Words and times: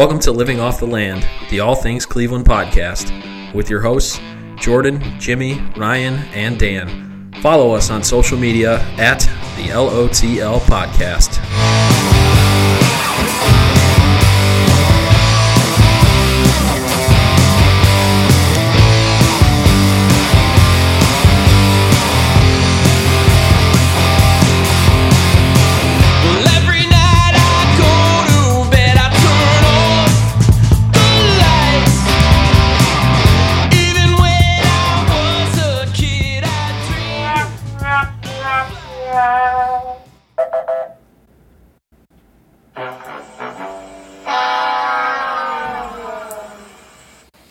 Welcome 0.00 0.20
to 0.20 0.32
Living 0.32 0.60
Off 0.60 0.80
the 0.80 0.86
Land, 0.86 1.26
the 1.50 1.60
All 1.60 1.74
Things 1.74 2.06
Cleveland 2.06 2.46
podcast, 2.46 3.52
with 3.52 3.68
your 3.68 3.82
hosts, 3.82 4.18
Jordan, 4.56 4.98
Jimmy, 5.20 5.60
Ryan, 5.76 6.14
and 6.32 6.58
Dan. 6.58 7.30
Follow 7.42 7.72
us 7.74 7.90
on 7.90 8.02
social 8.02 8.38
media 8.38 8.80
at 8.96 9.20
the 9.56 9.68
LOTL 9.74 10.60
Podcast. 10.60 11.36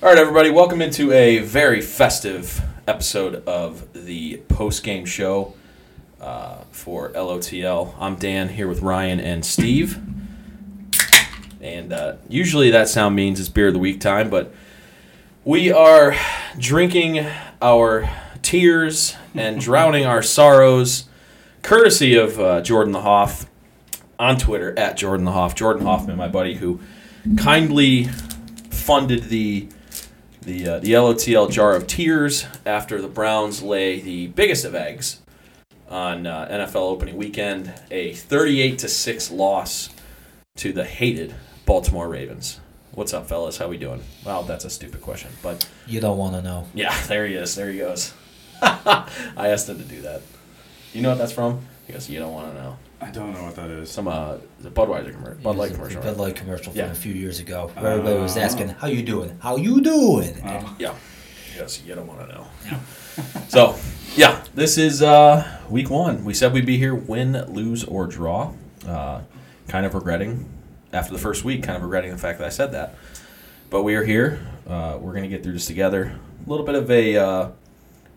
All 0.10 0.16
right, 0.16 0.22
everybody, 0.22 0.50
welcome 0.50 0.82
into 0.82 1.12
a 1.12 1.38
very 1.38 1.82
festive 1.82 2.64
episode 2.88 3.48
of 3.48 3.94
the 3.94 4.38
post 4.48 4.84
game 4.84 5.06
show 5.06 5.54
uh, 6.20 6.64
for 6.72 7.10
LOTL. 7.10 7.94
I'm 8.00 8.16
Dan 8.16 8.50
here 8.50 8.68
with 8.68 8.82
Ryan 8.82 9.20
and 9.20 9.46
Steve. 9.46 10.00
And 11.62 11.94
uh, 11.94 12.16
usually 12.28 12.72
that 12.72 12.90
sound 12.90 13.16
means 13.16 13.40
it's 13.40 13.50
beer 13.50 13.68
of 13.68 13.74
the 13.74 13.80
week 13.80 14.02
time, 14.02 14.32
but 14.32 14.52
we 15.46 15.72
are 15.72 16.16
drinking 16.58 17.28
our 17.62 18.10
tears 18.42 19.16
and 19.36 19.62
drowning 19.62 20.08
our 20.08 20.24
sorrows, 20.24 21.08
courtesy 21.62 22.16
of 22.16 22.40
uh, 22.40 22.62
Jordan 22.62 22.94
the 22.94 23.02
Hoff 23.02 23.48
on 24.18 24.40
Twitter 24.40 24.74
at 24.76 24.98
Jordan 24.98 25.26
the 25.26 25.34
Hoff. 25.34 25.54
Jordan 25.54 25.86
Hoffman, 25.86 26.18
my 26.18 26.28
buddy, 26.28 26.56
who 26.56 26.80
kindly 27.38 28.06
funded 28.72 29.26
the 29.26 29.70
the 30.42 30.68
uh, 30.68 30.80
the 30.80 30.94
LOTL 30.94 31.50
jar 31.52 31.76
of 31.76 31.88
tears 31.88 32.46
after 32.66 33.02
the 33.02 33.08
Browns 33.08 33.62
lay 33.62 34.00
the 34.00 34.28
biggest 34.28 34.66
of 34.66 34.76
eggs 34.76 35.22
on 35.90 36.28
uh, 36.28 36.48
NFL 36.50 36.76
opening 36.76 37.18
weekend, 37.18 37.74
a 37.90 38.14
38 38.14 38.78
to 38.80 38.88
six 38.88 39.32
loss 39.32 39.90
to 40.58 40.72
the 40.72 40.86
hated 40.86 41.34
Baltimore 41.66 42.08
Ravens. 42.08 42.60
What's 42.94 43.14
up, 43.14 43.28
fellas? 43.28 43.58
How 43.58 43.68
we 43.68 43.78
doing? 43.78 44.02
Well, 44.26 44.44
that's 44.44 44.66
a 44.66 44.70
stupid 44.70 45.02
question, 45.02 45.32
but 45.42 45.68
You 45.88 46.00
don't 46.02 46.18
want 46.18 46.36
to 46.36 46.42
know. 46.42 46.68
yeah, 46.74 46.96
there 47.08 47.26
he 47.28 47.36
is. 47.36 47.56
There 47.56 47.72
he 47.72 47.78
goes. 47.80 48.14
I 48.62 49.08
asked 49.38 49.70
him 49.70 49.78
to 49.78 49.86
do 49.86 50.02
that. 50.02 50.22
You 50.94 51.02
know 51.02 51.10
what 51.10 51.18
that's 51.18 51.32
from? 51.32 51.62
He 51.88 51.94
goes, 51.94 52.10
you 52.10 52.20
don't 52.20 52.34
want 52.34 52.54
to 52.54 52.62
know. 52.62 52.78
I 53.02 53.12
don't 53.12 53.34
know 53.34 53.44
what 53.44 53.56
that 53.56 53.70
is. 53.70 53.90
Some 53.90 54.08
uh, 54.08 54.38
the 54.60 54.70
Budweiser 54.70 55.14
commercial, 55.14 55.42
Bud 55.42 55.56
Light 55.56 55.72
It 55.72 55.72
was 55.72 55.72
a 55.72 55.76
commercial. 55.76 56.02
Bud 56.02 56.08
right? 56.08 56.18
Light 56.18 56.36
commercial 56.36 56.72
from 56.74 56.80
Yeah. 56.80 56.92
a 56.92 56.96
few 56.96 57.14
years 57.14 57.40
ago. 57.40 57.72
Where 57.78 57.92
everybody 57.94 58.20
was 58.20 58.36
asking, 58.38 58.70
"How 58.70 58.88
you 58.88 59.04
doing? 59.04 59.38
How 59.42 59.56
you 59.56 59.82
doing?" 59.82 60.36
And 60.44 60.68
Yeah. 60.80 60.94
Yes, 61.58 61.82
you 61.86 61.94
don't 61.96 62.08
want 62.08 62.22
to 62.22 62.28
know. 62.36 62.48
so, 63.50 63.76
yeah, 64.16 64.44
this 64.56 64.78
is 64.78 65.02
uh, 65.02 65.60
week 65.70 65.90
one. 65.90 66.24
We 66.24 66.34
said 66.34 66.54
we'd 66.54 66.66
be 66.66 66.78
here 66.78 66.96
win, 66.96 67.34
lose, 67.54 67.84
or 67.84 68.08
draw. 68.08 68.54
Uh, 68.88 69.22
kind 69.68 69.86
of 69.86 69.94
regretting, 69.94 70.50
after 70.94 71.12
the 71.12 71.20
first 71.20 71.44
week, 71.44 71.64
kind 71.64 71.76
of 71.76 71.84
regretting 71.84 72.12
the 72.12 72.18
fact 72.18 72.40
that 72.40 72.46
I 72.46 72.50
said 72.50 72.72
that. 72.72 72.96
But 73.70 73.84
we 73.84 73.96
are 73.96 74.04
here. 74.06 74.40
Uh, 74.68 74.98
we're 75.02 75.12
going 75.12 75.24
to 75.24 75.30
get 75.30 75.44
through 75.44 75.54
this 75.54 75.66
together. 75.66 76.18
A 76.46 76.50
little 76.50 76.66
bit 76.66 76.76
of 76.76 76.90
a, 76.90 77.18
uh, 77.18 77.24
a 77.26 77.52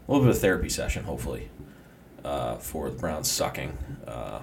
little 0.06 0.24
bit 0.24 0.34
of 0.34 0.40
therapy 0.40 0.68
session, 0.68 1.04
hopefully, 1.04 1.50
uh, 2.24 2.56
for 2.56 2.90
the 2.90 2.96
Browns 2.98 3.28
sucking. 3.30 3.76
Uh, 4.06 4.40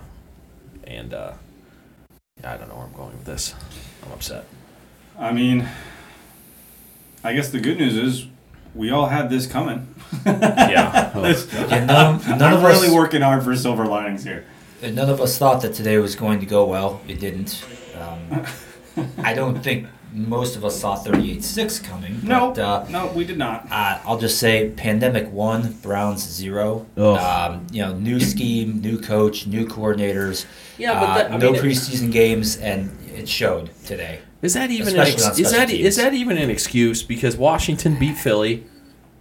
and 0.89 1.13
uh, 1.13 1.31
I 2.43 2.57
don't 2.57 2.67
know 2.69 2.75
where 2.75 2.85
I'm 2.85 2.93
going 2.93 3.11
with 3.11 3.25
this. 3.25 3.53
I'm 4.05 4.11
upset. 4.11 4.45
I 5.17 5.31
mean, 5.31 5.67
I 7.23 7.33
guess 7.33 7.49
the 7.49 7.59
good 7.59 7.77
news 7.77 7.95
is 7.95 8.27
we 8.73 8.89
all 8.91 9.07
had 9.07 9.29
this 9.29 9.45
coming. 9.47 9.93
Yeah. 10.25 11.11
This- 11.21 11.47
Yeah, 11.53 11.85
none, 11.85 12.21
none 12.27 12.41
I'm 12.41 12.53
of 12.57 12.63
really 12.63 12.87
us, 12.87 12.93
working 12.93 13.21
hard 13.21 13.43
for 13.43 13.55
silver 13.55 13.85
linings 13.85 14.23
here. 14.23 14.45
none 14.81 15.09
of 15.09 15.19
us 15.21 15.37
thought 15.37 15.61
that 15.61 15.73
today 15.73 15.97
was 15.97 16.15
going 16.15 16.39
to 16.39 16.45
go 16.45 16.65
well. 16.65 17.01
It 17.07 17.19
didn't. 17.19 17.63
Um, 17.99 18.45
I 19.23 19.33
don't 19.33 19.61
think 19.61 19.87
most 20.13 20.55
of 20.55 20.65
us 20.65 20.79
saw 20.79 20.95
38-6 20.97 21.83
coming. 21.83 22.19
No, 22.23 22.51
But, 22.51 22.59
uh, 22.61 22.85
no, 22.89 23.07
we 23.07 23.23
did 23.25 23.37
not. 23.37 23.67
uh, 23.71 23.99
I'll 24.05 24.17
just 24.17 24.39
say, 24.39 24.69
pandemic 24.75 25.31
one, 25.31 25.73
Browns 25.81 26.23
zero. 26.27 26.85
Um, 26.97 27.67
you 27.71 27.81
know, 27.83 27.93
new 27.93 28.19
scheme, 28.19 28.81
new 28.81 28.99
coach, 28.99 29.45
new 29.47 29.65
coordinators. 29.65 30.45
Yeah, 30.77 30.99
but 30.99 31.09
uh, 31.09 31.13
that- 31.17 31.31
I 31.31 31.37
no 31.37 31.51
mean, 31.51 31.55
it- 31.55 31.63
preseason 31.63 32.11
games, 32.11 32.57
and 32.57 32.95
it 33.15 33.27
showed 33.29 33.69
today. 33.85 34.19
Is 34.41 34.53
that 34.53 34.71
even 34.71 34.93
an 34.93 35.01
ex- 35.01 35.15
is 35.15 35.23
special 35.25 35.51
that 35.51 35.67
teams. 35.69 35.85
is 35.85 35.95
that 35.97 36.13
even 36.13 36.37
an 36.37 36.49
excuse? 36.49 37.03
Because 37.03 37.35
Washington 37.35 37.97
beat 37.99 38.17
Philly, 38.17 38.63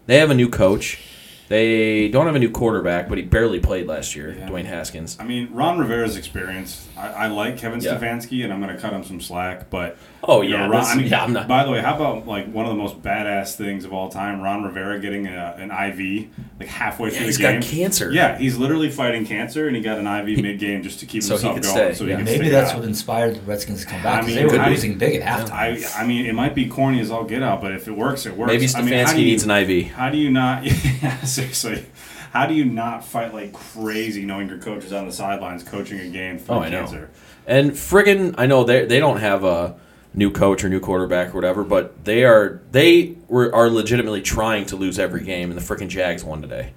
they 0.07 0.19
have 0.19 0.31
a 0.31 0.35
new 0.35 0.49
coach. 0.49 1.01
They 1.49 2.09
don't 2.09 2.27
have 2.27 2.35
a 2.35 2.39
new 2.39 2.51
quarterback, 2.51 3.09
but 3.09 3.17
he 3.17 3.25
barely 3.25 3.59
played 3.59 3.87
last 3.87 4.15
year. 4.15 4.37
Yeah. 4.39 4.49
Dwayne 4.49 4.67
Haskins. 4.67 5.17
I 5.19 5.25
mean, 5.25 5.49
Ron 5.53 5.79
Rivera's 5.79 6.17
experience. 6.17 6.87
I, 6.97 7.09
I 7.09 7.27
like 7.29 7.57
Kevin 7.57 7.81
Yeah. 7.81 7.97
Stefanski, 7.97 8.45
and 8.45 8.53
I'm 8.53 8.61
going 8.61 8.75
to 8.75 8.81
cut 8.81 8.93
him 8.93 9.03
some 9.03 9.21
slack. 9.21 9.71
But 9.71 9.97
Oh 10.23 10.43
you 10.43 10.51
know, 10.51 10.57
yeah, 10.57 10.63
Ron, 10.63 10.71
that's- 10.73 10.93
I 10.93 10.97
mean, 10.97 11.07
yeah. 11.07 11.25
I'm 11.25 11.33
not. 11.33 11.49
By 11.49 11.65
the 11.65 11.71
way, 11.71 11.81
how 11.81 11.95
about 11.97 12.27
like 12.27 12.53
one 12.53 12.67
of 12.67 12.71
the 12.71 12.77
most 12.77 13.01
badass 13.03 13.55
things 13.55 13.85
of 13.87 13.93
all 13.95 14.11
time? 14.11 14.43
Ron 14.43 14.63
Rivera 14.65 14.99
getting 14.99 15.27
a, 15.27 15.55
an 15.59 15.71
IV 15.71 16.29
like 16.61 16.69
halfway 16.69 17.09
through 17.09 17.15
Yeah, 17.15 17.19
through 17.21 17.27
he's 17.27 17.37
the 17.39 17.43
got 17.43 17.53
game. 17.53 17.63
cancer. 17.63 18.13
Yeah, 18.13 18.37
he's 18.37 18.59
literally 18.59 18.91
fighting 18.91 19.25
cancer, 19.25 19.69
and 19.69 19.75
he 19.77 19.81
got 19.81 19.97
an 19.99 20.07
IV 20.07 20.43
mid 20.43 20.59
game 20.59 20.83
just 20.83 21.01
to 21.01 21.07
keep 21.07 21.23
So 21.23 21.39
he 21.39 21.47
himself 21.49 21.55
could 21.55 21.63
going. 21.63 21.93
stay, 21.93 21.95
So 21.95 22.05
he 22.05 22.11
yeah. 22.11 22.17
could 22.19 22.25
Maybe 22.27 22.49
that's 22.51 22.73
out. 22.73 22.79
what 22.81 22.85
inspired 22.85 23.37
the 23.37 23.41
Redskins 23.43 23.83
to 23.83 23.87
come 23.87 24.03
back 24.03 24.19
I 24.19 24.21
because 24.21 24.27
mean, 24.27 24.37
they 24.37 24.53
were 24.53 24.59
how 24.59 24.65
do 24.67 24.71
you- 24.71 24.77
losing 24.77 24.99
big 24.99 25.21
at 25.23 25.47
halftime. 25.49 25.53
I, 25.97 26.03
I 26.03 26.07
mean, 26.07 26.27
it 26.27 26.35
might 26.35 26.55
be 26.55 26.67
corny 26.69 27.01
as 27.01 27.11
all 27.11 27.25
get 27.25 27.43
out, 27.43 27.63
but 27.63 27.73
if 27.73 27.89
it 27.89 27.93
works, 27.97 28.27
it 28.27 28.37
works. 28.37 28.53
Maybe 28.53 28.67
I 28.75 28.83
mean, 28.83 28.93
how 29.07 29.13
Stefanski 29.13 29.15
do 29.15 29.21
you- 29.23 29.27
needs 29.31 29.45
an 29.45 29.51
IV. 29.53 29.91
How 29.93 30.11
do 30.11 30.19
you 30.19 30.31
not? 30.31 30.65
Yeah, 31.01 31.23
seriously. 31.39 31.87
How 32.33 32.47
do 32.47 32.55
you 32.55 32.67
not 32.67 33.05
fight 33.05 33.33
like 33.33 33.53
crazy 33.55 34.25
knowing 34.25 34.49
your 34.49 34.59
coach 34.59 34.85
is 34.85 34.93
on 34.93 35.07
the 35.07 35.13
sidelines 35.13 35.63
coaching 35.63 35.99
a 35.99 36.09
game 36.09 36.39
through 36.39 36.57
Oh, 36.57 36.61
I 36.61 36.69
know. 36.69 37.07
And 37.47 37.71
friggin', 37.71 38.35
I 38.37 38.47
know 38.47 38.65
they 38.65 38.85
they 38.85 39.01
don't 39.01 39.19
have 39.19 39.45
a 39.45 39.79
new 40.15 40.31
coach 40.31 40.63
or 40.63 40.69
new 40.69 40.81
quarterback 40.81 41.31
or 41.31 41.35
whatever, 41.35 41.65
but 41.65 42.05
they 42.05 42.25
are 42.25 42.61
they 42.71 43.17
were 43.29 43.55
are 43.55 43.71
legitimately 43.71 44.21
trying 44.21 44.67
to 44.67 44.77
lose 44.77 44.99
every 44.99 45.25
game, 45.25 45.51
and 45.51 45.59
the 45.59 45.65
freaking 45.65 45.89
Jags 45.89 46.23
won 46.23 46.43
today. 46.43 46.73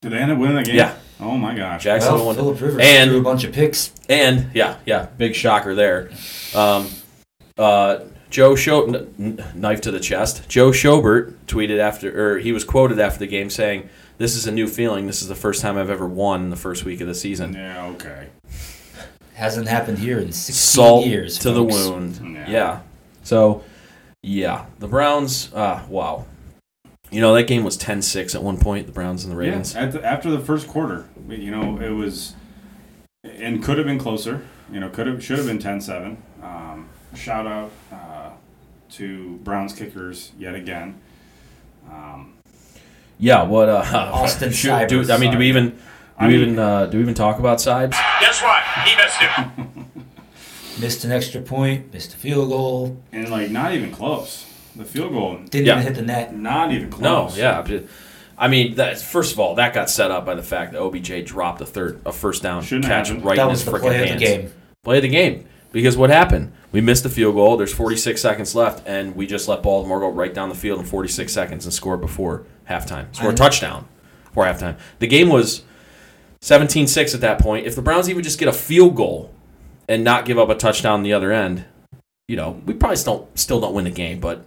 Did 0.00 0.12
they 0.12 0.18
end 0.18 0.30
up 0.30 0.38
winning 0.38 0.56
the 0.56 0.62
game? 0.62 0.76
Yeah. 0.76 0.94
Oh 1.18 1.36
my 1.36 1.54
gosh. 1.54 1.82
Jags 1.82 2.04
well, 2.04 2.26
won. 2.26 2.36
Philip 2.36 2.60
Rivers 2.60 2.82
and 2.82 3.10
threw 3.10 3.20
a 3.20 3.22
bunch 3.22 3.44
of 3.44 3.52
picks. 3.52 3.92
And 4.08 4.50
yeah, 4.54 4.76
yeah, 4.86 5.06
big 5.16 5.34
shocker 5.34 5.74
there. 5.74 6.10
Um, 6.54 6.88
uh, 7.56 8.00
Joe 8.34 8.56
Show 8.56 8.86
n- 8.88 9.14
n- 9.16 9.44
knife 9.54 9.80
to 9.82 9.92
the 9.92 10.00
chest. 10.00 10.48
Joe 10.48 10.70
Schobert 10.72 11.34
tweeted 11.46 11.78
after, 11.78 12.34
or 12.34 12.38
he 12.40 12.50
was 12.50 12.64
quoted 12.64 12.98
after 12.98 13.20
the 13.20 13.28
game 13.28 13.48
saying, 13.48 13.88
"This 14.18 14.34
is 14.34 14.44
a 14.44 14.50
new 14.50 14.66
feeling. 14.66 15.06
This 15.06 15.22
is 15.22 15.28
the 15.28 15.36
first 15.36 15.62
time 15.62 15.78
I've 15.78 15.88
ever 15.88 16.08
won 16.08 16.50
the 16.50 16.56
first 16.56 16.84
week 16.84 17.00
of 17.00 17.06
the 17.06 17.14
season." 17.14 17.52
Yeah. 17.52 17.86
Okay. 17.94 18.26
Hasn't 19.34 19.68
happened 19.68 19.98
here 20.00 20.18
in 20.18 20.32
16 20.32 20.52
Salt 20.54 21.06
years. 21.06 21.38
to 21.38 21.54
folks. 21.54 21.76
the 21.84 21.90
wound. 21.92 22.20
Yeah. 22.34 22.50
Yeah. 22.50 22.80
So, 23.22 23.62
yeah, 24.20 24.66
the 24.80 24.88
Browns. 24.88 25.52
Uh, 25.54 25.84
wow. 25.88 26.26
You 27.12 27.20
know 27.20 27.32
that 27.34 27.44
game 27.44 27.62
was 27.62 27.78
10-6 27.78 28.34
at 28.34 28.42
one 28.42 28.58
point. 28.58 28.86
The 28.86 28.92
Browns 28.92 29.22
and 29.22 29.32
the 29.32 29.36
Ravens. 29.36 29.74
Yeah. 29.74 29.82
At 29.82 29.92
the, 29.92 30.04
after 30.04 30.28
the 30.32 30.40
first 30.40 30.66
quarter, 30.66 31.04
you 31.28 31.52
know, 31.52 31.78
it 31.80 31.90
was, 31.90 32.34
and 33.22 33.62
could 33.62 33.78
have 33.78 33.86
been 33.86 34.00
closer. 34.00 34.42
You 34.72 34.80
know, 34.80 34.88
could 34.88 35.06
have 35.06 35.22
should 35.22 35.38
have 35.38 35.46
been 35.46 35.60
10-7. 35.60 36.16
Um, 36.42 36.88
shout 37.14 37.46
out 37.46 37.70
uh, 37.92 37.96
to 38.96 39.36
Browns 39.44 39.72
kickers 39.72 40.32
yet 40.38 40.54
again. 40.54 41.00
Um, 41.90 42.34
Yeah. 43.18 43.42
What? 43.42 43.68
Uh, 43.68 43.82
Austin 44.12 44.52
shoot, 44.60 44.88
do, 44.88 45.10
I 45.12 45.18
mean, 45.18 45.32
do 45.32 45.38
we 45.38 45.48
even? 45.48 45.70
Do 45.70 45.76
I 46.18 46.26
we 46.28 46.32
mean- 46.34 46.42
even 46.42 46.58
uh, 46.58 46.86
do 46.86 46.96
we 46.98 47.02
even 47.02 47.14
talk 47.14 47.38
about 47.38 47.60
sides? 47.60 47.96
Guess 48.20 48.42
what? 48.42 48.62
He 48.86 48.96
missed 48.96 49.18
it. 49.22 49.84
Missed 50.80 51.04
an 51.04 51.12
extra 51.12 51.40
point, 51.40 51.92
missed 51.94 52.14
a 52.14 52.16
field 52.16 52.48
goal, 52.48 53.00
and 53.12 53.28
like 53.30 53.48
not 53.48 53.72
even 53.74 53.92
close. 53.92 54.44
The 54.74 54.84
field 54.84 55.12
goal, 55.12 55.38
didn't 55.48 55.66
Yeah. 55.66 55.74
even 55.74 55.84
hit 55.84 55.94
the 55.94 56.02
net. 56.02 56.34
not 56.34 56.72
even 56.72 56.90
close. 56.90 57.36
No, 57.36 57.40
yeah. 57.40 57.78
I 58.36 58.48
mean, 58.48 58.74
that, 58.74 59.00
first 59.00 59.32
of 59.32 59.38
all, 59.38 59.54
that 59.54 59.72
got 59.72 59.88
set 59.88 60.10
up 60.10 60.26
by 60.26 60.34
the 60.34 60.42
fact 60.42 60.72
that 60.72 60.80
OBJ 60.82 61.24
dropped 61.24 61.60
a 61.60 61.66
third, 61.66 62.00
a 62.04 62.10
first 62.10 62.42
down 62.42 62.64
Shouldn't 62.64 62.86
catch 62.86 63.06
happen. 63.06 63.22
right 63.22 63.36
that 63.36 63.42
in 63.44 63.48
was 63.50 63.62
his 63.62 63.70
the 63.72 63.78
freaking 63.78 63.82
play 63.82 63.96
hands. 63.98 64.10
of 64.10 64.18
the 64.18 64.24
game. 64.24 64.52
Play 64.82 64.96
of 64.96 65.02
the 65.02 65.08
game. 65.08 65.44
Because 65.70 65.96
what 65.96 66.10
happened? 66.10 66.50
We 66.74 66.80
missed 66.80 67.04
the 67.04 67.08
field 67.08 67.36
goal. 67.36 67.56
There's 67.56 67.72
46 67.72 68.20
seconds 68.20 68.56
left, 68.56 68.84
and 68.84 69.14
we 69.14 69.28
just 69.28 69.46
let 69.46 69.62
Baltimore 69.62 70.00
go 70.00 70.08
right 70.08 70.34
down 70.34 70.48
the 70.48 70.56
field 70.56 70.80
in 70.80 70.84
46 70.84 71.32
seconds 71.32 71.64
and 71.64 71.72
score 71.72 71.96
before 71.96 72.46
halftime. 72.68 73.14
Score 73.14 73.30
a 73.30 73.34
touchdown 73.34 73.86
before 74.24 74.44
halftime. 74.44 74.76
The 74.98 75.06
game 75.06 75.28
was 75.28 75.62
17-6 76.40 77.14
at 77.14 77.20
that 77.20 77.38
point. 77.38 77.64
If 77.64 77.76
the 77.76 77.80
Browns 77.80 78.10
even 78.10 78.24
just 78.24 78.40
get 78.40 78.48
a 78.48 78.52
field 78.52 78.96
goal 78.96 79.32
and 79.88 80.02
not 80.02 80.24
give 80.24 80.36
up 80.36 80.48
a 80.48 80.56
touchdown 80.56 80.94
on 80.94 81.02
the 81.04 81.12
other 81.12 81.30
end, 81.30 81.64
you 82.26 82.34
know, 82.34 82.60
we 82.66 82.74
probably 82.74 82.96
still 82.96 83.28
still 83.36 83.60
don't 83.60 83.72
win 83.72 83.84
the 83.84 83.90
game, 83.92 84.18
but 84.18 84.44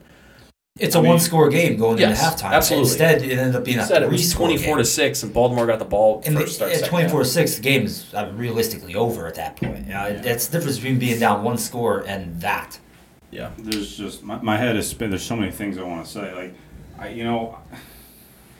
It's 0.79 0.95
a 0.95 0.99
I 0.99 1.01
mean- 1.01 1.09
one 1.09 1.19
score 1.19 1.49
game 1.49 1.77
going 1.77 1.97
Yes, 1.97 2.23
into 2.33 2.43
halftime. 2.45 2.51
absolutely. 2.51 2.89
Instead, 2.89 3.21
it 3.23 3.37
ended 3.37 3.55
up 3.55 3.63
being 3.65 3.77
a 3.77 3.81
instead 3.81 4.03
it 4.03 4.07
three 4.07 4.13
was 4.17 4.29
score 4.31 4.47
twenty 4.47 4.57
four 4.63 4.75
game. 4.75 4.77
to 4.77 4.85
six, 4.85 5.23
and 5.23 5.33
Baltimore 5.33 5.65
got 5.65 5.79
the 5.79 5.85
ball 5.85 6.21
And 6.25 6.37
first 6.37 6.55
start. 6.55 6.71
at 6.71 6.85
24 6.85 7.19
half. 7.21 7.27
6, 7.27 7.55
the 7.55 7.61
game 7.61 7.85
is 7.85 8.13
uh, 8.13 8.31
realistically 8.35 8.95
over 8.95 9.27
at 9.27 9.35
that 9.35 9.55
point. 9.57 9.87
You 9.87 9.93
know, 9.93 10.17
That's 10.19 10.47
the 10.47 10.57
difference 10.57 10.77
between 10.77 10.99
being 10.99 11.19
down 11.19 11.43
one 11.43 11.57
score 11.57 11.99
and 12.07 12.39
that. 12.41 12.79
Yeah, 13.31 13.51
there's 13.57 13.97
just 13.97 14.23
my, 14.23 14.41
my 14.41 14.57
head 14.57 14.75
is 14.77 14.87
spin. 14.87 15.09
There's 15.09 15.23
so 15.23 15.35
many 15.35 15.51
things 15.51 15.77
I 15.77 15.83
want 15.83 16.05
to 16.05 16.11
say. 16.11 16.33
Like, 16.33 16.53
I 16.97 17.09
you 17.09 17.23
know, 17.23 17.57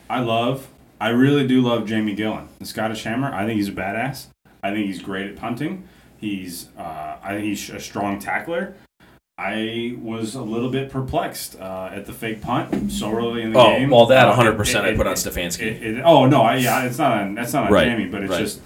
I 0.09 0.19
love, 0.19 0.67
I 0.99 1.09
really 1.09 1.47
do 1.47 1.61
love 1.61 1.85
Jamie 1.85 2.15
Gillan, 2.15 2.47
the 2.59 2.65
Scottish 2.65 3.03
Hammer. 3.03 3.33
I 3.33 3.45
think 3.45 3.57
he's 3.57 3.69
a 3.69 3.73
badass. 3.73 4.27
I 4.63 4.71
think 4.71 4.87
he's 4.87 5.01
great 5.01 5.27
at 5.29 5.35
punting. 5.35 5.87
He's, 6.17 6.69
uh, 6.77 7.17
I 7.23 7.33
think 7.35 7.43
he's 7.45 7.69
a 7.69 7.79
strong 7.79 8.19
tackler. 8.19 8.75
I 9.47 9.95
was 10.01 10.33
a 10.33 10.41
little 10.41 10.71
bit 10.71 10.89
perplexed 10.89 11.59
uh, 11.61 11.91
at 11.93 12.07
the 12.07 12.13
fake 12.13 12.41
punt 12.41 12.91
so 12.91 13.11
early 13.15 13.43
in 13.43 13.53
the 13.53 13.59
Oh, 13.59 13.77
game. 13.77 13.91
well, 13.91 14.07
that 14.07 14.27
Uh, 14.27 14.33
100% 14.35 14.83
I 14.83 14.89
it- 14.89 14.97
put 14.97 15.05
on 15.05 15.13
Stefanski. 15.13 15.61
it- 15.61 16.01
oh 16.03 16.25
no, 16.25 16.41
I, 16.41 16.55
yeah, 16.55 16.83
it's 16.85 16.97
not 16.97 17.11
on. 17.19 17.35
That's 17.35 17.53
not 17.53 17.65
on 17.67 17.71
Right, 17.71 17.85
Jamie, 17.87 18.07
but 18.09 18.23
it's 18.23 18.31
right. 18.31 18.39
just 18.39 18.61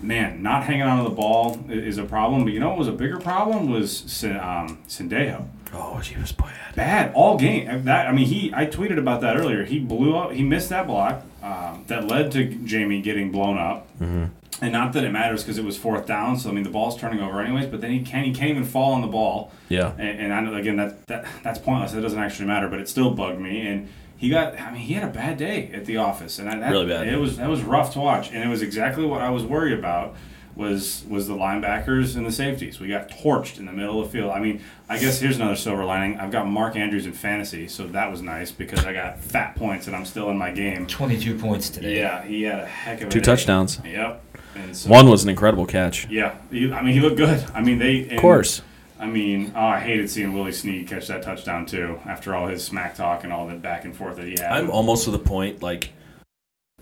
man, 0.00 0.42
not 0.42 0.64
hanging 0.64 0.82
on 0.84 0.98
to 1.04 1.04
the 1.04 1.14
ball 1.14 1.60
is 1.68 1.98
a 1.98 2.04
problem. 2.04 2.44
But 2.44 2.54
you 2.54 2.60
know 2.60 2.70
what 2.70 2.78
was 2.78 2.88
a 2.88 2.92
bigger 2.92 3.18
problem 3.18 3.70
was 3.70 4.24
um, 4.24 4.78
Sendejo 4.88 5.44
Oh, 5.74 5.96
he 5.98 6.18
was 6.18 6.32
bad. 6.32 6.74
bad 6.76 7.12
all 7.12 7.36
game. 7.36 7.84
That 7.84 8.06
I 8.08 8.12
mean, 8.12 8.24
he 8.26 8.50
I 8.56 8.64
tweeted 8.64 8.96
about 8.98 9.20
that 9.20 9.36
earlier. 9.36 9.64
He 9.64 9.78
blew 9.80 10.16
up. 10.16 10.32
He 10.32 10.42
missed 10.42 10.70
that 10.70 10.86
block 10.86 11.24
um, 11.42 11.84
that 11.88 12.06
led 12.08 12.32
to 12.32 12.44
Jamie 12.46 13.02
getting 13.02 13.30
blown 13.30 13.58
up. 13.58 13.86
Mm-hmm. 14.00 14.24
And 14.62 14.72
not 14.72 14.94
that 14.94 15.04
it 15.04 15.10
matters 15.12 15.42
because 15.42 15.58
it 15.58 15.64
was 15.64 15.76
fourth 15.76 16.06
down. 16.06 16.38
So 16.38 16.48
I 16.48 16.52
mean, 16.52 16.64
the 16.64 16.70
ball's 16.70 16.96
turning 16.98 17.20
over 17.20 17.40
anyways. 17.42 17.66
But 17.66 17.80
then 17.82 17.90
he 17.90 18.00
can't 18.00 18.26
he 18.26 18.32
can't 18.32 18.50
even 18.50 18.64
fall 18.64 18.92
on 18.94 19.02
the 19.02 19.06
ball. 19.06 19.52
Yeah. 19.68 19.92
And, 19.98 20.20
and 20.20 20.32
I 20.32 20.40
know 20.40 20.54
again 20.54 20.76
that, 20.76 21.06
that 21.08 21.26
that's 21.42 21.58
pointless. 21.58 21.92
It 21.92 22.00
doesn't 22.00 22.18
actually 22.18 22.46
matter. 22.46 22.68
But 22.68 22.80
it 22.80 22.88
still 22.88 23.10
bugged 23.10 23.40
me. 23.40 23.66
And 23.66 23.88
he 24.16 24.30
got. 24.30 24.58
I 24.58 24.70
mean, 24.70 24.80
he 24.80 24.94
had 24.94 25.04
a 25.04 25.12
bad 25.12 25.36
day 25.36 25.70
at 25.74 25.84
the 25.84 25.98
office. 25.98 26.38
And 26.38 26.48
I, 26.48 26.58
that, 26.58 26.70
Really 26.70 26.86
bad. 26.86 27.06
It 27.06 27.18
was 27.18 27.36
that 27.36 27.50
was 27.50 27.62
rough 27.62 27.92
to 27.94 28.00
watch. 28.00 28.30
And 28.32 28.42
it 28.42 28.48
was 28.48 28.62
exactly 28.62 29.04
what 29.04 29.20
I 29.20 29.28
was 29.30 29.44
worried 29.44 29.78
about. 29.78 30.14
Was 30.54 31.04
was 31.06 31.28
the 31.28 31.34
linebackers 31.34 32.16
and 32.16 32.24
the 32.24 32.32
safeties? 32.32 32.80
We 32.80 32.88
got 32.88 33.10
torched 33.10 33.58
in 33.58 33.66
the 33.66 33.72
middle 33.72 34.00
of 34.00 34.06
the 34.10 34.18
field. 34.18 34.30
I 34.30 34.40
mean, 34.40 34.62
I 34.88 34.98
guess 34.98 35.20
here's 35.20 35.36
another 35.36 35.54
silver 35.54 35.84
lining. 35.84 36.18
I've 36.18 36.30
got 36.30 36.46
Mark 36.48 36.76
Andrews 36.76 37.04
in 37.04 37.12
fantasy, 37.12 37.68
so 37.68 37.86
that 37.88 38.10
was 38.10 38.22
nice 38.22 38.52
because 38.52 38.86
I 38.86 38.94
got 38.94 39.20
fat 39.20 39.54
points 39.56 39.86
and 39.86 39.94
I'm 39.94 40.06
still 40.06 40.30
in 40.30 40.38
my 40.38 40.50
game. 40.50 40.86
22 40.86 41.36
points 41.38 41.68
today. 41.68 41.98
Yeah, 41.98 42.22
he 42.24 42.44
had 42.44 42.60
a 42.60 42.64
heck 42.64 43.02
of 43.02 43.08
a 43.08 43.10
Two 43.10 43.18
day. 43.20 43.24
touchdowns. 43.26 43.82
Yep. 43.84 44.22
And 44.56 44.76
so, 44.76 44.90
One 44.90 45.08
was 45.08 45.22
an 45.22 45.30
incredible 45.30 45.66
catch. 45.66 46.08
Yeah, 46.08 46.36
he, 46.50 46.72
I 46.72 46.82
mean 46.82 46.94
he 46.94 47.00
looked 47.00 47.16
good. 47.16 47.44
I 47.54 47.60
mean 47.60 47.78
they. 47.78 48.08
Of 48.08 48.20
course. 48.20 48.62
I 48.98 49.06
mean, 49.06 49.52
oh, 49.54 49.60
I 49.60 49.80
hated 49.80 50.08
seeing 50.08 50.32
Willie 50.32 50.52
Snead 50.52 50.88
catch 50.88 51.08
that 51.08 51.22
touchdown 51.22 51.66
too. 51.66 52.00
After 52.06 52.34
all 52.34 52.46
his 52.46 52.64
smack 52.64 52.94
talk 52.94 53.24
and 53.24 53.32
all 53.32 53.46
the 53.46 53.54
back 53.54 53.84
and 53.84 53.94
forth 53.94 54.16
that 54.16 54.26
he 54.26 54.32
had. 54.32 54.50
I'm 54.50 54.70
almost 54.70 55.04
to 55.04 55.10
the 55.10 55.18
point 55.18 55.62
like 55.62 55.92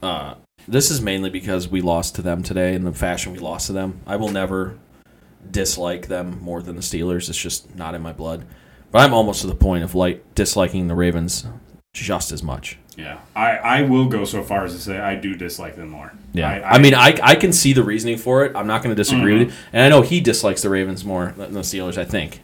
uh 0.03 0.35
this 0.67 0.91
is 0.91 1.00
mainly 1.00 1.31
because 1.31 1.69
we 1.69 1.81
lost 1.81 2.15
to 2.15 2.23
them 2.23 2.43
today 2.43 2.75
in 2.75 2.85
the 2.85 2.93
fashion 2.93 3.32
we 3.32 3.38
lost 3.38 3.67
to 3.67 3.73
them. 3.73 4.00
I 4.06 4.17
will 4.17 4.31
never 4.31 4.79
dislike 5.50 6.06
them 6.06 6.38
more 6.41 6.62
than 6.62 6.76
the 6.76 6.82
Steelers. 6.82 7.29
It's 7.29 7.38
just 7.38 7.75
not 7.75 7.94
in 7.94 8.03
my 8.03 8.12
blood. 8.12 8.47
But 8.91 9.00
I'm 9.00 9.12
almost 9.12 9.41
to 9.41 9.47
the 9.47 9.55
point 9.55 9.85
of 9.85 9.94
like 9.94 10.35
disliking 10.35 10.88
the 10.88 10.94
Ravens 10.94 11.47
just 11.93 12.32
as 12.32 12.43
much. 12.43 12.79
Yeah, 12.96 13.19
I, 13.35 13.56
I 13.56 13.82
will 13.82 14.06
go 14.06 14.25
so 14.25 14.43
far 14.43 14.64
as 14.64 14.73
to 14.75 14.79
say 14.81 14.99
I 14.99 15.14
do 15.17 15.35
dislike 15.35 15.76
them 15.76 15.88
more. 15.88 16.12
Yeah. 16.32 16.49
I, 16.49 16.75
I, 16.75 16.79
mean, 16.79 16.94
I, 16.94 17.19
I 17.23 17.35
can 17.35 17.52
see 17.52 17.73
the 17.73 17.82
reasoning 17.82 18.19
for 18.19 18.44
it. 18.44 18.55
I'm 18.56 18.67
not 18.67 18.82
going 18.82 18.94
to 18.94 19.00
disagree 19.00 19.38
with 19.38 19.49
Mhm. 19.49 19.50
you. 19.50 19.56
And 19.73 19.82
I 19.82 19.88
know 19.88 20.02
he 20.02 20.20
dislikes 20.20 20.62
the 20.62 20.70
Ravens 20.70 21.05
more 21.05 21.35
than 21.37 21.52
the 21.55 21.61
Steelers, 21.61 21.96
I 21.99 22.05
think. 22.05 22.43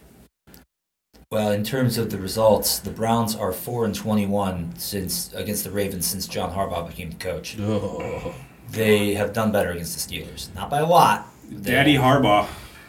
Well, 1.31 1.51
in 1.51 1.63
terms 1.63 1.97
of 1.97 2.09
the 2.11 2.17
results, 2.17 2.79
the 2.79 2.89
Browns 2.89 3.35
are 3.35 3.53
4 3.53 3.85
and 3.85 3.95
21 3.95 4.73
since 4.77 5.33
against 5.33 5.63
the 5.63 5.71
Ravens 5.71 6.05
since 6.05 6.27
John 6.27 6.53
Harbaugh 6.53 6.85
became 6.87 7.09
the 7.11 7.15
coach. 7.17 7.57
Oh. 7.59 8.33
They 8.69 9.13
have 9.13 9.31
done 9.31 9.51
better 9.53 9.71
against 9.71 10.09
the 10.09 10.15
Steelers. 10.15 10.53
Not 10.55 10.69
by 10.69 10.79
a 10.79 10.85
lot. 10.85 11.27
Daddy 11.61 11.95
Harbaugh, 11.95 12.47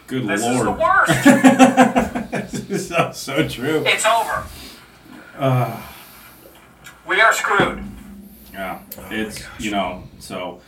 good 0.09 0.27
This 0.27 0.41
is 0.41 0.47
the 0.59 0.65
lord, 0.65 0.79
worst. 0.79 1.25
this 2.53 2.71
is 2.71 2.89
so, 2.89 3.11
so 3.13 3.49
true. 3.49 3.83
it's 3.87 4.05
over. 4.07 4.45
We 7.07 7.21
are 7.21 7.33
screwed. 7.33 7.83
Yeah, 8.53 8.81
Oh 8.99 9.07
it's 9.11 9.43
you 9.59 9.71
know. 9.71 10.05
So, 10.19 10.61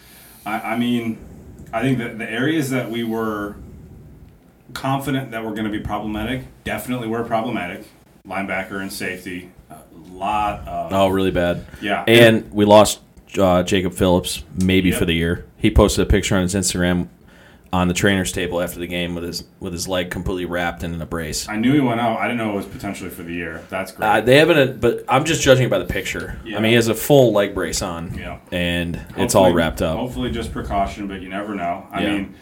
I, 0.47 0.61
I 0.75 0.79
mean, 0.79 1.19
I 1.73 1.83
think 1.83 1.99
that 1.99 2.19
the 2.19 2.29
areas 2.31 2.71
that 2.71 2.91
we 2.91 3.05
were 3.05 3.57
confident 4.73 5.31
that 5.31 5.45
were 5.45 5.51
going 5.53 5.65
to 5.65 5.71
be 5.71 5.81
problematic 5.81 6.45
definitely 6.65 7.09
were 7.09 7.23
problematic. 7.25 7.87
Linebacker 8.27 8.81
and 8.81 8.91
safety, 8.91 9.51
a 9.71 9.77
lot 10.11 10.67
of 10.67 10.93
Oh, 10.95 11.09
really 11.09 11.31
bad. 11.31 11.67
yeah, 11.83 12.05
And 12.09 12.51
we 12.53 12.65
lost 12.65 13.01
uh, 13.39 13.63
Jacob 13.63 13.93
Phillips, 13.93 14.43
maybe 14.63 14.89
Yep. 14.89 14.99
for 14.99 15.05
the 15.05 15.13
year. 15.13 15.45
He 15.59 15.71
posted 15.71 16.07
a 16.07 16.11
picture 16.11 16.35
on 16.37 16.41
his 16.43 16.55
Instagram 16.55 17.09
on 17.75 17.89
the 17.89 17.95
trainer's 17.95 18.31
table 18.31 18.61
after 18.61 18.79
the 18.79 18.87
game 18.87 19.15
with 19.17 19.25
his 19.25 19.45
with 19.59 19.73
his 19.73 19.89
leg 19.89 20.11
completely 20.11 20.45
wrapped 20.45 20.85
in 20.85 21.01
a 21.01 21.07
brace. 21.07 21.49
I 21.49 21.57
knew 21.57 21.73
he 21.73 21.81
went 21.81 22.01
out. 22.01 22.19
I 22.19 22.25
didn't 22.29 22.39
know 22.39 22.53
it 22.53 22.57
was 22.57 22.67
potentially 22.67 23.11
for 23.11 23.25
the 23.25 23.33
year. 23.33 23.63
That's 23.69 23.91
great. 23.91 24.07
Uh, 24.07 24.21
they 24.21 24.37
haven't, 24.37 24.81
but 24.81 25.05
I'm 25.09 25.25
just 25.25 25.43
judging 25.43 25.69
by 25.69 25.79
the 25.79 25.85
picture. 25.85 26.39
Yeah. 26.45 26.59
I 26.59 26.61
mean, 26.61 26.71
he 26.71 26.77
has 26.77 26.87
a 26.89 26.95
full 26.95 27.33
leg 27.33 27.53
brace 27.55 27.83
on, 27.83 28.15
Yeah. 28.17 28.39
and 28.53 29.01
it's 29.17 29.35
all 29.35 29.53
wrapped 29.53 29.83
up. 29.83 29.97
Hopefully, 29.99 30.31
just 30.31 30.53
precaution, 30.53 31.09
but 31.09 31.21
you 31.21 31.29
never 31.29 31.55
know. 31.55 31.87
I 31.91 32.03
Yeah. 32.03 32.13
mean, 32.13 32.35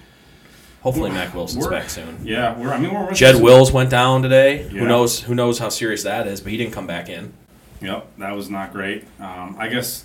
Hopefully, 0.82 1.10
Mac 1.10 1.32
Wilson's 1.32 1.66
back 1.68 1.88
soon. 1.88 2.18
yeah, 2.24 2.58
we're. 2.58 2.72
I 2.72 2.78
mean, 2.78 2.92
we're. 2.92 3.12
Jed 3.14 3.40
Wills 3.40 3.72
went 3.72 3.88
down 3.88 4.20
today. 4.22 4.62
Yeah. 4.64 4.80
Who 4.80 4.86
knows? 4.88 5.20
Who 5.20 5.34
knows 5.34 5.58
how 5.60 5.68
serious 5.68 6.02
that 6.02 6.26
is? 6.26 6.40
But 6.40 6.50
he 6.52 6.58
didn't 6.58 6.72
come 6.72 6.86
back 6.88 7.08
in. 7.08 7.32
Yep, 7.80 8.06
that 8.18 8.32
was 8.36 8.50
not 8.50 8.72
great. 8.72 9.04
Um, 9.20 9.56
I 9.58 9.68
guess 9.68 10.04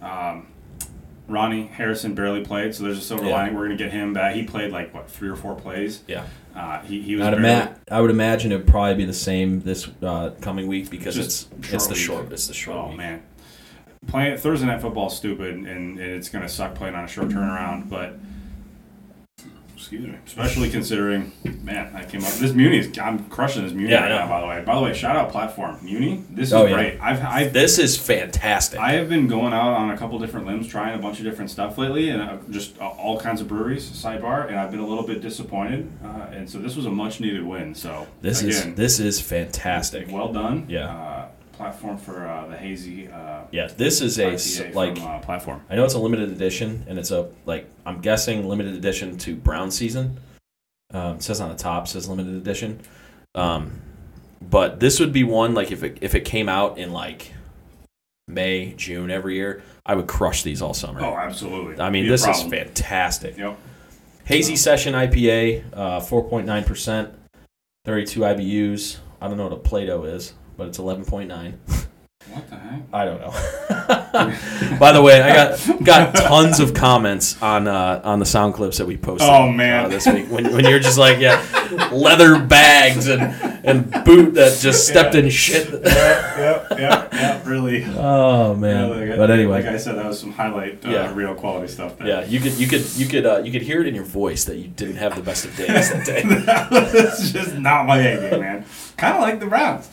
um, 0.00 0.46
Ronnie 1.26 1.66
Harrison 1.66 2.14
barely 2.14 2.44
played, 2.44 2.74
so 2.74 2.84
there's 2.84 2.98
a 2.98 3.02
silver 3.02 3.24
Yeah. 3.24 3.32
lining. 3.32 3.54
We're 3.54 3.66
going 3.66 3.78
to 3.78 3.82
get 3.84 3.92
him 3.92 4.12
back. 4.12 4.34
He 4.34 4.42
played 4.44 4.72
like 4.72 4.92
what 4.92 5.08
three 5.10 5.28
or 5.28 5.36
four 5.36 5.54
plays. 5.54 6.02
Yeah. 6.06 6.24
Uh, 6.54 6.80
he 6.82 7.00
he 7.00 7.16
was 7.16 7.26
I'd, 7.26 7.30
barely- 7.40 7.48
ima- 7.48 7.76
I 7.90 8.00
would 8.00 8.10
imagine 8.10 8.52
it'd 8.52 8.66
probably 8.66 8.94
be 8.94 9.04
the 9.06 9.12
same 9.12 9.60
this 9.60 9.88
uh, 10.02 10.30
coming 10.40 10.66
week 10.66 10.90
because 10.90 11.14
Just 11.14 11.50
it's 11.58 11.72
it's 11.74 11.86
the 11.86 11.94
week. 11.94 12.02
short 12.02 12.32
it's 12.32 12.46
the 12.46 12.54
short 12.54 12.76
Oh 12.78 12.88
week. 12.90 12.98
man, 12.98 13.22
playing 14.06 14.36
Thursday 14.36 14.66
night 14.66 14.80
football 14.80 15.08
is 15.08 15.14
stupid, 15.14 15.54
and, 15.54 15.66
and 15.66 15.98
it's 15.98 16.28
going 16.28 16.42
to 16.42 16.48
suck 16.48 16.74
playing 16.74 16.94
on 16.94 17.04
a 17.04 17.08
short 17.08 17.28
turnaround. 17.28 17.88
But 17.88 18.16
excuse 19.84 20.06
me, 20.06 20.14
especially 20.26 20.70
considering, 20.70 21.30
man, 21.62 21.94
I 21.94 22.04
came 22.04 22.24
up. 22.24 22.32
This 22.32 22.52
Muni 22.54 22.78
is 22.78 22.98
I'm 22.98 23.24
crushing 23.28 23.64
this 23.64 23.72
Muni 23.72 23.90
Yeah, 23.90 23.98
I 23.98 24.00
right 24.02 24.08
know. 24.08 24.18
now. 24.20 24.28
By 24.28 24.40
the 24.40 24.46
way, 24.46 24.62
by 24.64 24.74
the 24.76 24.80
way, 24.82 24.94
shout 24.94 25.14
out 25.14 25.30
platform 25.30 25.78
Muni. 25.82 26.24
This 26.30 26.48
is 26.48 26.54
Oh, 26.54 26.64
yeah. 26.66 26.74
great. 26.74 26.98
I've 27.00 27.22
I've 27.22 27.52
This 27.52 27.78
is 27.78 27.98
fantastic. 27.98 28.80
I 28.80 28.92
have 28.92 29.08
been 29.08 29.26
going 29.28 29.52
out 29.52 29.74
on 29.74 29.90
a 29.90 29.96
couple 29.98 30.18
different 30.18 30.46
limbs, 30.46 30.66
trying 30.68 30.98
a 30.98 31.02
bunch 31.02 31.18
of 31.18 31.24
different 31.24 31.50
stuff 31.50 31.76
lately, 31.76 32.08
and 32.08 32.22
uh, 32.22 32.36
just 32.50 32.80
uh, 32.80 32.88
all 32.88 33.20
kinds 33.20 33.40
of 33.42 33.48
breweries. 33.48 33.84
Sidebar, 33.90 34.48
and 34.48 34.58
I've 34.58 34.70
been 34.70 34.80
a 34.80 34.86
little 34.86 35.06
bit 35.06 35.20
disappointed, 35.20 35.90
uh, 36.02 36.28
and 36.32 36.48
so 36.48 36.58
this 36.58 36.76
was 36.76 36.86
a 36.86 36.90
much 36.90 37.20
needed 37.20 37.44
win. 37.44 37.74
So 37.74 38.06
this 38.22 38.40
again, 38.42 38.70
is 38.70 38.74
this 38.76 39.00
is 39.00 39.20
fantastic. 39.20 40.10
well 40.10 40.32
done. 40.32 40.64
Yeah. 40.68 40.88
Uh, 40.88 41.23
platform 41.64 41.96
for 41.96 42.26
uh, 42.26 42.46
the 42.46 42.56
hazy. 42.56 43.08
Uh, 43.08 43.42
Yeah, 43.50 43.68
this 43.68 44.00
is 44.00 44.18
a 44.18 44.32
IPA 44.32 44.74
like 44.74 44.96
from, 44.98 45.06
uh, 45.06 45.18
platform. 45.20 45.62
I 45.70 45.76
know 45.76 45.84
it's 45.84 45.94
a 45.94 45.98
limited 45.98 46.30
edition 46.30 46.84
and 46.86 46.98
it's 46.98 47.10
a 47.10 47.30
like 47.46 47.68
I'm 47.86 48.00
guessing 48.00 48.46
limited 48.46 48.74
edition 48.74 49.16
to 49.18 49.34
Brown 49.34 49.70
season. 49.70 50.18
Um, 50.92 51.16
it 51.16 51.22
says 51.22 51.40
on 51.40 51.48
the 51.48 51.56
top 51.56 51.88
says 51.88 52.08
limited 52.08 52.34
edition. 52.34 52.80
Um, 53.34 53.80
but 54.42 54.78
this 54.78 55.00
would 55.00 55.12
be 55.12 55.24
one 55.24 55.54
like 55.54 55.72
if 55.72 55.82
it 55.82 55.98
if 56.02 56.14
it 56.14 56.24
came 56.24 56.48
out 56.48 56.76
in 56.78 56.92
like 56.92 57.32
May 58.28 58.74
June 58.76 59.10
every 59.10 59.36
year, 59.36 59.62
I 59.86 59.94
would 59.94 60.06
crush 60.06 60.42
these 60.42 60.60
all 60.60 60.74
summer. 60.74 61.00
Oh, 61.02 61.16
absolutely. 61.16 61.80
I 61.80 61.90
mean, 61.90 62.04
Be 62.04 62.10
this 62.10 62.26
is 62.26 62.42
fantastic. 62.42 63.36
Yep. 63.38 63.58
Hazy 64.24 64.56
Session 64.56 64.94
IPA, 64.94 65.64
uh, 65.74 66.00
4.9%, 66.00 67.12
32 67.84 68.20
IBUs. 68.20 68.96
I 69.20 69.28
don't 69.28 69.36
know 69.36 69.44
what 69.44 69.52
a 69.52 69.56
Plato 69.56 70.04
is, 70.04 70.32
but 70.56 70.68
it's 70.68 70.78
11.9. 70.78 71.54
What 72.30 72.48
the 72.48 72.56
heck? 72.56 72.80
I 72.92 73.04
don't 73.04 73.20
know. 73.20 73.30
By 74.78 74.92
the 74.92 75.02
way, 75.02 75.20
I 75.20 75.34
got 75.34 75.84
got 75.84 76.14
tons 76.16 76.58
of 76.58 76.72
comments 76.72 77.40
on 77.42 77.68
uh, 77.68 78.00
on 78.02 78.18
the 78.18 78.24
sound 78.24 78.54
clips 78.54 78.78
that 78.78 78.86
we 78.86 78.96
posted. 78.96 79.28
Oh, 79.28 79.52
man. 79.52 79.84
uh, 79.84 79.88
this 79.88 80.06
week 80.06 80.30
when, 80.30 80.50
when 80.54 80.64
you're 80.64 80.78
just 80.80 80.96
like 80.96 81.18
yeah, 81.18 81.44
leather 81.92 82.42
bags 82.42 83.08
and 83.08 83.22
and 83.64 83.90
boot 84.06 84.34
that 84.34 84.58
just 84.58 84.88
stepped 84.88 85.14
in 85.14 85.28
shit. 85.28 85.70
yep, 85.70 86.70
yep, 86.78 87.12
yep. 87.12 87.46
Really. 87.46 87.84
Oh 87.84 88.54
man! 88.54 88.88
Yeah, 88.90 88.96
like, 89.10 89.16
but 89.18 89.30
anyway, 89.30 89.62
like 89.62 89.74
I 89.74 89.76
said, 89.76 89.96
that 89.96 90.06
was 90.06 90.18
some 90.18 90.32
highlight, 90.32 90.84
uh, 90.86 90.90
Yeah. 90.90 91.14
real 91.14 91.34
quality 91.34 91.68
stuff. 91.68 91.98
There. 91.98 92.08
yeah, 92.08 92.24
you 92.24 92.40
could 92.40 92.54
you 92.54 92.66
could 92.66 92.86
you 92.96 93.06
could 93.06 93.26
uh, 93.26 93.38
you 93.44 93.52
could 93.52 93.62
hear 93.62 93.82
it 93.82 93.86
in 93.86 93.94
your 93.94 94.04
voice 94.04 94.44
that 94.46 94.56
you 94.56 94.68
didn't 94.68 94.96
have 94.96 95.14
the 95.14 95.22
best 95.22 95.44
of 95.44 95.54
days 95.56 95.92
that 95.92 96.06
day. 96.06 96.22
That's 96.24 97.30
just 97.32 97.54
not 97.58 97.86
my 97.86 97.98
A 97.98 98.30
game, 98.30 98.40
man. 98.40 98.64
Kind 98.96 99.14
of 99.16 99.20
like 99.20 99.40
the 99.40 99.46
Browns. 99.46 99.90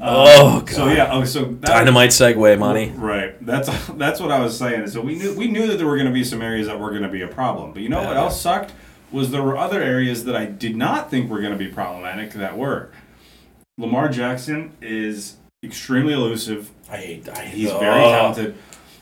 Oh, 0.00 0.58
um, 0.60 0.66
So 0.68 0.88
yeah. 0.88 1.10
Oh, 1.12 1.24
so 1.24 1.44
that, 1.44 1.62
Dynamite 1.66 2.10
segue, 2.10 2.58
money. 2.58 2.90
Right. 2.96 3.44
That's 3.44 3.68
that's 3.96 4.20
what 4.20 4.30
I 4.30 4.40
was 4.40 4.56
saying. 4.56 4.88
So 4.88 5.00
we 5.00 5.16
knew 5.16 5.34
we 5.36 5.48
knew 5.48 5.66
that 5.66 5.76
there 5.76 5.86
were 5.86 5.96
going 5.96 6.06
to 6.08 6.12
be 6.12 6.24
some 6.24 6.42
areas 6.42 6.66
that 6.68 6.78
were 6.78 6.90
going 6.90 7.02
to 7.02 7.08
be 7.08 7.22
a 7.22 7.28
problem. 7.28 7.72
But 7.72 7.82
you 7.82 7.88
know 7.88 8.00
Yeah, 8.00 8.08
what 8.08 8.16
else 8.16 8.40
sucked? 8.40 8.72
was 9.10 9.30
there 9.30 9.42
were 9.42 9.56
other 9.56 9.82
areas 9.82 10.24
that 10.24 10.36
I 10.36 10.44
did 10.44 10.76
not 10.76 11.10
think 11.10 11.30
were 11.30 11.40
going 11.40 11.52
to 11.52 11.58
be 11.58 11.68
problematic 11.68 12.32
that 12.34 12.56
were. 12.58 12.90
Lamar 13.78 14.08
Jackson 14.08 14.72
is 14.82 15.36
extremely 15.64 16.12
elusive. 16.12 16.70
I 16.90 16.96
hate. 16.98 17.28
I 17.28 17.44
hate 17.44 17.54
He's 17.56 17.70
oh. 17.70 17.78
very 17.78 18.02
talented. 18.02 18.54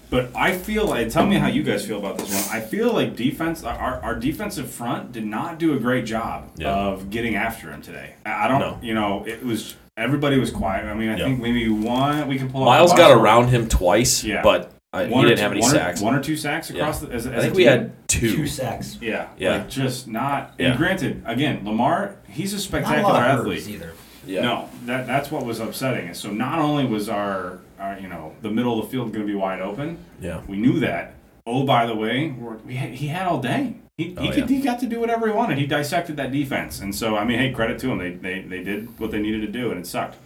But 0.08 0.30
I 0.36 0.56
feel 0.56 0.86
like, 0.86 1.08
tell 1.10 1.26
me 1.26 1.36
how 1.36 1.48
you 1.48 1.64
guys 1.64 1.84
feel 1.84 1.98
about 1.98 2.18
this 2.18 2.32
one. 2.32 2.56
I 2.56 2.60
feel 2.64 2.92
like 2.92 3.16
defense, 3.16 3.64
our, 3.64 4.00
our 4.02 4.14
defensive 4.14 4.70
front 4.70 5.10
did 5.10 5.26
not 5.26 5.58
do 5.58 5.74
a 5.74 5.80
great 5.80 6.04
job 6.06 6.50
Yeah. 6.56 6.68
of 6.72 7.10
getting 7.10 7.34
after 7.34 7.72
him 7.72 7.82
today. 7.82 8.14
I 8.24 8.44
I 8.44 8.48
don't, 8.48 8.60
No. 8.60 8.78
you 8.80 8.94
know, 8.94 9.24
it 9.26 9.44
was, 9.44 9.74
everybody 9.96 10.38
was 10.38 10.50
quiet. 10.50 10.86
I 10.86 10.94
mean, 10.94 11.08
I 11.08 11.16
Yeah. 11.16 11.24
think 11.24 11.40
maybe 11.40 11.68
one, 11.68 12.26
we 12.28 12.38
can 12.38 12.50
pull 12.50 12.64
Miles 12.64 12.90
the 12.92 12.96
got 12.96 13.10
around 13.12 13.48
him 13.48 13.68
twice, 13.68 14.22
Yeah. 14.24 14.42
but 14.42 14.72
I, 14.92 15.06
he 15.06 15.10
One 15.12 15.24
didn't 15.24 15.38
two- 15.38 15.42
have 15.42 15.52
any 15.52 15.60
one 15.60 15.70
or- 15.70 15.74
sacks. 15.74 16.00
one 16.00 16.14
or 16.14 16.22
two 16.22 16.36
sacks 16.36 16.70
Yeah. 16.70 16.82
across 16.82 17.00
the, 17.00 17.12
as, 17.12 17.26
I 17.26 17.40
think 17.40 17.54
we 17.54 17.64
team. 17.64 17.72
had 17.72 18.08
two. 18.08 18.34
Two 18.36 18.46
sacks. 18.46 18.98
Yeah, 19.00 19.26
Yeah. 19.38 19.52
like 19.52 19.68
just 19.70 20.08
not. 20.08 20.54
Yeah. 20.58 20.68
And 20.68 20.76
granted, 20.78 21.22
again, 21.26 21.60
Lamar, 21.64 22.16
he's 22.28 22.52
a 22.52 22.56
Not 22.56 22.60
a 22.60 22.62
spectacular 22.62 23.02
lot 23.12 23.22
athlete. 23.22 23.58
hurdles 23.58 23.68
either. 23.68 23.92
Yeah. 24.26 24.40
No, 24.42 24.68
that 24.86 25.06
that's 25.06 25.30
what 25.30 25.44
was 25.44 25.60
upsetting. 25.60 26.06
And 26.06 26.16
so 26.16 26.30
not 26.30 26.58
only 26.58 26.84
was 26.86 27.08
our, 27.08 27.58
our 27.78 27.98
you 28.00 28.08
know 28.08 28.32
the 28.42 28.50
middle 28.50 28.78
of 28.78 28.86
the 28.86 28.90
field 28.90 29.12
going 29.12 29.26
to 29.26 29.30
be 29.32 29.36
wide 29.38 29.60
open, 29.60 29.98
Yeah. 30.20 30.40
we 30.48 30.56
knew 30.56 30.80
that. 30.80 31.14
Oh, 31.46 31.64
by 31.64 31.86
the 31.86 31.94
way, 31.94 32.34
we're, 32.36 32.56
we 32.66 32.74
had, 32.74 32.90
he 32.94 33.06
had 33.08 33.26
all 33.28 33.38
day. 33.40 33.74
He, 33.98 34.14
Oh, 34.18 34.22
he, 34.22 34.28
could, 34.30 34.50
yeah. 34.50 34.56
he 34.58 34.62
got 34.62 34.78
to 34.80 34.86
do 34.86 35.00
whatever 35.00 35.26
he 35.26 35.32
wanted. 35.32 35.56
He 35.58 35.66
dissected 35.66 36.16
that 36.18 36.30
defense, 36.30 36.80
and 36.80 36.94
so 36.94 37.16
I 37.16 37.24
mean, 37.24 37.38
hey, 37.38 37.50
credit 37.52 37.78
to 37.80 37.90
him. 37.90 37.98
They 37.98 38.10
they, 38.10 38.40
they 38.42 38.62
did 38.62 38.98
what 39.00 39.10
they 39.10 39.18
needed 39.20 39.40
to 39.42 39.46
do, 39.48 39.70
and 39.70 39.80
it 39.80 39.86
sucked. 39.86 40.16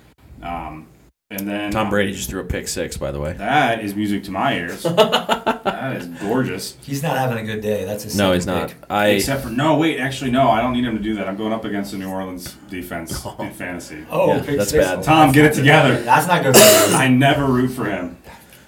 Um, 0.43 0.87
and 1.31 1.49
then 1.49 1.71
Tom 1.71 1.89
Brady 1.91 2.11
just 2.13 2.29
threw 2.29 2.41
a 2.41 2.45
pick 2.45 2.67
six, 2.67 2.97
by 2.97 3.13
the 3.13 3.21
way. 3.21 3.35
That 3.35 3.85
is 3.85 3.95
music 3.95 4.25
to 4.25 4.33
my 4.33 4.57
ears. 4.57 4.83
that 4.83 5.97
is 5.97 6.07
gorgeous. 6.21 6.77
He's 6.83 7.05
not 7.05 7.17
having 7.17 7.39
a 7.39 7.45
good 7.45 7.61
day. 7.61 7.85
That's 7.85 8.03
his 8.03 8.17
No, 8.17 8.25
second 8.31 8.35
he's 8.35 8.47
not. 8.47 8.69
pick. 8.71 8.77
I 8.91 9.07
Except 9.11 9.43
for 9.45 9.51
no, 9.51 9.77
wait, 9.79 10.01
actually 10.01 10.33
no, 10.33 10.51
I 10.51 10.61
don't 10.61 10.73
need 10.73 10.85
him 10.85 10.97
to 10.97 11.03
do 11.03 11.15
that. 11.15 11.29
I'm 11.29 11.37
going 11.37 11.53
up 11.53 11.65
against 11.65 11.93
the 11.93 11.99
New 11.99 12.11
Orleans 12.11 12.55
defense 12.69 13.25
in 13.39 13.53
fantasy. 13.53 14.05
Oh, 14.11 14.35
Yeah, 14.35 14.43
pick 14.45 14.57
that's 14.59 14.71
six. 14.71 14.85
bad. 14.85 15.05
Tom, 15.05 15.31
get 15.31 15.45
it 15.45 15.55
together. 15.55 16.03
That's 16.03 16.27
not 16.27 16.43
good 16.43 16.57
for. 16.57 16.63
I 16.97 17.07
never 17.07 17.47
root 17.47 17.69
for 17.69 17.85
him. 17.85 18.17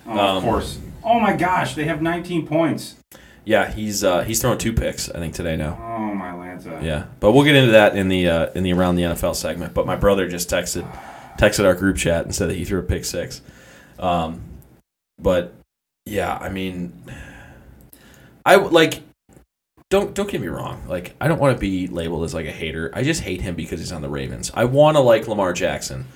Oh, 0.07 0.13
Um, 0.13 0.37
of 0.37 0.43
course. 0.45 0.79
Oh 1.03 1.19
my 1.19 1.35
gosh, 1.35 1.75
they 1.75 1.85
have 1.87 2.01
19 2.01 2.47
points. 2.47 2.95
Yeah, 3.45 3.71
he's 3.71 4.05
uh, 4.05 4.23
he's 4.23 4.41
thrown 4.41 4.59
two 4.59 4.73
picks, 4.73 5.11
I 5.11 5.19
think, 5.19 5.35
today 5.35 5.57
now. 5.57 5.79
Oh 5.81 6.15
my 6.15 6.31
Lanta. 6.31 6.83
Yeah, 6.83 7.07
but 7.21 7.33
we'll 7.33 7.45
get 7.45 7.57
into 7.57 7.73
that 7.73 7.97
in 7.97 8.09
the 8.09 8.29
uh, 8.29 8.51
in 8.55 8.63
the 8.63 8.73
around 8.73 8.97
the 8.97 9.03
NFL 9.03 9.35
segment. 9.35 9.75
But 9.75 9.87
my 9.87 9.97
brother 9.97 10.29
just 10.29 10.49
texted 10.49 10.89
texted 11.39 11.65
our 11.65 11.75
group 11.75 11.97
chat 11.97 12.25
and 12.25 12.35
said 12.35 12.49
that 12.51 12.57
he 12.57 12.65
threw 12.65 12.79
a 12.79 12.83
pick 12.83 13.05
six. 13.05 13.41
Um, 13.99 14.43
but 15.19 15.55
yeah, 16.07 16.37
I 16.37 16.49
mean, 16.49 16.93
I 18.45 18.57
like 18.57 19.03
don't 19.91 20.15
don't 20.15 20.31
get 20.31 20.41
me 20.41 20.49
wrong. 20.49 20.83
Like 20.89 21.15
I 21.21 21.29
don't 21.29 21.39
want 21.39 21.57
to 21.57 21.61
be 21.61 21.87
labeled 21.87 22.25
as 22.25 22.35
like 22.35 22.47
a 22.47 22.53
hater. 22.53 22.91
I 22.95 23.03
just 23.03 23.23
hate 23.23 23.41
him 23.41 23.55
because 23.55 23.81
he's 23.81 23.93
on 23.93 24.03
the 24.03 24.09
Ravens. 24.09 24.51
I 24.55 24.65
want 24.65 24.97
to 24.97 25.01
like 25.01 25.29
Lamar 25.29 25.53
Jackson. 25.53 26.07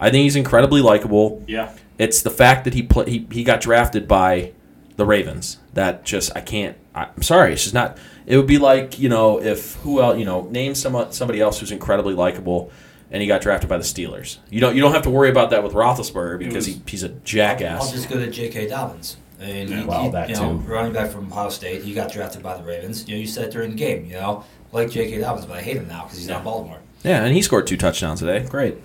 I 0.00 0.10
think 0.10 0.22
he's 0.22 0.36
incredibly 0.36 0.80
likable. 0.80 1.44
Yeah. 1.46 1.74
It's 1.98 2.22
the 2.22 2.30
fact 2.30 2.64
that 2.64 2.74
he 2.74 2.82
pla 2.82 3.04
he 3.04 3.26
he 3.30 3.44
got 3.44 3.60
drafted 3.60 4.08
by 4.08 4.52
the 5.00 5.06
Ravens 5.06 5.58
that 5.74 6.04
just 6.04 6.30
I 6.36 6.40
can't. 6.42 6.76
I, 6.94 7.04
I'm 7.16 7.22
sorry, 7.22 7.52
it's 7.54 7.62
just 7.62 7.74
not. 7.74 7.98
It 8.26 8.36
would 8.36 8.46
be 8.46 8.58
like 8.58 8.98
you 8.98 9.08
know 9.08 9.40
if 9.42 9.74
who 9.76 10.00
else 10.00 10.18
you 10.18 10.24
know 10.26 10.42
name 10.50 10.74
some 10.74 11.10
somebody 11.12 11.40
else 11.40 11.58
who's 11.58 11.72
incredibly 11.72 12.12
likable, 12.14 12.70
and 13.10 13.22
he 13.22 13.26
got 13.26 13.40
drafted 13.40 13.68
by 13.70 13.78
the 13.78 13.82
Steelers. 13.82 14.36
You 14.50 14.60
don't 14.60 14.76
you 14.76 14.82
don't 14.82 14.92
have 14.92 15.02
to 15.04 15.10
worry 15.10 15.30
about 15.30 15.50
that 15.50 15.64
with 15.64 15.72
Roethlisberger 15.72 16.38
because 16.38 16.54
was- 16.54 16.76
he, 16.76 16.82
he's 16.86 17.02
a 17.02 17.08
jackass. 17.08 17.82
I'll 17.86 17.92
just 17.92 18.08
go 18.10 18.18
to 18.18 18.30
J.K. 18.30 18.68
Dobbins. 18.68 19.16
I 19.40 19.44
mean, 19.46 19.68
he, 19.68 19.74
Yeah, 19.74 19.84
well, 19.86 20.02
he- 20.02 20.10
that 20.10 20.28
you 20.28 20.34
know, 20.36 20.52
too. 20.58 20.58
running 20.70 20.92
back 20.92 21.10
from 21.10 21.32
Ohio 21.32 21.48
State, 21.48 21.82
he 21.82 21.94
got 21.94 22.12
drafted 22.12 22.42
by 22.42 22.56
the 22.58 22.62
Ravens. 22.62 23.08
You 23.08 23.14
know, 23.14 23.20
you 23.22 23.26
said 23.26 23.46
it 23.46 23.52
during 23.52 23.70
the 23.70 23.76
game. 23.76 24.04
You 24.04 24.12
know, 24.14 24.44
like 24.70 24.90
J.K. 24.90 25.18
Dobbins, 25.18 25.46
but 25.46 25.56
I 25.56 25.62
hate 25.62 25.76
him 25.78 25.88
now 25.88 26.02
because 26.02 26.18
he's 26.18 26.28
Yeah. 26.28 26.34
not 26.34 26.44
Baltimore. 26.44 26.78
Yeah, 27.02 27.24
and 27.24 27.34
he 27.34 27.40
scored 27.40 27.66
two 27.66 27.78
touchdowns 27.78 28.20
today. 28.20 28.46
Great. 28.46 28.76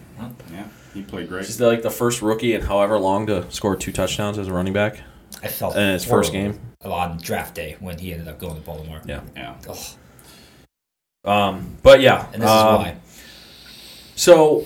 Yeah. 0.53 0.63
He 0.93 1.01
played 1.01 1.27
great. 1.27 1.45
He's 1.45 1.59
like 1.59 1.81
the 1.81 1.89
first 1.91 2.21
rookie 2.21 2.53
in 2.53 2.61
however 2.61 2.97
long 2.97 3.27
to 3.27 3.51
score 3.51 3.75
two 3.75 3.91
touchdowns 3.91 4.37
as 4.37 4.47
a 4.47 4.53
running 4.53 4.71
back. 4.71 5.01
I 5.43 5.47
felt 5.47 5.75
And 5.75 5.93
his 5.93 6.05
first 6.05 6.31
horrible 6.31 6.53
game? 6.53 6.61
on 6.83 7.17
draft 7.17 7.55
day 7.55 7.75
when 7.79 7.97
he 7.99 8.11
ended 8.13 8.27
up 8.27 8.39
going 8.39 8.55
to 8.55 8.61
Baltimore. 8.61 9.01
Yeah. 9.05 9.21
Yeah. 9.35 9.55
Ugh. 9.67 9.77
Um, 11.23 11.77
but 11.81 12.01
yeah, 12.01 12.27
And 12.33 12.41
this 12.41 12.49
um, 12.49 12.75
is 12.75 12.79
why. 12.79 12.97
So, 14.15 14.65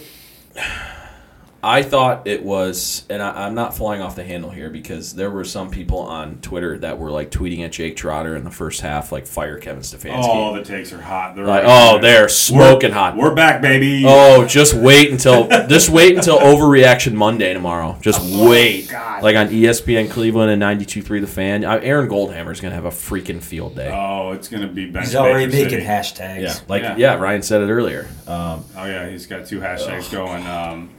I 1.62 1.84
thought 1.84 2.26
it 2.26 2.44
was, 2.44 3.04
and 3.10 3.22
I, 3.22 3.46
I'm 3.46 3.54
not 3.54 3.76
flying 3.76 4.02
off 4.02 4.16
the 4.16 4.24
handle 4.24 4.50
here 4.50 4.70
because 4.70 5.14
there 5.14 5.30
were 5.30 5.44
some 5.44 5.70
people 5.70 6.00
on 6.00 6.38
Twitter 6.42 6.78
that 6.80 6.98
were 6.98 7.12
like 7.12 7.32
tweeting 7.32 7.66
at 7.66 7.72
Jake 7.74 7.98
Trotter 7.98 8.36
in 8.38 8.46
the 8.46 8.52
first 8.52 8.80
half, 8.82 9.12
like 9.12 9.28
fire 9.28 9.58
Kevin 9.60 9.82
Stefanski. 9.82 10.24
Oh, 10.24 10.56
the 10.56 10.64
takes 10.64 10.94
are 10.94 11.02
hot. 11.02 11.36
They're 11.36 11.46
like, 11.46 11.64
right 11.66 11.94
oh, 11.96 12.00
there. 12.00 12.20
they're 12.22 12.30
smoking 12.30 12.92
hot. 12.92 13.18
We're 13.18 13.36
back, 13.36 13.62
baby. 13.62 14.04
Oh, 14.08 14.46
just 14.46 14.74
wait 14.74 15.12
until 15.12 15.50
just 15.68 15.90
wait 15.90 16.16
until 16.16 16.38
overreaction 16.38 17.14
Monday 17.14 17.54
tomorrow. 17.54 17.98
Just 18.02 18.22
wait, 18.22 18.86
Oh, 18.88 18.92
God. 18.92 19.24
like 19.24 19.36
on 19.36 19.50
ESPN 19.50 20.10
Cleveland 20.10 20.52
and 20.52 20.62
92.3 20.62 21.20
The 21.22 21.28
Fan. 21.28 21.64
Aaron 21.66 22.08
Goldhammer 22.10 22.52
is 22.54 22.62
gonna 22.62 22.76
have 22.76 22.86
a 22.86 22.90
freaking 22.90 23.42
field 23.42 23.76
day. 23.76 23.92
Oh, 23.94 24.32
it's 24.32 24.48
gonna 24.48 24.68
be 24.68 24.90
bench 24.90 25.08
He's 25.08 25.16
already 25.16 25.46
Baker 25.52 25.64
making 25.76 25.80
City. 25.80 25.86
hashtags. 25.86 26.42
yeah, 26.42 26.54
like 26.70 26.84
Yeah. 26.84 26.96
yeah. 26.98 27.14
Ryan 27.16 27.42
said 27.42 27.62
it 27.62 27.70
earlier. 27.70 28.08
Um, 28.28 28.64
Oh 28.78 28.86
yeah, 28.86 29.10
he's 29.10 29.26
got 29.26 29.46
two 29.46 29.60
hashtags 29.60 30.10
going. 30.10 30.48
Um, 30.48 30.90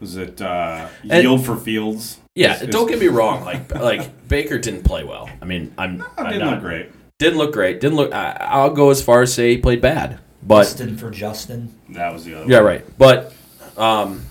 was 0.00 0.16
it 0.16 0.40
uh, 0.42 0.88
And- 1.08 1.22
yield 1.22 1.44
for 1.46 1.56
Fields? 1.56 2.18
Yeah, 2.34 2.56
Is- 2.56 2.62
is- 2.62 2.68
don't 2.68 2.88
get 2.88 2.98
me 3.00 3.08
wrong. 3.08 3.44
Like, 3.44 3.72
like 3.74 4.28
Baker 4.28 4.58
didn't 4.58 4.82
play 4.84 5.04
well. 5.04 5.28
I 5.40 5.44
mean, 5.44 5.72
I'm, 5.78 6.02
Oh, 6.02 6.06
I'm 6.18 6.32
didn't 6.32 6.40
not- 6.46 6.52
look 6.54 6.60
great. 6.62 6.90
Didn't 7.18 7.38
look 7.38 7.52
great. 7.52 7.80
Didn't 7.80 7.96
look. 7.96 8.14
I, 8.14 8.36
I'll 8.40 8.70
go 8.72 8.88
as 8.90 9.02
far 9.02 9.20
as 9.20 9.34
say 9.34 9.50
he 9.50 9.58
played 9.58 9.82
bad. 9.82 10.18
But 10.42 10.62
Justin 10.62 10.96
for 10.96 11.10
Justin. 11.10 11.74
That 11.90 12.14
was 12.14 12.24
the 12.24 12.34
other. 12.34 12.50
yeah, 12.50 12.56
one. 12.58 12.64
right. 12.66 12.98
But 12.98 13.34
um, 13.76 14.24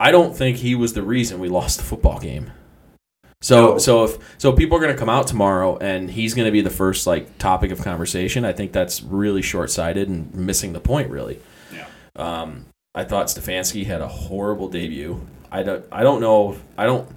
I 0.00 0.10
don't 0.10 0.36
think 0.36 0.58
he 0.58 0.74
was 0.74 0.94
the 0.94 1.02
reason 1.02 1.40
we 1.40 1.48
lost 1.48 1.76
the 1.78 1.84
football 1.84 2.18
game. 2.18 2.50
So 3.42 3.72
No. 3.72 3.78
so 3.78 4.04
if 4.04 4.16
so 4.38 4.52
people 4.52 4.78
are 4.78 4.80
going 4.80 4.94
to 4.94 4.98
come 4.98 5.10
out 5.10 5.26
tomorrow 5.26 5.76
and 5.76 6.10
he's 6.10 6.32
going 6.32 6.46
to 6.46 6.52
be 6.52 6.62
the 6.62 6.70
first 6.70 7.06
like 7.06 7.36
topic 7.38 7.70
of 7.70 7.82
conversation. 7.82 8.44
I 8.46 8.52
think 8.54 8.72
that's 8.72 9.02
really 9.02 9.42
short 9.42 9.70
sighted 9.70 10.08
and 10.08 10.34
missing 10.34 10.72
the 10.72 10.80
point 10.80 11.10
really. 11.10 11.38
Yeah. 11.70 11.86
Um, 12.16 12.64
I 12.94 13.04
thought 13.04 13.26
Stefanski 13.26 13.86
had 13.86 14.00
a 14.00 14.08
horrible 14.08 14.68
debut. 14.68 15.26
I 15.50 15.62
don't. 15.62 15.84
I 15.90 16.02
don't 16.02 16.20
know. 16.20 16.56
I 16.78 16.86
don't. 16.86 17.08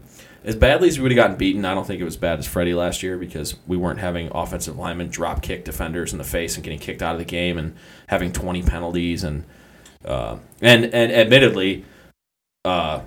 As 0.44 0.56
badly 0.56 0.88
as 0.88 0.98
we 0.98 1.04
would 1.04 1.12
have 1.12 1.18
gotten 1.18 1.36
beaten, 1.36 1.66
I 1.66 1.74
don't 1.74 1.86
think 1.86 2.00
it 2.00 2.06
was 2.06 2.18
bad 2.18 2.40
as 2.40 2.48
Freddie 2.48 2.74
last 2.74 3.04
year 3.04 3.18
because 3.18 3.56
we 3.68 3.76
weren't 3.76 4.00
having 4.00 4.30
offensive 4.34 4.78
linemen 4.78 5.10
drop 5.10 5.42
kick 5.42 5.66
defenders 5.66 6.14
in 6.14 6.18
the 6.18 6.24
face 6.24 6.56
and 6.56 6.64
getting 6.64 6.80
kicked 6.80 7.02
out 7.02 7.14
of 7.14 7.20
the 7.20 7.26
game 7.26 7.58
and 7.58 7.76
having 8.08 8.32
20 8.32 8.64
penalties 8.64 9.24
and 9.24 9.44
uh, 10.06 10.38
and 10.62 10.86
and 10.86 11.12
admittedly, 11.12 11.86
uh, 12.66 13.02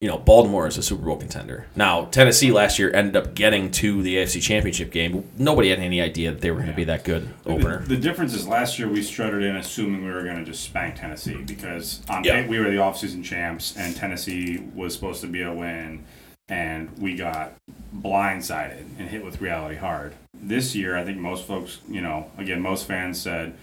you 0.00 0.08
know, 0.08 0.18
Baltimore 0.18 0.66
is 0.66 0.76
a 0.76 0.82
Super 0.82 1.06
Bowl 1.06 1.16
contender. 1.16 1.66
Now, 1.74 2.04
Tennessee 2.06 2.52
last 2.52 2.78
year 2.78 2.90
ended 2.94 3.16
up 3.16 3.34
getting 3.34 3.70
to 3.72 4.02
the 4.02 4.16
AFC 4.16 4.42
Championship 4.42 4.90
game. 4.90 5.26
Nobody 5.38 5.70
had 5.70 5.78
any 5.78 6.02
idea 6.02 6.32
that 6.32 6.42
they 6.42 6.50
were 6.50 6.58
going 6.58 6.68
to 6.70 6.76
be 6.76 6.84
that 6.84 7.02
good 7.02 7.30
opener. 7.46 7.78
The, 7.80 7.94
the 7.94 7.96
difference 7.96 8.34
is 8.34 8.46
last 8.46 8.78
year 8.78 8.88
we 8.88 9.02
strutted 9.02 9.42
in 9.42 9.56
assuming 9.56 10.04
we 10.04 10.10
were 10.12 10.22
going 10.22 10.36
to 10.36 10.44
just 10.44 10.62
spank 10.64 10.96
Tennessee 10.96 11.42
because 11.42 12.02
on 12.10 12.24
Yeah. 12.24 12.46
we 12.46 12.58
were 12.58 12.66
the 12.70 12.76
offseason 12.76 13.24
champs 13.24 13.74
and 13.74 13.96
Tennessee 13.96 14.58
was 14.74 14.92
supposed 14.92 15.22
to 15.22 15.28
be 15.28 15.40
a 15.40 15.52
win 15.52 16.04
and 16.48 16.90
we 16.98 17.16
got 17.16 17.54
blindsided 17.96 18.84
and 18.98 19.08
hit 19.08 19.24
with 19.24 19.40
reality 19.40 19.76
hard. 19.76 20.12
This 20.34 20.74
year, 20.76 20.94
I 20.96 21.04
think 21.04 21.16
most 21.16 21.46
folks, 21.46 21.78
you 21.88 22.02
know, 22.02 22.30
again, 22.36 22.60
most 22.60 22.86
fans 22.86 23.18
said, 23.20 23.54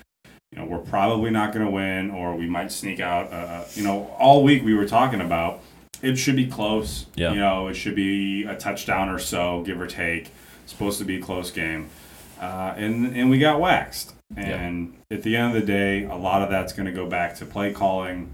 you 0.51 0.57
know, 0.57 0.65
we're 0.65 0.79
probably 0.79 1.29
not 1.29 1.53
going 1.53 1.63
to 1.65 1.71
win 1.71 2.09
or 2.09 2.35
we 2.35 2.47
might 2.47 2.71
sneak 2.71 2.99
out. 2.99 3.31
Uh, 3.31 3.35
Uh, 3.35 3.65
you 3.75 3.83
know, 3.83 4.07
all 4.17 4.43
week 4.43 4.63
we 4.63 4.73
were 4.73 4.87
talking 4.87 5.21
about 5.21 5.61
it 6.03 6.17
should 6.17 6.35
be 6.35 6.45
close. 6.47 7.05
Yeah. 7.15 7.31
You 7.33 7.39
know, 7.39 7.67
it 7.67 7.73
should 7.75 7.95
be 7.95 8.43
a 8.43 8.55
touchdown 8.55 9.09
or 9.09 9.17
so, 9.19 9.63
give 9.65 9.79
or 9.81 9.87
take. 9.87 10.29
supposed 10.65 10.99
to 10.99 11.05
be 11.05 11.17
a 11.17 11.21
close 11.21 11.51
game. 11.51 11.89
Uh, 12.39 12.73
and, 12.77 13.15
and 13.15 13.29
we 13.29 13.39
got 13.39 13.59
waxed. 13.59 14.13
And 14.35 14.95
at 15.11 15.21
the 15.23 15.35
end 15.37 15.55
of 15.55 15.61
the 15.61 15.65
day, 15.67 16.05
a 16.05 16.15
lot 16.15 16.41
of 16.41 16.49
that's 16.49 16.73
going 16.73 16.85
to 16.87 16.91
go 16.91 17.05
back 17.07 17.35
to 17.37 17.45
play 17.45 17.71
calling. 17.73 18.29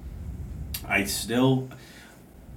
I 0.88 1.04
still. 1.06 1.68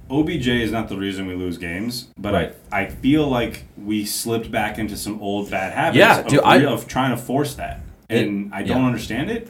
OBJ 0.09 0.47
is 0.47 0.71
not 0.71 0.89
the 0.89 0.97
reason 0.97 1.27
we 1.27 1.33
lose 1.35 1.57
games, 1.57 2.07
but 2.17 2.33
Right. 2.33 2.55
I, 2.71 2.81
I 2.81 2.89
feel 2.89 3.27
like 3.27 3.63
we 3.77 4.05
slipped 4.05 4.51
back 4.51 4.77
into 4.77 4.95
some 4.97 5.19
old 5.21 5.49
bad 5.49 5.73
habits 5.73 5.97
Yeah, 5.97 6.19
of, 6.19 6.27
dude, 6.27 6.39
I- 6.41 6.65
of 6.65 6.87
trying 6.87 7.11
to 7.11 7.17
force 7.21 7.55
that. 7.55 7.79
And 8.09 8.53
I 8.53 8.63
don't 8.63 8.81
yeah. 8.81 8.85
understand 8.87 9.31
it. 9.31 9.49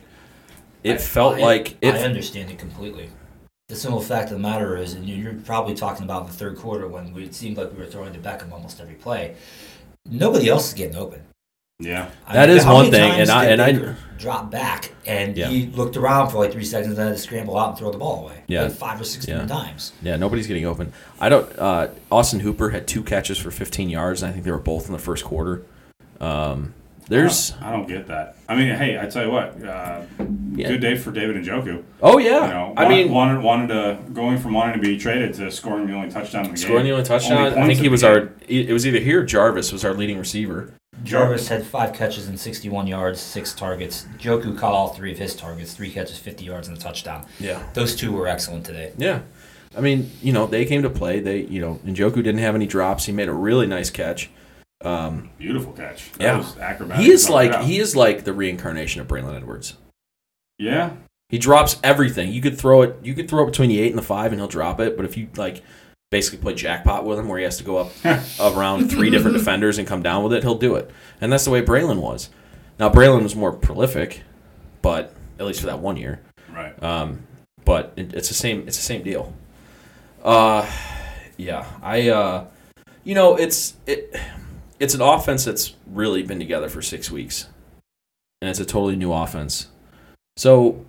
It 0.84 1.02
felt 1.02 1.36
I- 1.38 1.42
like 1.42 1.78
I 1.84 1.88
understand 1.90 2.50
it 2.52 2.60
completely. 2.60 3.10
The 3.74 3.80
simple 3.80 4.02
fact 4.02 4.26
of 4.30 4.38
the 4.38 4.40
matter 4.40 4.78
is, 4.78 4.94
and 4.94 5.10
you're 5.10 5.34
probably 5.34 5.74
talking 5.74 6.04
about 6.04 6.22
in 6.22 6.28
the 6.28 6.34
third 6.34 6.58
quarter 6.58 6.88
when 6.88 7.12
we, 7.12 7.24
it 7.24 7.34
seemed 7.34 7.58
like 7.58 7.72
we 7.74 7.80
were 7.80 7.88
throwing 7.88 8.14
to 8.14 8.20
Beckham 8.20 8.52
almost 8.52 8.80
every 8.80 8.94
play. 8.94 9.34
Nobody 10.08 10.48
else 10.48 10.68
is 10.68 10.74
getting 10.76 10.96
open. 10.96 11.24
Yeah. 11.80 12.12
I 12.28 12.34
That 12.34 12.50
is 12.52 12.64
how 12.64 12.76
one 12.76 12.92
thing, 12.92 13.02
and 13.20 13.32
I- 13.32 13.46
and 13.46 13.60
I- 13.60 13.72
Baker 13.72 13.98
drop 14.20 14.52
back 14.52 14.92
and 15.08 15.36
Yeah. 15.36 15.48
he 15.48 15.66
looked 15.66 15.98
around 15.98 16.30
for 16.30 16.38
like 16.38 16.52
three 16.52 16.64
seconds 16.64 16.90
and 16.90 16.98
then 16.98 17.08
had 17.08 17.16
to 17.16 17.22
scramble 17.22 17.58
out 17.58 17.70
and 17.70 17.78
throw 17.80 17.92
the 17.92 17.98
ball 17.98 18.26
away. 18.26 18.44
Yeah. 18.46 18.62
like 18.62 18.74
five 18.74 19.02
or 19.02 19.06
six 19.06 19.28
Yeah. 19.28 19.44
times. 19.48 19.92
Yeah, 20.04 20.18
nobody's 20.18 20.46
getting 20.46 20.68
open. 20.68 20.94
I 21.20 21.30
don't. 21.30 21.50
Uh, 21.58 21.88
Austin 22.12 22.42
Hooper 22.42 22.70
had 22.70 22.86
two 22.86 23.02
catches 23.02 23.40
for 23.40 23.50
15 23.50 23.90
yards, 23.90 24.22
and 24.22 24.30
I 24.30 24.34
think 24.34 24.46
they 24.46 24.52
were 24.52 24.60
both 24.60 24.86
in 24.86 24.94
the 24.94 25.00
first 25.00 25.26
quarter. 25.26 25.64
Um, 26.22 26.76
There's 27.14 27.54
I 27.62 27.72
don't 27.72 27.88
get 27.88 28.08
that. 28.08 28.36
I 28.50 28.56
mean, 28.56 28.76
hey, 28.76 29.00
I 29.00 29.06
tell 29.06 29.24
you 29.26 29.32
what, 29.32 29.64
uh, 29.64 30.02
Yeah. 30.56 30.68
good 30.68 30.82
day 30.82 30.96
for 30.98 31.12
David 31.12 31.36
Njoku. 31.44 31.84
oh 32.02 32.18
yeah. 32.18 32.48
You 32.48 32.54
know, 32.54 32.74
I 32.76 32.90
mean, 32.90 33.12
wanted 33.12 33.42
wanted 33.44 33.68
to 33.68 34.00
going 34.14 34.38
from 34.40 34.54
wanting 34.54 34.82
to 34.82 34.88
be 34.88 34.98
traded 34.98 35.34
to 35.36 35.52
scoring 35.52 35.88
the 35.88 35.94
only 35.94 36.10
touchdown 36.10 36.46
in 36.46 36.52
the 36.52 36.58
scoring 36.58 36.86
the 36.86 36.92
only 36.92 37.06
touchdown. 37.06 37.58
I 37.58 37.68
think 37.68 37.80
he 37.80 37.90
was 37.90 38.04
our. 38.04 38.30
It 38.48 38.72
was 38.74 38.86
either 38.88 39.00
here 39.00 39.22
or 39.22 39.26
Jarvis 39.26 39.72
was 39.72 39.86
our 39.86 39.94
leading 39.94 40.18
receiver. 40.18 40.74
Jarvis 41.04 41.50
had 41.50 41.66
five 41.66 41.92
catches 41.94 42.28
and 42.28 42.40
61 42.40 42.88
yards, 42.88 43.20
six 43.20 43.54
targets. 43.54 44.06
Njoku 44.20 44.58
caught 44.58 44.74
all 44.74 44.90
three 44.90 45.12
of 45.12 45.18
his 45.18 45.36
targets, 45.36 45.74
three 45.74 45.92
catches, 45.92 46.18
50 46.18 46.46
yards, 46.46 46.68
and 46.70 46.78
a 46.78 46.80
touchdown. 46.80 47.26
Yeah. 47.40 47.62
Those 47.74 47.94
two 47.96 48.12
were 48.14 48.28
excellent 48.28 48.66
today. 48.66 48.94
Yeah. 48.98 49.20
I 49.76 49.82
mean, 49.82 50.12
you 50.22 50.32
know, 50.32 50.46
they 50.46 50.64
came 50.66 50.82
to 50.84 50.90
play. 50.90 51.20
They, 51.20 51.42
you 51.42 51.60
know, 51.60 51.80
Njoku 51.86 52.16
didn't 52.16 52.38
have 52.38 52.56
any 52.56 52.68
drops. 52.68 53.06
He 53.06 53.12
made 53.12 53.28
a 53.28 53.34
really 53.34 53.68
nice 53.68 53.90
catch. 53.90 54.30
Um, 54.84 55.30
Beautiful 55.38 55.72
catch. 55.74 56.12
That 56.14 56.22
Yeah. 56.22 56.38
was 56.38 56.58
acrobatic. 56.58 57.04
he 57.06 57.12
is 57.12 57.30
like 57.30 57.62
he 57.62 57.80
is 57.80 57.96
like 57.96 58.24
the 58.26 58.34
reincarnation 58.34 59.00
of 59.02 59.08
Braylon 59.08 59.36
Edwards. 59.36 59.78
Yeah. 60.60 60.92
He 61.30 61.38
drops 61.40 61.78
everything. 61.84 62.32
You 62.32 62.42
could 62.42 62.58
throw 62.58 62.82
it. 62.84 62.98
You 63.02 63.14
could 63.14 63.28
throw 63.30 63.44
it 63.44 63.48
between 63.48 63.70
the 63.70 63.80
eight 63.80 63.90
and 63.90 63.98
the 63.98 64.04
five, 64.04 64.32
and 64.32 64.40
he'll 64.40 64.48
drop 64.48 64.80
it. 64.80 64.96
But 64.96 65.06
if 65.06 65.18
you 65.18 65.30
like, 65.36 65.64
basically 66.12 66.40
play 66.40 66.54
jackpot 66.54 67.06
with 67.06 67.18
him, 67.18 67.28
where 67.28 67.40
he 67.40 67.44
has 67.46 67.58
to 67.58 67.64
go 67.64 67.78
up 67.78 67.92
around 68.40 68.90
three 68.92 69.10
different 69.10 69.36
defenders 69.38 69.78
and 69.80 69.88
come 69.88 70.04
down 70.04 70.24
with 70.24 70.34
it, 70.34 70.44
he'll 70.44 70.58
do 70.58 70.76
it. 70.76 70.92
And 71.22 71.32
that's 71.32 71.46
the 71.46 71.50
way 71.52 71.62
Braylon 71.64 71.98
was. 72.02 72.30
Now 72.78 72.90
Braylon 72.90 73.24
was 73.24 73.36
more 73.36 73.52
prolific, 73.52 74.22
but 74.82 75.14
at 75.40 75.46
least 75.46 75.62
for 75.62 75.66
that 75.68 75.80
one 75.80 75.98
year. 75.98 76.20
Right. 76.54 76.82
Um, 76.84 77.26
but 77.66 77.94
it, 77.96 78.14
it's 78.14 78.28
the 78.28 78.34
same. 78.36 78.68
It's 78.68 78.78
the 78.78 78.84
same 78.84 79.02
deal. 79.02 79.34
Uh, 80.24 80.70
yeah. 81.38 81.66
I. 81.82 82.10
Uh, 82.10 82.46
you 83.06 83.16
know, 83.16 83.36
it's 83.36 83.74
it. 83.88 84.16
It's 84.80 84.94
an 84.94 85.02
offense 85.02 85.46
that's 85.46 85.76
really 85.88 86.24
been 86.24 86.40
together 86.40 86.70
for 86.70 86.82
six 86.82 87.10
weeks, 87.12 87.48
and 88.42 88.50
it's 88.50 88.60
a 88.60 88.66
totally 88.66 88.96
new 88.96 89.14
offense. 89.14 89.68
So, 90.36 90.86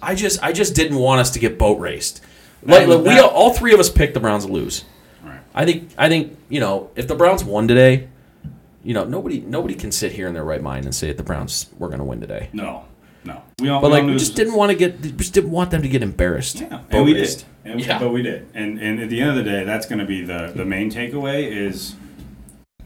I 0.00 0.14
just 0.14 0.42
I 0.42 0.52
just 0.52 0.74
didn't 0.74 0.98
want 0.98 1.20
us 1.20 1.30
to 1.32 1.38
get 1.38 1.58
boat 1.58 1.78
raced. 1.78 2.22
Like, 2.62 2.86
like, 2.86 3.04
we 3.04 3.18
all, 3.18 3.30
all 3.30 3.54
three 3.54 3.72
of 3.72 3.80
us 3.80 3.88
picked 3.88 4.14
the 4.14 4.20
Browns 4.20 4.46
to 4.46 4.52
lose. 4.52 4.84
Right. 5.24 5.40
I 5.54 5.64
think 5.64 5.90
I 5.98 6.08
think 6.08 6.38
you 6.48 6.60
know 6.60 6.90
if 6.94 7.08
the 7.08 7.14
Browns 7.14 7.42
won 7.42 7.66
today, 7.68 8.08
you 8.84 8.94
know 8.94 9.04
nobody 9.04 9.40
nobody 9.40 9.74
can 9.74 9.92
sit 9.92 10.12
here 10.12 10.28
in 10.28 10.34
their 10.34 10.44
right 10.44 10.62
mind 10.62 10.84
and 10.84 10.94
say 10.94 11.08
that 11.08 11.16
the 11.16 11.22
Browns 11.22 11.68
were 11.78 11.88
going 11.88 11.98
to 11.98 12.04
win 12.04 12.20
today. 12.20 12.48
No. 12.52 12.84
No. 13.24 13.42
We 13.58 13.68
all. 13.68 13.80
But 13.80 13.88
we 13.88 13.92
like 13.94 14.04
knew 14.04 14.12
we 14.12 14.18
just 14.18 14.34
didn't 14.36 14.54
want 14.54 14.70
to 14.72 14.76
get, 14.76 15.00
we 15.00 15.12
just 15.12 15.34
didn't 15.34 15.50
want 15.50 15.70
them 15.70 15.82
to 15.82 15.88
get 15.88 16.02
embarrassed. 16.02 16.60
Yeah, 16.60 16.68
Boat 16.68 16.84
and 16.90 17.04
we 17.04 17.14
raced. 17.14 17.46
did. 17.64 17.72
And, 17.72 17.80
Yeah. 17.80 17.98
But 17.98 18.10
we 18.10 18.22
did. 18.22 18.48
And 18.54 18.78
and 18.78 19.00
at 19.00 19.10
the 19.10 19.20
end 19.20 19.30
of 19.30 19.36
the 19.36 19.42
day, 19.42 19.64
that's 19.64 19.86
going 19.86 19.98
to 19.98 20.06
be 20.06 20.22
the 20.24 20.52
the 20.54 20.64
main 20.64 20.90
takeaway 20.90 21.50
is. 21.50 21.94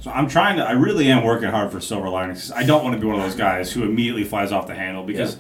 So 0.05 0.11
I'm 0.11 0.29
trying 0.29 0.59
to. 0.59 0.63
I 0.63 0.73
really 0.73 1.11
am 1.11 1.25
working 1.25 1.49
hard 1.49 1.73
for 1.73 1.81
silver 1.81 2.11
linings. 2.11 2.53
I 2.53 2.63
don't 2.65 2.85
want 2.85 2.95
to 2.95 3.01
be 3.01 3.07
one 3.07 3.17
of 3.17 3.23
those 3.23 3.35
guys 3.35 3.73
who 3.73 3.85
immediately 3.85 4.23
flies 4.23 4.53
off 4.53 4.67
the 4.67 4.75
handle 4.75 5.03
because. 5.03 5.39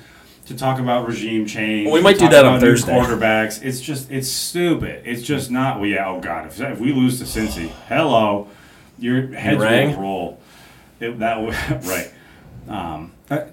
To 0.48 0.54
talk 0.54 0.78
about 0.78 1.08
regime 1.08 1.46
change, 1.46 1.86
Well, 1.86 1.94
we 1.94 2.02
might 2.02 2.18
do 2.18 2.28
that 2.28 2.44
on 2.44 2.60
Thursday. 2.60 2.92
Quarterbacks, 2.92 3.64
it's 3.64 3.80
just 3.80 4.10
it's 4.10 4.28
stupid. 4.28 5.00
It's 5.06 5.22
just 5.22 5.50
not. 5.50 5.80
Well, 5.80 5.88
yeah. 5.88 6.06
Oh 6.06 6.20
God, 6.20 6.48
if, 6.48 6.60
if 6.60 6.78
we 6.78 6.92
lose 6.92 7.18
to 7.20 7.24
Cincy, 7.24 7.68
hello, 7.88 8.50
your 8.98 9.28
heads 9.28 9.56
will 9.58 10.02
roll. 10.02 10.40
It, 11.00 11.18
that 11.20 11.36
right. 11.86 12.12
Um, 12.68 13.12
uh, 13.30 13.46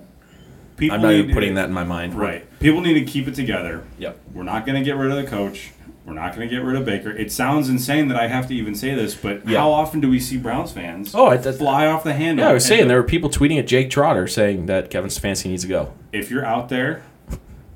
people 0.76 0.96
I'm 0.96 1.02
not 1.02 1.14
even 1.14 1.34
putting 1.34 1.54
that 1.54 1.70
in 1.70 1.74
my 1.74 1.86
mind. 1.86 2.14
Right. 2.14 2.46
People 2.60 2.82
need 2.82 2.96
to 2.96 3.06
keep 3.06 3.26
it 3.26 3.36
together. 3.36 3.86
Yep. 3.98 4.20
We're 4.34 4.44
not 4.44 4.66
going 4.66 4.78
to 4.78 4.84
get 4.84 4.98
rid 4.98 5.12
of 5.12 5.16
the 5.24 5.32
coach. 5.32 5.72
We're 6.06 6.14
not 6.14 6.36
going 6.36 6.50
to 6.50 6.54
get 6.56 6.64
rid 6.64 6.76
of 6.76 6.84
Baker. 6.86 7.12
It 7.12 7.32
sounds 7.32 7.70
insane 7.70 8.08
that 8.08 8.18
I 8.18 8.28
have 8.28 8.48
to 8.48 8.56
even 8.56 8.74
say 8.74 8.96
this, 8.96 9.14
but 9.14 9.48
Yeah. 9.48 9.60
how 9.60 9.72
often 9.72 10.00
do 10.00 10.10
we 10.10 10.20
see 10.20 10.36
Browns 10.38 10.72
fans 10.72 11.14
Oh, 11.14 11.28
I, 11.28 11.38
that, 11.38 11.54
fly 11.54 11.86
off 11.86 12.04
the 12.04 12.14
handle? 12.14 12.44
yeah. 12.46 12.50
I 12.50 12.54
was 12.54 12.66
saying 12.66 12.88
there 12.88 12.98
were 12.98 13.04
people 13.04 13.30
tweeting 13.30 13.60
at 13.60 13.68
Jake 13.68 13.90
Trotter 13.92 14.28
saying 14.28 14.66
that 14.66 14.90
Kevin 14.90 15.10
Stefanski 15.12 15.46
needs 15.50 15.62
to 15.62 15.68
go. 15.70 15.94
If 16.12 16.32
you're 16.32 16.46
out 16.46 16.70
there, 16.70 17.04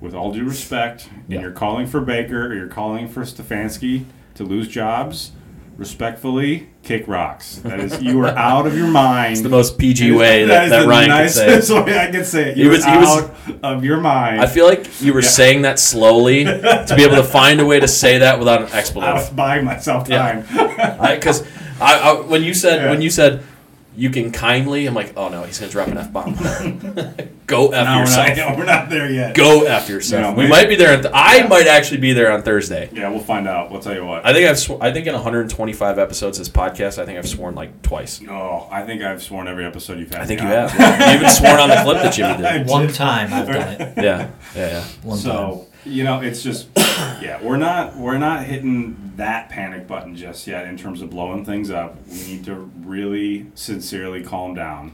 with 0.02 0.14
all 0.16 0.32
due 0.34 0.44
respect, 0.44 1.08
and 1.14 1.24
Yeah. 1.30 1.42
you're 1.42 1.52
calling 1.52 1.86
for 1.88 2.02
Baker 2.02 2.48
or 2.48 2.54
you're 2.56 2.68
calling 2.68 3.08
for 3.08 3.22
Stefanski 3.22 4.06
to 4.36 4.44
lose 4.44 4.68
jobs, 4.68 5.32
respectfully, 5.78 6.70
kick 6.84 7.08
rocks. 7.08 7.58
That 7.58 7.80
is, 7.80 8.02
you 8.02 8.20
are 8.22 8.28
out 8.30 8.66
of 8.68 8.78
your 8.78 8.88
mind. 8.88 9.34
It's 9.34 9.42
the 9.42 9.50
most 9.50 9.78
PG 9.78 10.12
way 10.14 10.46
that, 10.46 10.70
that 10.70 10.82
the 10.84 10.88
Ryan 10.88 11.10
could 11.26 11.32
say. 11.32 11.74
way 11.84 11.98
I 12.00 12.12
can 12.12 12.26
say 12.26 12.52
it. 12.52 12.58
You're 12.58 12.72
was- 12.72 12.86
he 12.86 12.92
was- 12.98 13.30
out 13.64 13.64
of 13.64 13.84
your 13.86 14.00
mind. 14.00 14.42
I 14.42 14.48
feel 14.48 14.66
like 14.66 15.02
you 15.02 15.14
were 15.14 15.22
Yeah. 15.22 15.28
saying 15.30 15.62
that 15.64 15.80
slowly 15.80 16.46
to 16.46 16.94
be 16.96 17.04
able 17.04 17.16
to 17.18 17.24
find 17.24 17.60
a 17.60 17.66
way 17.66 17.80
to 17.80 17.88
say 17.88 18.20
that 18.20 18.40
without 18.40 18.62
an 18.62 18.68
I 18.72 19.14
was 19.14 19.30
buying 19.30 19.66
myself 19.66 20.08
time. 20.08 20.42
Because 20.42 21.46
I, 21.82 22.00
I, 22.00 22.22
when 22.22 22.44
you 22.44 22.54
said 22.54 22.82
Yeah. 22.84 22.90
when 22.90 23.02
you 23.02 23.10
said 23.10 23.44
you 23.98 24.10
can 24.10 24.32
kindly, 24.32 24.86
I'm 24.88 24.94
like, 24.94 25.14
oh 25.18 25.30
no, 25.30 25.44
he's 25.44 25.60
gonna 25.60 25.72
drop 25.72 25.88
an 25.88 25.98
f 25.98 26.12
bomb. 26.12 26.34
Go 27.48 27.68
f 27.70 27.86
No, 27.86 27.96
we're 27.96 28.00
yourself. 28.02 28.38
not, 28.38 28.58
we're 28.58 28.66
not 28.66 28.90
there 28.90 29.10
yet. 29.12 29.36
Go 29.36 29.66
f 29.66 29.88
yourself. 29.90 30.36
No, 30.36 30.42
we 30.44 30.48
might 30.50 30.68
be 30.68 30.76
there. 30.76 31.00
Th- 31.02 31.14
I 31.14 31.38
Yeah. 31.38 31.48
might 31.48 31.68
actually 31.68 32.00
be 32.00 32.14
there 32.14 32.32
on 32.32 32.42
Thursday. 32.42 32.90
Yeah, 32.92 33.10
we'll 33.10 33.20
find 33.20 33.48
out. 33.48 33.72
We'll 33.72 33.82
tell 33.82 33.94
you 33.94 34.04
what. 34.06 34.26
I 34.26 34.34
think 34.34 34.48
I've 34.50 34.60
sw- 34.60 34.82
I 34.82 34.92
think 34.92 35.06
in 35.08 35.14
125 35.14 36.00
episodes 36.00 36.40
of 36.40 36.46
this 36.46 36.54
podcast, 36.54 36.98
I 37.02 37.06
think 37.06 37.18
I've 37.20 37.28
sworn 37.28 37.56
like 37.56 37.82
twice. 37.84 38.22
oh, 38.30 38.68
I 38.72 38.82
think 38.84 39.02
I've 39.04 39.22
sworn 39.22 39.48
every 39.48 39.66
episode 39.66 40.00
you've 40.00 40.10
had. 40.12 40.22
I 40.22 40.26
think 40.26 40.42
you 40.42 40.48
on. 40.48 40.70
have. 40.70 41.00
you 41.12 41.18
even 41.20 41.30
sworn 41.30 41.60
on 41.60 41.70
the 41.70 41.76
clip 41.84 42.02
that 42.04 42.14
Jimmy 42.14 42.46
I 42.46 42.58
did. 42.60 42.68
One 42.68 42.88
time 42.88 43.32
I've 43.34 43.48
done 43.48 43.82
it. 43.82 43.94
Yeah, 43.98 44.30
yeah, 44.56 44.68
yeah. 44.68 44.84
One 45.04 45.20
time. 45.20 45.60
You 45.86 46.04
know, 46.04 46.20
it's 46.22 46.42
just 46.42 46.68
yeah, 47.22 47.40
we're 47.44 47.58
not 47.58 47.96
we're 47.96 48.18
not 48.18 48.44
hitting 48.46 49.14
that 49.18 49.50
panic 49.50 49.88
button 49.88 50.16
just 50.16 50.48
yet 50.48 50.66
in 50.68 50.78
terms 50.78 51.02
of 51.02 51.12
blowing 51.12 51.46
things 51.46 51.70
up. 51.70 51.96
We 52.08 52.16
need 52.26 52.46
to 52.46 52.56
really 52.56 53.48
sincerely 53.54 54.24
calm 54.24 54.56
down. 54.56 54.94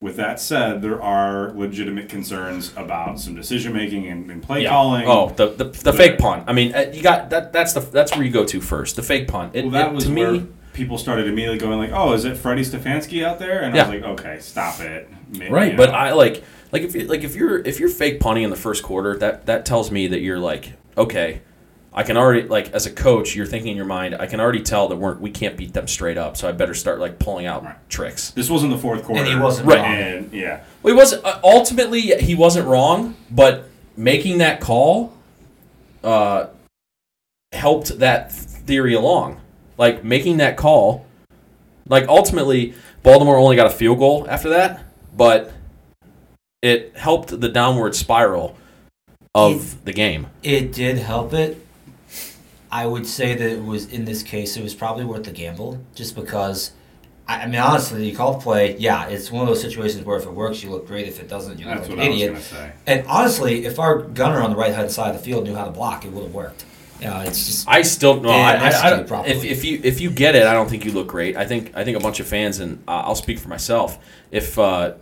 With 0.00 0.16
that 0.16 0.40
said, 0.40 0.80
there 0.82 1.00
are 1.00 1.52
legitimate 1.52 2.08
concerns 2.08 2.72
about 2.76 3.20
some 3.20 3.34
decision 3.34 3.72
making 3.74 4.06
and, 4.08 4.30
and 4.30 4.42
play 4.42 4.62
Yeah. 4.62 4.70
calling. 4.70 5.04
Oh, 5.06 5.28
the 5.30 5.48
the, 5.48 5.64
the 5.64 5.82
The- 5.84 5.92
fake 5.92 6.18
punt. 6.18 6.44
I 6.46 6.54
mean, 6.54 6.74
uh, 6.74 6.90
you 6.92 7.02
got 7.02 7.30
that. 7.30 7.52
That's 7.52 7.74
the 7.74 7.80
that's 7.80 8.16
where 8.16 8.24
you 8.24 8.32
go 8.32 8.44
to 8.46 8.60
first. 8.60 8.96
The 8.96 9.02
fake 9.02 9.28
punt. 9.28 9.54
It, 9.54 9.62
well, 9.64 9.72
that 9.72 9.88
it- 9.88 9.94
was 9.94 10.04
to 10.06 10.14
where 10.14 10.32
me. 10.32 10.46
People 10.72 10.98
started 10.98 11.26
immediately 11.26 11.58
going 11.58 11.78
like, 11.78 11.90
"Oh, 11.92 12.12
is 12.12 12.24
it 12.24 12.36
Freddie 12.36 12.62
Stefanski 12.64 13.24
out 13.24 13.38
there?" 13.38 13.62
And 13.62 13.74
Yeah. 13.74 13.84
I 13.84 13.88
was 13.90 14.00
like, 14.02 14.10
"Okay, 14.20 14.38
stop 14.40 14.80
it." 14.80 15.08
Maybe, 15.32 15.50
Right, 15.52 15.72
you 15.72 15.76
but. 15.76 15.90
I 15.90 16.12
like 16.12 16.42
like 16.72 16.82
if 16.82 16.94
you, 16.94 17.06
like 17.06 17.22
if 17.24 17.34
you're 17.36 17.58
if 17.58 17.80
you're 17.80 17.88
fake 17.88 18.20
punting 18.20 18.44
in 18.44 18.50
the 18.50 18.56
first 18.56 18.82
quarter, 18.82 19.16
that 19.18 19.46
that 19.46 19.64
tells 19.66 19.90
me 19.90 20.06
that 20.08 20.20
you're 20.20 20.38
like 20.38 20.72
okay, 20.98 21.40
I 21.94 22.02
can 22.02 22.16
already 22.16 22.42
like 22.46 22.72
as 22.72 22.86
a 22.86 22.90
coach, 22.90 23.34
you're 23.34 23.46
thinking 23.46 23.70
in 23.72 23.76
your 23.76 23.86
mind, 23.86 24.14
I 24.18 24.26
can 24.26 24.38
already 24.40 24.62
tell 24.62 24.88
that 24.88 24.96
we're 24.96 25.14
we 25.16 25.30
can't 25.30 25.56
beat 25.56 25.72
them 25.72 25.88
straight 25.88 26.18
up, 26.18 26.36
so 26.36 26.48
I 26.48 26.52
better 26.52 26.74
start 26.74 27.00
like 27.00 27.18
pulling 27.18 27.46
out 27.46 27.64
Right. 27.64 27.74
tricks. 27.88 28.30
this 28.30 28.48
wasn't 28.50 28.72
the 28.72 28.78
fourth 28.78 29.02
quarter, 29.04 29.20
And 29.22 29.28
he 29.28 29.36
wasn't 29.36 29.66
Right. 29.68 29.80
wrong. 29.80 29.94
And 29.94 30.32
yeah, 30.32 30.60
Well, 30.82 30.94
he 30.94 30.98
wasn't 30.98 31.24
uh, 31.24 31.40
ultimately 31.42 32.00
he 32.00 32.34
wasn't 32.34 32.66
wrong, 32.68 33.16
but 33.30 33.68
making 33.96 34.38
that 34.38 34.60
call 34.60 35.12
uh, 36.04 36.46
helped 37.52 37.98
that 37.98 38.32
theory 38.32 38.94
along. 38.94 39.40
Like 39.80 40.04
making 40.04 40.36
that 40.36 40.58
call, 40.58 41.06
like 41.88 42.06
ultimately 42.06 42.74
Baltimore 43.02 43.38
only 43.38 43.56
got 43.56 43.66
a 43.66 43.70
field 43.70 43.98
goal 43.98 44.26
after 44.28 44.50
that, 44.50 44.84
but 45.16 45.54
it 46.60 46.94
helped 46.98 47.40
the 47.40 47.48
downward 47.48 47.94
spiral 47.94 48.58
of 49.34 49.82
the 49.86 49.94
game. 49.94 50.26
It 50.42 50.74
did 50.74 50.98
help 50.98 51.32
it. 51.32 51.64
I 52.70 52.86
would 52.86 53.06
say 53.06 53.34
that 53.34 53.50
it 53.50 53.64
was 53.64 53.90
in 53.90 54.04
this 54.04 54.22
case 54.22 54.54
it 54.58 54.62
was 54.62 54.74
probably 54.74 55.06
worth 55.06 55.24
the 55.24 55.32
gamble, 55.32 55.80
just 55.94 56.14
because. 56.14 56.72
I, 57.26 57.44
I 57.44 57.46
mean, 57.46 57.60
honestly, 57.60 58.06
you 58.06 58.14
call 58.14 58.34
the 58.34 58.40
play. 58.40 58.76
Yeah, 58.76 59.06
it's 59.06 59.30
one 59.32 59.42
of 59.42 59.48
those 59.48 59.62
situations 59.62 60.04
where 60.04 60.18
if 60.18 60.26
it 60.26 60.32
works, 60.32 60.62
you 60.62 60.68
look 60.68 60.86
great. 60.86 61.08
If 61.08 61.20
it 61.20 61.28
doesn't, 61.28 61.58
you 61.58 61.64
look 61.64 61.76
that's 61.76 61.88
like 61.88 61.96
what 61.96 62.04
an 62.06 62.12
I 62.12 62.14
idiot. 62.14 62.32
gonna 62.32 62.44
say. 62.44 62.72
And 62.86 63.06
honestly, 63.06 63.64
if 63.64 63.78
our 63.78 64.02
gunner 64.02 64.42
on 64.42 64.50
the 64.50 64.56
right 64.56 64.74
hand 64.74 64.90
side 64.90 65.14
of 65.14 65.16
the 65.16 65.22
field 65.24 65.44
knew 65.44 65.54
how 65.54 65.64
to 65.64 65.70
block, 65.70 66.04
it 66.04 66.12
would 66.12 66.24
have 66.24 66.34
worked. 66.34 66.66
Yeah, 67.00 67.22
it's 67.22 67.46
just 67.46 67.68
I 67.68 67.82
still 67.82 68.20
no. 68.20 68.28
Yeah, 68.30 68.36
I, 68.36 68.38
I, 68.38 68.54
I 68.54 68.66
execute 68.66 68.90
don't- 68.96 69.08
properly. 69.08 69.34
if 69.34 69.44
if 69.44 69.64
you 69.64 69.80
if 69.82 70.00
you 70.00 70.10
get 70.10 70.34
it, 70.34 70.44
I 70.46 70.52
don't 70.52 70.68
think 70.68 70.84
you 70.84 70.92
look 70.92 71.06
great. 71.08 71.36
I 71.36 71.46
think 71.46 71.72
I 71.74 71.84
think 71.84 71.96
a 71.96 72.00
bunch 72.00 72.20
of 72.20 72.26
fans 72.26 72.58
and 72.58 72.82
uh, 72.86 73.02
I'll 73.04 73.14
speak 73.14 73.38
for 73.38 73.48
myself. 73.48 73.98
If 74.30 74.58
uh, 74.58 74.94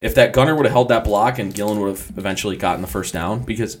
if 0.00 0.14
that 0.14 0.32
gunner 0.32 0.54
would 0.54 0.64
have 0.66 0.72
held 0.72 0.88
that 0.88 1.04
block 1.04 1.38
and 1.38 1.52
Gillan 1.54 1.78
would 1.80 1.88
have 1.96 2.12
eventually 2.16 2.56
gotten 2.56 2.82
the 2.82 2.88
first 2.88 3.12
down 3.12 3.42
because. 3.42 3.78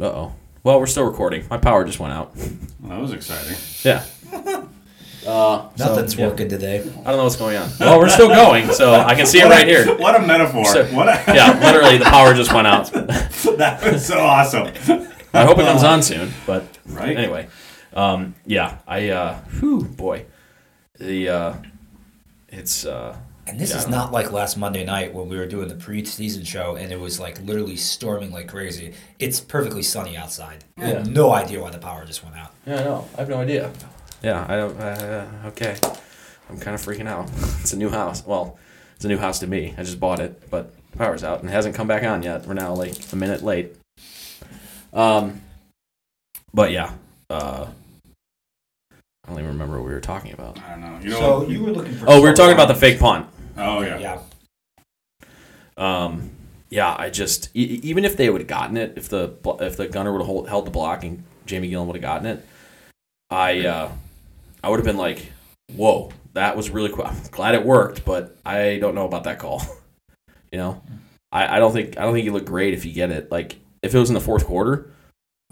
Uh 0.00 0.06
oh. 0.06 0.32
Well, 0.62 0.80
we're 0.80 0.86
still 0.86 1.04
recording. 1.04 1.44
My 1.50 1.58
power 1.58 1.84
just 1.84 2.00
went 2.00 2.12
out. 2.14 2.34
Well, 2.80 2.90
that 2.90 3.00
was 3.00 3.12
exciting. 3.12 3.56
Yeah. 3.82 4.04
Uh, 5.26 5.70
so, 5.76 5.86
nothing's 5.86 6.14
yeah. 6.16 6.26
working 6.26 6.50
today. 6.50 6.80
I 6.80 6.82
don't 6.82 7.16
know 7.16 7.22
what's 7.24 7.36
going 7.36 7.56
on. 7.56 7.70
Well, 7.80 7.98
we're 7.98 8.10
still 8.10 8.28
going, 8.28 8.70
so 8.72 8.92
I 8.92 9.14
can 9.14 9.24
see 9.24 9.40
it 9.40 9.46
right 9.46 9.66
here. 9.66 9.96
What 9.96 10.14
a 10.14 10.18
metaphor! 10.26 10.66
So- 10.66 10.84
what 10.88 11.08
a, 11.08 11.34
Yeah, 11.34 11.58
literally, 11.64 11.96
the 11.96 12.04
power 12.04 12.34
just 12.34 12.52
went 12.52 12.66
out. 12.66 12.92
that 12.92 13.80
was 13.90 14.04
so 14.04 14.18
awesome. 14.18 14.66
I 15.34 15.44
hope 15.44 15.58
it 15.58 15.64
comes 15.64 15.82
on 15.82 16.02
soon, 16.10 16.30
but 16.46 16.64
Right? 16.86 17.16
anyway, 17.16 17.48
um, 17.92 18.34
yeah, 18.46 18.78
I, 18.86 19.08
uh, 19.10 19.38
whew, 19.60 19.84
boy, 19.84 20.26
the, 20.98 21.28
uh, 21.28 21.54
it's, 22.48 22.84
uh, 22.86 23.16
And 23.46 23.58
this 23.60 23.70
Yeah, 23.70 23.78
is 23.78 23.84
don't 23.84 23.92
know. 23.92 24.08
like 24.12 24.32
last 24.32 24.56
Monday 24.56 24.84
night 24.84 25.12
when 25.12 25.28
we 25.28 25.36
were 25.36 25.46
doing 25.46 25.68
the 25.68 25.74
pre-season 25.74 26.44
show 26.44 26.76
and 26.76 26.90
it 26.92 26.98
was 27.00 27.18
like 27.20 27.40
literally 27.42 27.76
storming 27.76 28.32
like 28.32 28.48
crazy. 28.48 28.94
It's 29.18 29.38
perfectly 29.40 29.82
sunny 29.82 30.16
outside. 30.16 30.64
I 30.78 30.84
have 30.86 31.10
no 31.10 31.32
idea 31.32 31.60
why 31.60 31.70
the 31.70 31.78
power 31.78 32.04
just 32.06 32.22
went 32.24 32.36
out. 32.36 32.52
yeah, 32.66 32.80
I 32.80 32.84
know, 32.84 33.08
I 33.16 33.20
have 33.20 33.28
no 33.28 33.36
idea. 33.38 33.70
Yeah, 34.22 34.46
I 34.48 34.56
don't, 34.56 34.80
uh, 34.80 35.26
okay, 35.48 35.76
I'm 36.48 36.58
kind 36.58 36.74
of 36.74 36.80
freaking 36.80 37.06
out. 37.08 37.28
It's 37.60 37.72
a 37.72 37.76
new 37.76 37.90
house. 37.90 38.24
Well, 38.26 38.56
It's 38.96 39.04
a 39.04 39.08
new 39.08 39.18
house 39.18 39.38
to 39.40 39.46
me. 39.46 39.74
I 39.76 39.82
just 39.82 39.98
bought 40.00 40.20
it, 40.20 40.48
but 40.50 40.72
the 40.92 40.98
power's 40.98 41.24
out 41.24 41.40
and 41.40 41.48
it 41.50 41.52
hasn't 41.52 41.74
come 41.74 41.86
back 41.88 42.02
on 42.04 42.22
yet. 42.22 42.46
We're 42.46 42.54
now 42.54 42.72
like 42.74 42.94
a 43.12 43.16
minute 43.16 43.42
late. 43.42 43.74
Um, 44.94 45.40
but 46.52 46.70
yeah, 46.70 46.92
uh, 47.30 47.66
I 48.92 49.28
don't 49.28 49.38
even 49.38 49.48
remember 49.48 49.78
what 49.78 49.86
we 49.88 49.92
were 49.92 50.00
talking 50.00 50.32
about. 50.32 50.58
I 50.60 50.70
don't 50.70 50.80
know. 50.80 50.98
You 51.02 51.10
know. 51.10 51.18
so 51.18 51.48
you 51.48 51.62
were 51.64 51.72
looking 51.72 51.94
for. 51.94 52.04
Oh, 52.08 52.22
we 52.22 52.28
were 52.28 52.34
talking 52.34 52.54
about 52.54 52.68
the 52.68 52.74
fake 52.74 53.00
punt. 53.00 53.26
oh 53.56 53.80
yeah. 53.82 53.98
Yeah. 53.98 54.20
Um, 55.76 56.30
yeah, 56.70 56.94
I 56.96 57.10
just 57.10 57.50
e- 57.54 57.62
e- 57.62 57.80
even 57.82 58.04
if 58.04 58.16
they 58.16 58.30
would 58.30 58.40
have 58.40 58.48
gotten 58.48 58.76
it, 58.76 58.94
if 58.96 59.08
the 59.08 59.34
if 59.60 59.76
the 59.76 59.88
gunner 59.88 60.12
would 60.12 60.24
have 60.24 60.48
held 60.48 60.66
the 60.66 60.70
block 60.70 61.04
and 61.04 61.24
Jamie 61.46 61.70
Gillan 61.70 61.86
would 61.86 61.96
have 61.96 62.02
gotten 62.02 62.26
it, 62.26 62.46
I 63.30 63.66
uh, 63.66 63.90
I 64.62 64.68
would 64.68 64.78
have 64.78 64.86
been 64.86 64.96
like, 64.96 65.32
"Whoa, 65.74 66.12
that 66.34 66.56
was 66.56 66.70
really 66.70 66.90
cool." 66.90 67.04
I'm 67.06 67.20
glad 67.30 67.54
it 67.54 67.64
worked, 67.64 68.04
but 68.04 68.36
I 68.44 68.78
don't 68.80 68.94
know 68.94 69.06
about 69.06 69.24
that 69.24 69.38
call. 69.38 69.62
you 70.52 70.58
know, 70.58 70.82
I, 71.32 71.56
I 71.56 71.58
don't 71.58 71.72
think 71.72 71.98
I 71.98 72.02
don't 72.02 72.12
think 72.14 72.24
you 72.24 72.32
look 72.32 72.44
great 72.46 72.74
if 72.74 72.84
you 72.84 72.92
get 72.92 73.10
it. 73.10 73.30
Like 73.32 73.56
if 73.84 73.94
it 73.94 73.98
was 73.98 74.10
in 74.10 74.14
the 74.14 74.20
fourth 74.20 74.46
quarter, 74.46 74.90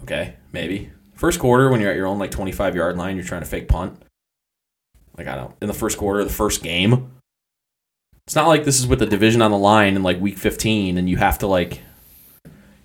okay, 0.01 0.35
maybe 0.51 0.91
first 1.15 1.39
quarter 1.39 1.69
when 1.69 1.79
you're 1.79 1.91
at 1.91 1.95
your 1.95 2.07
own 2.07 2.19
like 2.19 2.31
25 2.31 2.75
yard 2.75 2.97
line, 2.97 3.15
you're 3.15 3.25
trying 3.25 3.41
to 3.41 3.47
fake 3.47 3.67
punt. 3.67 4.01
Like 5.17 5.27
I 5.27 5.35
don't 5.35 5.53
in 5.61 5.67
the 5.67 5.73
first 5.73 5.97
quarter, 5.97 6.23
the 6.23 6.29
first 6.29 6.63
game. 6.63 7.11
It's 8.27 8.35
not 8.35 8.47
like 8.47 8.63
this 8.63 8.79
is 8.79 8.87
with 8.87 8.99
the 8.99 9.05
division 9.05 9.41
on 9.41 9.51
the 9.51 9.57
line 9.57 9.95
in 9.95 10.03
like 10.03 10.19
week 10.19 10.37
15 10.37 10.97
and 10.97 11.09
you 11.09 11.17
have 11.17 11.39
to 11.39 11.47
like 11.47 11.81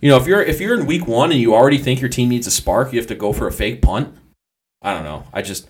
you 0.01 0.09
know, 0.09 0.17
if 0.17 0.27
you're 0.27 0.43
if 0.43 0.61
you're 0.61 0.79
in 0.79 0.87
week 0.87 1.07
1 1.07 1.33
and 1.33 1.41
you 1.41 1.55
already 1.55 1.79
think 1.79 2.01
your 2.01 2.11
team 2.11 2.29
needs 2.29 2.47
a 2.47 2.51
spark, 2.51 2.93
you 2.93 2.99
have 2.99 3.09
to 3.09 3.15
go 3.15 3.33
for 3.33 3.49
a 3.49 3.53
fake 3.53 3.83
punt. 3.83 4.15
I 4.83 4.95
don't 4.95 5.05
know. 5.05 5.25
I 5.33 5.43
just 5.43 5.69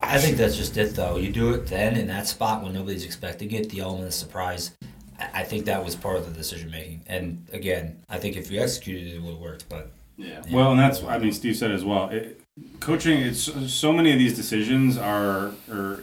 I 0.00 0.18
think 0.18 0.36
that's 0.38 0.56
just 0.56 0.76
it, 0.76 0.94
though. 0.94 1.18
You 1.18 1.30
do 1.30 1.52
it 1.52 1.66
then 1.66 1.96
in 1.96 2.06
that 2.06 2.26
spot 2.26 2.62
when 2.62 2.72
nobody's 2.72 3.04
expecting 3.04 3.48
it, 3.48 3.50
Get 3.50 3.68
the 3.70 3.80
element 3.80 4.08
of 4.08 4.14
surprise. 4.14 4.72
I 5.20 5.40
I 5.40 5.44
think 5.44 5.66
that 5.66 5.84
was 5.84 5.94
part 5.96 6.16
of 6.16 6.24
the 6.26 6.32
decision 6.32 6.70
making. 6.70 7.02
And 7.06 7.46
again, 7.52 8.02
I 8.08 8.18
think 8.18 8.36
if 8.36 8.50
you 8.50 8.60
executed 8.60 9.06
it, 9.08 9.16
it 9.16 9.22
would 9.22 9.32
have 9.32 9.40
worked. 9.40 9.68
But 9.68 9.90
Yeah. 10.16 10.42
Well, 10.50 10.70
and 10.72 10.80
that's 10.80 11.02
I 11.04 11.18
mean 11.18 11.32
Steve 11.32 11.56
said 11.56 11.70
as 11.70 11.84
well. 11.84 12.08
It, 12.10 12.40
coaching, 12.80 13.20
it's 13.20 13.50
so 13.72 13.92
many 13.92 14.12
of 14.12 14.18
these 14.18 14.34
decisions 14.36 14.98
are, 14.98 15.52
are 15.70 16.00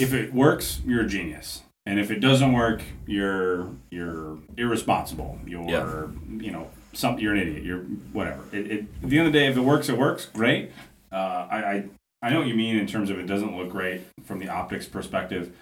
if 0.00 0.12
it 0.12 0.32
works, 0.32 0.80
you're 0.86 1.02
a 1.02 1.06
genius, 1.06 1.62
and 1.86 1.98
if 2.00 2.10
it 2.10 2.20
doesn't 2.20 2.52
work, 2.52 2.82
you're 3.06 3.68
you're 3.90 4.38
irresponsible. 4.56 5.38
You're 5.46 5.68
Yeah. 5.68 6.06
you 6.40 6.50
know 6.50 6.70
some 6.92 7.18
you're 7.18 7.34
an 7.34 7.40
idiot. 7.40 7.62
You're 7.62 7.80
whatever. 8.12 8.42
It, 8.52 8.70
it, 8.70 8.84
at 9.02 9.10
the 9.10 9.18
end 9.18 9.26
of 9.26 9.32
the 9.32 9.38
day, 9.38 9.46
if 9.48 9.56
it 9.56 9.60
works, 9.60 9.88
it 9.88 9.98
works. 9.98 10.26
Great. 10.26 10.70
Uh, 11.10 11.46
I, 11.50 11.58
I 11.58 11.84
I 12.22 12.30
know 12.30 12.38
what 12.38 12.48
you 12.48 12.54
mean 12.54 12.76
in 12.76 12.86
terms 12.86 13.10
of 13.10 13.18
it 13.18 13.26
doesn't 13.26 13.56
look 13.56 13.68
great 13.70 14.02
from 14.24 14.38
the 14.38 14.48
optics 14.48 14.86
perspective. 14.86 15.52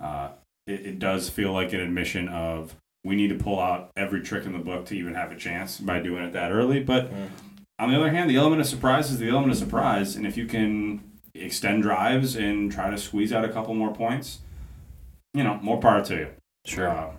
Uh, 0.00 0.28
it, 0.70 0.86
it 0.86 0.98
does 0.98 1.28
feel 1.28 1.52
like 1.52 1.72
an 1.72 1.80
admission 1.80 2.28
of 2.28 2.74
we 3.04 3.16
need 3.16 3.28
to 3.28 3.34
pull 3.34 3.58
out 3.58 3.90
every 3.96 4.20
trick 4.20 4.44
in 4.44 4.52
the 4.52 4.58
book 4.58 4.84
to 4.86 4.94
even 4.96 5.14
have 5.14 5.32
a 5.32 5.36
chance 5.36 5.78
by 5.80 6.00
doing 6.00 6.22
it 6.24 6.32
that 6.32 6.52
early. 6.52 6.80
But 6.82 7.10
on 7.78 7.90
the 7.90 7.96
other 7.96 8.10
hand, 8.10 8.28
the 8.28 8.36
element 8.36 8.60
of 8.60 8.66
surprise 8.66 9.10
is 9.10 9.18
the 9.18 9.30
element 9.30 9.52
of 9.52 9.58
surprise, 9.58 10.16
and 10.16 10.26
if 10.26 10.36
you 10.36 10.46
can 10.46 11.00
extend 11.34 11.82
drives 11.82 12.36
and 12.36 12.70
try 12.70 12.90
to 12.90 12.98
squeeze 12.98 13.32
out 13.32 13.44
a 13.44 13.48
couple 13.48 13.72
more 13.74 13.92
points, 13.94 14.40
you 15.32 15.42
know, 15.44 15.58
more 15.62 15.80
power 15.80 16.04
to 16.04 16.14
you. 16.14 16.28
Uh, 16.90 17.10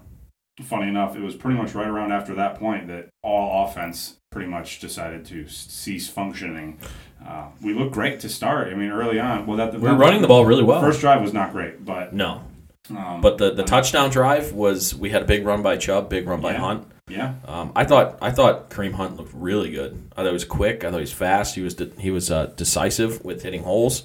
funny 0.63 0.87
enough, 0.87 1.15
it 1.15 1.21
was 1.21 1.33
pretty 1.35 1.57
much 1.57 1.73
right 1.73 1.87
around 1.87 2.11
after 2.11 2.35
that 2.35 2.59
point 2.59 2.87
that 2.87 3.09
all 3.23 3.65
offense 3.65 4.17
pretty 4.31 4.47
much 4.49 4.79
decided 4.79 5.25
to 5.25 5.45
s- 5.45 5.65
cease 5.69 6.07
functioning. 6.09 6.77
Uh, 7.25 7.47
we 7.63 7.73
looked 7.73 7.93
great 7.93 8.19
to 8.19 8.29
start. 8.29 8.67
I 8.67 8.75
mean, 8.75 8.91
early 8.91 9.19
on, 9.19 9.47
well, 9.47 9.57
that 9.57 9.73
we 9.73 9.79
were 9.79 9.95
running 9.95 10.21
the 10.21 10.27
ball 10.27 10.45
really 10.45 10.63
well. 10.63 10.81
First 10.81 10.99
drive 11.01 11.21
was 11.21 11.33
not 11.33 11.51
great, 11.53 11.83
but 11.85 12.13
no. 12.13 12.43
Um, 12.89 13.21
But 13.21 13.37
the, 13.37 13.51
the 13.51 13.63
touchdown 13.63 14.09
drive 14.09 14.53
was 14.53 14.95
we 14.95 15.09
had 15.09 15.21
a 15.21 15.25
big 15.25 15.45
run 15.45 15.61
by 15.61 15.77
Chubb, 15.77 16.09
big 16.09 16.27
run 16.27 16.41
by 16.41 16.51
Yeah. 16.53 16.59
Hunt. 16.59 16.87
yeah, 17.07 17.33
Um, 17.45 17.71
I 17.75 17.85
thought 17.85 18.17
I 18.21 18.31
thought 18.31 18.69
Kareem 18.69 18.93
Hunt 18.93 19.17
looked 19.17 19.33
really 19.33 19.69
good. 19.71 20.01
I 20.13 20.21
thought 20.21 20.27
he 20.27 20.33
was 20.33 20.45
quick. 20.45 20.83
I 20.83 20.89
thought 20.91 20.97
he 20.97 21.01
was 21.01 21.13
fast. 21.13 21.55
He 21.55 21.61
was 21.61 21.75
de- 21.75 21.91
he 21.99 22.09
was 22.11 22.31
uh, 22.31 22.47
decisive 22.57 23.23
with 23.23 23.43
hitting 23.43 23.63
holes. 23.63 24.03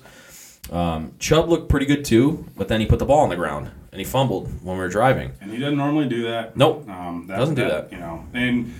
Um, 0.70 1.12
Chubb 1.20 1.48
looked 1.48 1.68
pretty 1.68 1.86
good 1.86 2.04
too, 2.04 2.44
but 2.56 2.66
then 2.68 2.80
he 2.80 2.86
put 2.86 2.98
the 2.98 3.04
ball 3.04 3.20
on 3.20 3.28
the 3.28 3.36
ground 3.36 3.70
and 3.92 4.00
he 4.00 4.04
fumbled 4.04 4.48
when 4.64 4.76
we 4.76 4.82
were 4.82 4.88
driving. 4.88 5.32
and 5.40 5.50
he 5.52 5.58
doesn't 5.58 5.78
normally 5.78 6.08
do 6.08 6.24
that. 6.24 6.56
Nope. 6.56 6.88
Um, 6.88 7.26
that, 7.28 7.38
Doesn't 7.38 7.54
do 7.54 7.64
that. 7.68 7.92
You 7.92 7.98
know, 7.98 8.24
and 8.34 8.74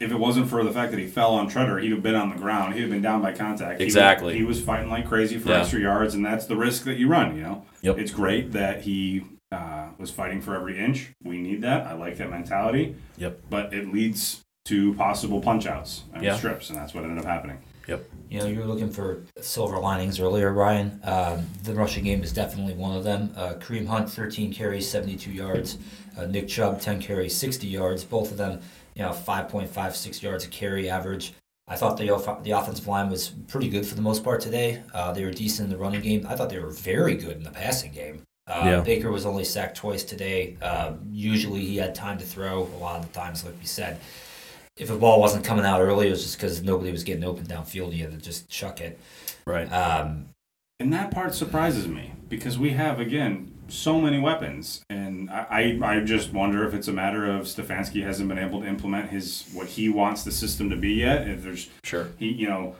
if 0.00 0.10
it 0.10 0.18
wasn't 0.18 0.48
for 0.48 0.64
the 0.64 0.72
fact 0.72 0.90
that 0.92 0.98
he 0.98 1.06
fell 1.06 1.34
on 1.34 1.46
Treader, 1.48 1.78
he'd 1.78 1.92
have 1.92 2.02
been 2.02 2.14
on 2.14 2.30
the 2.30 2.36
ground. 2.36 2.74
He'd 2.74 2.80
have 2.82 2.90
been 2.90 3.02
down 3.02 3.20
by 3.20 3.32
contact. 3.32 3.78
He 3.80 3.84
was- 3.84 3.94
Exactly. 3.94 4.34
He 4.36 4.42
was, 4.42 4.60
fighting 4.60 4.88
like 4.90 5.06
crazy 5.06 5.38
for 5.38 5.50
Yeah. 5.50 5.60
extra 5.60 5.80
yards, 5.80 6.14
and 6.14 6.24
that's 6.24 6.46
the 6.46 6.56
risk 6.56 6.84
that 6.84 6.96
you 6.96 7.06
run. 7.08 7.36
You 7.36 7.42
know. 7.42 7.62
Yep. 7.82 7.98
It's 7.98 8.10
great 8.10 8.52
that 8.52 8.82
he 8.82 9.22
uh, 9.52 9.88
was 9.98 10.10
fighting 10.10 10.40
for 10.40 10.54
every 10.54 10.78
inch. 10.78 11.10
We 11.24 11.38
need 11.38 11.62
that. 11.62 11.86
I 11.86 11.94
like 11.94 12.16
that 12.18 12.30
mentality. 12.30 12.94
Yep. 13.18 13.40
But 13.50 13.74
it 13.74 13.92
leads 13.92 14.42
to 14.66 14.94
possible 14.94 15.40
punch 15.40 15.66
outs 15.66 16.02
and 16.14 16.22
Yeah. 16.22 16.36
strips, 16.36 16.70
and 16.70 16.78
that's 16.78 16.94
what 16.94 17.02
ended 17.04 17.18
up 17.18 17.24
happening. 17.24 17.58
Yep. 17.88 18.04
you 18.28 18.38
know, 18.38 18.46
you 18.46 18.60
were 18.60 18.66
looking 18.66 18.90
for 18.90 19.24
silver 19.40 19.76
linings 19.80 20.20
earlier, 20.20 20.52
Ryan. 20.52 21.00
Um, 21.02 21.46
the 21.64 21.74
rushing 21.74 22.04
game 22.04 22.22
is 22.22 22.32
definitely 22.32 22.74
one 22.74 22.96
of 22.96 23.02
them. 23.02 23.32
Uh, 23.36 23.54
Kareem 23.54 23.88
Hunt, 23.88 24.08
13 24.08 24.52
carries, 24.52 24.88
72 24.88 25.32
yards. 25.32 25.76
Uh, 26.16 26.26
Nick 26.26 26.46
Chubb, 26.46 26.80
10 26.80 27.00
carries, 27.00 27.34
60 27.34 27.66
yards. 27.66 28.04
Both 28.04 28.30
of 28.30 28.36
them, 28.36 28.60
you 28.94 29.02
know, 29.02 29.10
5.56 29.10 30.22
yards 30.22 30.44
a 30.44 30.48
carry 30.48 30.88
average. 30.90 31.34
I 31.68 31.76
thought 31.76 31.96
the 31.96 32.06
the 32.42 32.50
offensive 32.50 32.88
line 32.88 33.08
was 33.10 33.28
pretty 33.46 33.68
good 33.68 33.86
for 33.86 33.94
the 33.94 34.02
most 34.02 34.24
part 34.24 34.40
today. 34.40 34.82
Uh, 34.92 35.12
they 35.12 35.24
were 35.24 35.30
decent 35.30 35.66
in 35.66 35.70
the 35.70 35.78
running 35.82 36.00
game. 36.00 36.26
I 36.28 36.34
thought 36.34 36.50
they 36.50 36.58
were 36.58 36.70
very 36.70 37.14
good 37.14 37.36
in 37.36 37.44
the 37.44 37.50
passing 37.50 37.92
game. 37.92 38.22
Uh, 38.48 38.62
Yeah. 38.64 38.80
Baker 38.80 39.12
was 39.12 39.24
only 39.24 39.44
sacked 39.44 39.76
twice 39.76 40.02
today. 40.02 40.56
Uh, 40.60 40.94
usually 41.12 41.60
he 41.64 41.76
had 41.76 41.94
time 41.94 42.18
to 42.18 42.24
throw. 42.24 42.62
A 42.64 42.78
lot 42.78 42.98
of 42.98 43.06
the 43.06 43.16
times, 43.16 43.44
like 43.44 43.54
we 43.60 43.66
said, 43.66 44.00
if 44.76 44.88
the 44.88 44.96
ball 44.96 45.20
wasn't 45.20 45.44
coming 45.44 45.64
out 45.64 45.80
early, 45.80 46.08
it 46.08 46.10
was 46.10 46.22
just 46.22 46.36
because 46.38 46.60
nobody 46.62 46.90
was 46.90 47.04
getting 47.04 47.22
open 47.22 47.46
downfield. 47.46 47.94
You 47.94 48.02
had 48.04 48.12
to 48.12 48.18
just 48.18 48.48
chuck 48.48 48.80
it. 48.80 48.98
Right. 49.46 49.66
Um, 49.72 50.30
And 50.80 50.92
that 50.92 51.12
part 51.12 51.34
surprises 51.34 51.86
me 51.86 52.14
because 52.28 52.58
we 52.58 52.70
have 52.70 52.98
again 52.98 53.49
so 53.70 54.00
many 54.00 54.18
weapons, 54.18 54.82
and 54.90 55.30
I, 55.30 55.78
I, 55.82 55.96
I 55.96 56.00
just 56.00 56.32
wonder 56.32 56.66
if 56.66 56.74
it's 56.74 56.88
a 56.88 56.92
matter 56.92 57.30
of 57.30 57.42
Stefanski 57.44 58.02
hasn't 58.02 58.28
been 58.28 58.38
able 58.38 58.60
to 58.60 58.66
implement 58.66 59.10
his 59.10 59.48
what 59.52 59.66
he 59.68 59.88
wants 59.88 60.22
the 60.24 60.32
system 60.32 60.70
to 60.70 60.76
be 60.76 60.92
yet. 60.94 61.28
If 61.28 61.42
there's 61.42 61.68
Sure. 61.84 62.08
he, 62.18 62.28
you 62.30 62.48
know, 62.48 62.76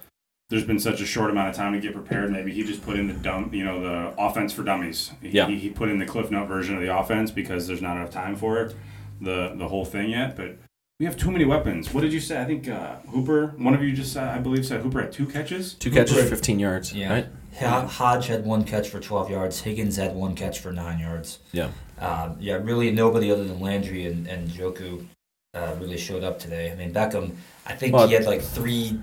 there's 0.48 0.64
been 0.64 0.80
such 0.80 1.00
a 1.00 1.06
short 1.06 1.30
amount 1.30 1.48
of 1.48 1.54
time 1.54 1.72
to 1.74 1.80
get 1.80 1.94
prepared. 1.94 2.30
Maybe 2.32 2.52
he 2.52 2.64
just 2.64 2.82
put 2.82 2.98
in 2.98 3.06
the 3.06 3.14
dumb, 3.14 3.50
you 3.54 3.64
know, 3.64 3.80
the 3.80 4.14
offense 4.20 4.52
for 4.52 4.62
dummies. 4.64 5.12
He, 5.22 5.28
Yeah. 5.30 5.46
he, 5.46 5.58
he 5.58 5.70
put 5.70 5.88
in 5.88 5.98
the 5.98 6.06
Cliff 6.06 6.30
Note 6.30 6.46
version 6.48 6.74
of 6.76 6.82
the 6.82 6.96
offense 6.96 7.30
because 7.30 7.66
there's 7.68 7.82
not 7.82 7.96
enough 7.96 8.10
time 8.10 8.34
for 8.36 8.60
it, 8.62 8.74
the 9.20 9.54
the 9.56 9.68
whole 9.68 9.84
thing 9.84 10.10
yet. 10.10 10.36
But 10.36 10.56
we 10.98 11.06
have 11.06 11.16
too 11.16 11.30
many 11.30 11.44
weapons. 11.46 11.94
What 11.94 12.02
did 12.02 12.12
you 12.12 12.20
say? 12.20 12.40
I 12.42 12.44
think 12.44 12.68
uh, 12.68 12.96
Hooper. 13.08 13.54
One 13.58 13.72
of 13.74 13.82
you 13.82 13.92
just, 13.92 14.16
uh, 14.16 14.22
I 14.34 14.38
believe, 14.38 14.66
said 14.66 14.82
Hooper 14.82 15.00
had 15.00 15.12
two 15.12 15.26
catches. 15.26 15.74
Two 15.74 15.90
catches 15.90 16.16
for 16.18 16.24
15 16.26 16.58
yards. 16.58 16.92
Yeah. 16.92 17.10
Right. 17.12 17.26
Ho- 17.58 17.86
Hodge 17.86 18.26
had 18.28 18.44
one 18.44 18.64
catch 18.64 18.88
for 18.88 19.00
12 19.00 19.30
yards. 19.30 19.60
Higgins 19.60 19.96
had 19.96 20.14
one 20.14 20.34
catch 20.34 20.60
for 20.60 20.72
nine 20.72 20.98
yards. 20.98 21.38
Yeah. 21.52 21.70
Um, 21.98 22.36
yeah, 22.40 22.54
really 22.54 22.90
nobody 22.90 23.30
other 23.30 23.44
than 23.44 23.60
Landry 23.60 24.06
and, 24.06 24.26
and 24.26 24.48
Njoku 24.48 25.06
uh, 25.54 25.74
really 25.80 25.98
showed 25.98 26.24
up 26.24 26.38
today. 26.38 26.70
I 26.70 26.74
mean, 26.76 26.92
Beckham, 26.94 27.34
I 27.66 27.74
think 27.74 27.94
Well- 27.94 28.06
he 28.08 28.14
had 28.14 28.24
like 28.24 28.40
three, 28.42 28.98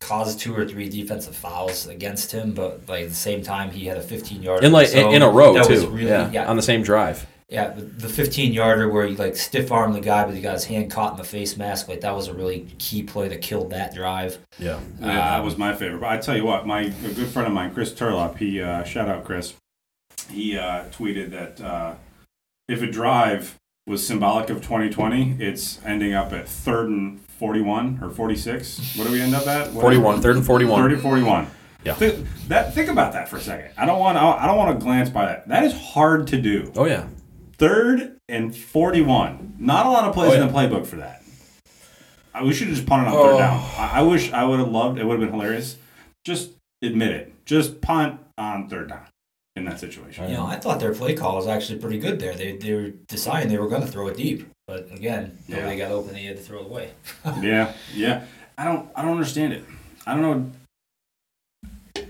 caused 0.00 0.40
two 0.40 0.54
or 0.54 0.66
three 0.66 0.88
defensive 0.88 1.34
fouls 1.34 1.86
against 1.86 2.32
him, 2.32 2.52
but 2.52 2.80
like 2.88 3.04
at 3.04 3.08
the 3.08 3.14
same 3.14 3.42
time, 3.42 3.70
he 3.70 3.86
had 3.86 3.96
a 3.96 4.02
15 4.02 4.42
yard. 4.42 4.64
In 4.64 4.72
like 4.72 4.90
in, 4.92 5.12
in 5.14 5.22
a 5.22 5.30
row 5.30 5.54
that 5.54 5.66
too. 5.66 5.72
Was 5.74 5.86
really, 5.86 6.08
yeah. 6.08 6.30
yeah, 6.30 6.50
On 6.50 6.56
the 6.56 6.62
same 6.62 6.82
drive. 6.82 7.26
Yeah, 7.48 7.68
the- 7.70 7.82
the 7.82 8.08
15 8.08 8.52
yarder 8.52 8.88
where 8.88 9.06
he 9.06 9.14
like 9.16 9.36
stiff 9.36 9.70
armed 9.70 9.94
the 9.94 10.00
guy, 10.00 10.24
but 10.24 10.34
he 10.34 10.40
got 10.40 10.54
his 10.54 10.64
hand 10.64 10.90
caught 10.90 11.12
in 11.12 11.18
the 11.18 11.24
face 11.24 11.56
mask. 11.56 11.88
Like 11.88 12.00
that 12.00 12.14
was 12.14 12.28
a 12.28 12.34
really 12.34 12.66
key 12.78 13.02
play 13.02 13.28
that 13.28 13.40
killed 13.42 13.70
that 13.70 13.94
drive. 13.94 14.38
Yeah. 14.58 14.80
Yeah, 15.00 15.06
that 15.38 15.44
was 15.44 15.56
my 15.56 15.74
favorite. 15.74 16.00
But 16.00 16.10
I 16.10 16.18
tell 16.18 16.36
you 16.36 16.44
what, 16.44 16.66
my 16.66 16.80
a 16.82 17.12
good 17.12 17.28
friend 17.28 17.46
of 17.46 17.52
mine, 17.52 17.72
Chris 17.72 17.92
Turlop, 17.92 18.38
he 18.38 18.60
uh, 18.60 18.82
shout 18.84 19.08
out 19.08 19.24
Chris. 19.24 19.54
He 20.30 20.56
uh, 20.58 20.84
tweeted 20.90 21.30
that 21.30 21.60
uh, 21.60 21.94
if 22.68 22.82
a 22.82 22.86
drive 22.90 23.56
was 23.86 24.04
symbolic 24.04 24.50
of 24.50 24.56
2020, 24.62 25.36
it's 25.38 25.78
ending 25.84 26.12
up 26.14 26.32
at 26.32 26.48
third 26.48 26.88
and 26.88 27.20
41 27.38 28.00
or 28.02 28.10
46. 28.10 28.96
What 28.96 29.06
do 29.06 29.12
we 29.12 29.20
end 29.20 29.34
up 29.36 29.46
at? 29.46 29.72
What- 29.72 29.82
41. 29.82 30.20
Third 30.20 30.34
and 30.36 30.44
41. 30.44 30.82
30 30.90 30.96
41. 31.00 31.46
Yeah. 31.84 31.94
Thi- 31.94 32.26
that, 32.48 32.74
think 32.74 32.90
about 32.90 33.12
that 33.12 33.28
for 33.28 33.36
a 33.36 33.40
second. 33.40 33.70
I 33.78 33.86
don't 33.86 34.00
want. 34.00 34.18
I 34.18 34.44
don't 34.46 34.56
want 34.56 34.76
to 34.76 34.84
glance 34.84 35.08
by 35.08 35.26
that. 35.26 35.46
That 35.46 35.62
is 35.62 35.72
hard 35.72 36.26
to 36.28 36.40
do. 36.40 36.72
Oh 36.74 36.86
yeah. 36.86 37.06
Third 37.58 38.18
and 38.28 38.54
41. 38.54 39.54
Not 39.58 39.86
a 39.86 39.90
lot 39.90 40.04
of 40.04 40.14
plays 40.14 40.32
Oh, 40.32 40.40
in 40.40 40.46
the 40.46 40.52
playbook 40.52 40.86
for 40.86 40.96
that. 40.96 41.22
I, 42.34 42.42
we 42.42 42.52
should 42.52 42.68
have 42.68 42.76
just 42.76 42.86
punted 42.86 43.08
on 43.08 43.14
third 43.14 43.34
Oh. 43.34 43.38
down. 43.38 43.64
I, 43.78 44.00
I 44.00 44.02
wish 44.02 44.32
I 44.32 44.44
would 44.44 44.58
have 44.58 44.68
loved 44.68 44.98
it. 44.98 45.04
Would 45.06 45.20
have 45.20 45.30
been 45.30 45.38
hilarious. 45.38 45.76
Just 46.24 46.50
admit 46.82 47.12
it. 47.12 47.32
Just 47.46 47.80
punt 47.80 48.20
on 48.36 48.68
third 48.68 48.90
down 48.90 49.06
in 49.54 49.64
that 49.64 49.80
situation. 49.80 50.28
You 50.28 50.34
know, 50.36 50.46
I 50.46 50.56
thought 50.56 50.80
their 50.80 50.92
play 50.92 51.14
call 51.14 51.36
was 51.36 51.46
actually 51.46 51.78
pretty 51.78 51.98
good 51.98 52.18
there. 52.20 52.34
They, 52.34 52.56
they 52.56 52.74
were 52.74 52.90
deciding 53.08 53.48
they 53.48 53.56
were 53.58 53.68
going 53.68 53.80
to 53.82 53.88
throw 53.88 54.08
it 54.08 54.16
deep, 54.18 54.46
but 54.66 54.92
again, 54.92 55.38
nobody 55.48 55.78
got 55.78 55.90
open. 55.92 56.12
They 56.12 56.24
had 56.24 56.36
to 56.36 56.42
throw 56.42 56.60
it 56.60 56.66
away. 56.66 56.90
yeah, 57.40 57.72
yeah. 57.94 58.24
I 58.58 58.64
don't. 58.64 58.90
I 58.94 59.00
don't 59.02 59.12
understand 59.12 59.54
it. 59.54 59.64
I 60.06 60.12
don't 60.14 60.22
know. 60.22 62.04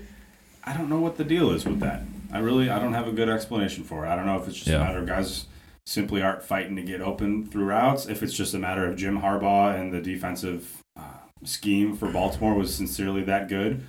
I 0.65 0.73
don't 0.73 0.89
know 0.89 0.99
what 0.99 1.15
the 1.17 1.23
deal 1.23 1.51
is 1.51 1.63
with 1.63 1.79
that. 1.79 2.01
I 2.31 2.39
really 2.39 2.69
I 2.69 2.79
don't 2.79 2.93
have 2.93 3.07
a 3.07 3.11
good 3.11 3.29
explanation 3.29 3.83
for 3.83 4.05
it. 4.05 4.09
I 4.09 4.15
don't 4.15 4.25
know 4.25 4.37
if 4.39 4.47
it's 4.47 4.57
just 4.57 4.67
Yeah. 4.67 4.77
a 4.77 4.79
matter 4.79 4.99
of 4.99 5.05
guys 5.07 5.45
simply 5.85 6.21
aren't 6.21 6.43
fighting 6.43 6.75
to 6.75 6.81
get 6.81 6.99
open 7.01 7.45
through 7.45 7.65
routes. 7.65 8.05
If 8.07 8.21
it's 8.21 8.33
just 8.33 8.53
a 8.53 8.59
matter 8.59 8.85
of 8.85 8.97
Jim 8.97 9.21
Harbaugh 9.21 9.79
and 9.79 9.93
the 9.93 10.01
defensive 10.01 10.77
uh, 10.99 11.01
scheme 11.45 11.95
for 11.95 12.09
Baltimore 12.11 12.53
was 12.55 12.73
sincerely 12.75 13.23
that 13.23 13.47
good. 13.47 13.81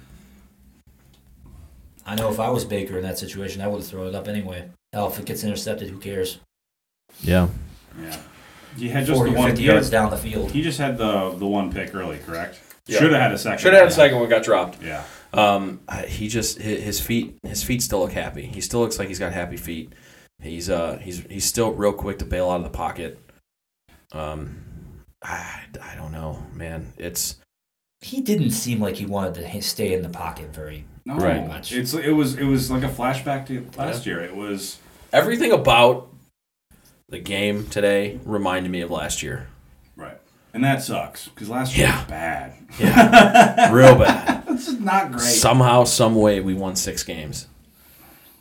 I 2.06 2.14
know 2.14 2.30
if 2.30 2.40
I 2.40 2.48
was 2.50 2.64
Baker 2.64 2.96
in 2.96 3.02
that 3.02 3.18
situation, 3.18 3.60
I 3.60 3.66
would 3.68 3.78
have 3.80 3.86
thrown 3.86 4.06
it 4.06 4.14
up 4.14 4.28
anyway. 4.28 4.68
Hell, 4.92 5.08
if 5.08 5.18
it 5.18 5.26
gets 5.26 5.44
intercepted, 5.44 5.90
who 5.90 5.98
cares? 5.98 6.38
Yeah. 7.20 7.48
Yeah, 8.00 8.16
he 8.78 8.88
had 8.88 9.04
just 9.06 9.22
the 9.22 9.30
one. 9.32 9.48
50 9.48 9.60
He, 9.60 9.66
had- 9.66 9.72
yards 9.74 9.90
down 9.90 10.10
the 10.10 10.16
field. 10.16 10.52
he 10.52 10.62
just 10.62 10.78
had 10.78 10.96
the 10.98 11.30
the 11.32 11.46
one 11.46 11.72
pick 11.72 11.94
early, 11.94 12.18
correct? 12.18 12.60
Yeah. 12.86 13.00
Should 13.00 13.12
have 13.12 13.20
had 13.20 13.32
a 13.32 13.38
second. 13.38 13.58
Should 13.58 13.72
have 13.74 13.82
had 13.82 13.88
a 13.90 13.94
second 13.94 14.20
one, 14.20 14.28
got 14.28 14.44
dropped. 14.44 14.80
Yeah, 14.82 15.02
Um, 15.32 15.80
he 16.06 16.28
just 16.28 16.58
his, 16.58 16.82
his 16.82 17.00
feet 17.00 17.38
his 17.42 17.62
feet 17.62 17.82
still 17.82 18.00
look 18.00 18.12
happy. 18.12 18.42
He 18.46 18.60
still 18.60 18.80
looks 18.80 18.98
like 18.98 19.08
he's 19.08 19.18
got 19.18 19.32
happy 19.32 19.56
feet. 19.56 19.92
He's 20.40 20.70
uh 20.70 20.98
he's 21.02 21.20
he's 21.28 21.44
still 21.44 21.72
real 21.72 21.92
quick 21.92 22.18
to 22.20 22.24
bail 22.24 22.50
out 22.50 22.56
of 22.58 22.64
the 22.64 22.70
pocket. 22.70 23.18
Um, 24.12 24.64
I, 25.22 25.64
I 25.82 25.94
don't 25.96 26.12
know, 26.12 26.42
man. 26.54 26.92
It's 26.96 27.36
He 28.00 28.20
didn't 28.20 28.52
seem 28.52 28.80
like 28.80 28.96
he 28.96 29.04
wanted 29.06 29.34
to 29.34 29.62
stay 29.62 29.92
in 29.92 30.02
the 30.02 30.08
pocket 30.08 30.54
very. 30.54 30.84
no, 31.04 31.16
Right. 31.16 31.46
much. 31.46 31.72
It's 31.72 31.92
it 31.92 32.12
was 32.12 32.36
it 32.36 32.44
was 32.44 32.70
like 32.70 32.84
a 32.84 32.88
flashback 32.88 33.46
to 33.48 33.66
last 33.76 34.06
year. 34.06 34.20
It 34.22 34.34
was 34.36 34.78
everything 35.12 35.52
about 35.52 36.08
the 37.10 37.18
game 37.18 37.66
today 37.66 38.20
reminded 38.24 38.70
me 38.70 38.80
of 38.80 38.90
last 38.90 39.22
year. 39.22 39.48
right, 39.96 40.18
and 40.54 40.62
that 40.64 40.82
sucks 40.82 41.28
because 41.28 41.48
last 41.50 41.76
year 41.76 41.86
Yeah. 41.88 41.98
was 41.98 42.06
bad. 42.10 42.54
Yeah, 42.78 43.72
real 43.72 43.94
bad. 43.98 44.36
It's 44.58 44.80
not 44.80 45.12
great. 45.12 45.22
Somehow, 45.22 45.84
some 45.84 46.14
way, 46.16 46.40
we 46.40 46.54
won 46.54 46.74
six 46.74 47.04
games, 47.04 47.46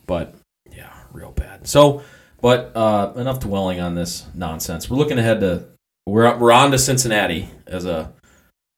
but 0.08 0.34
yeah, 0.76 0.92
real 1.12 1.32
bad. 1.32 1.68
So, 1.68 2.04
but 2.42 2.72
uh, 2.76 3.14
enough 3.16 3.40
dwelling 3.40 3.80
on 3.80 3.96
this 3.96 4.26
nonsense. 4.34 4.90
We're 4.90 4.98
looking 4.98 5.20
ahead 5.20 5.42
to 5.42 5.66
we're 6.08 6.36
we're 6.38 6.52
on 6.52 6.72
to 6.72 6.80
Cincinnati 6.80 7.50
as 7.68 7.86
a 7.86 8.12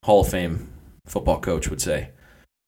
Hall 0.04 0.22
of 0.22 0.30
Fame 0.30 0.70
football 1.06 1.40
coach 1.40 1.70
would 1.70 1.82
say. 1.82 2.10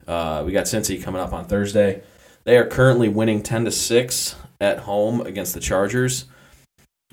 Uh, 0.08 0.44
we 0.46 0.52
got 0.52 0.66
Cincy 0.66 1.02
coming 1.02 1.22
up 1.22 1.34
on 1.34 1.46
Thursday. 1.46 2.04
They 2.44 2.58
are 2.58 2.66
currently 2.66 3.10
winning 3.10 3.44
ten 3.44 3.66
to 3.66 3.72
six 3.72 4.36
at 4.60 4.80
home 4.80 5.22
against 5.22 5.54
the 5.54 5.60
Chargers. 5.60 6.26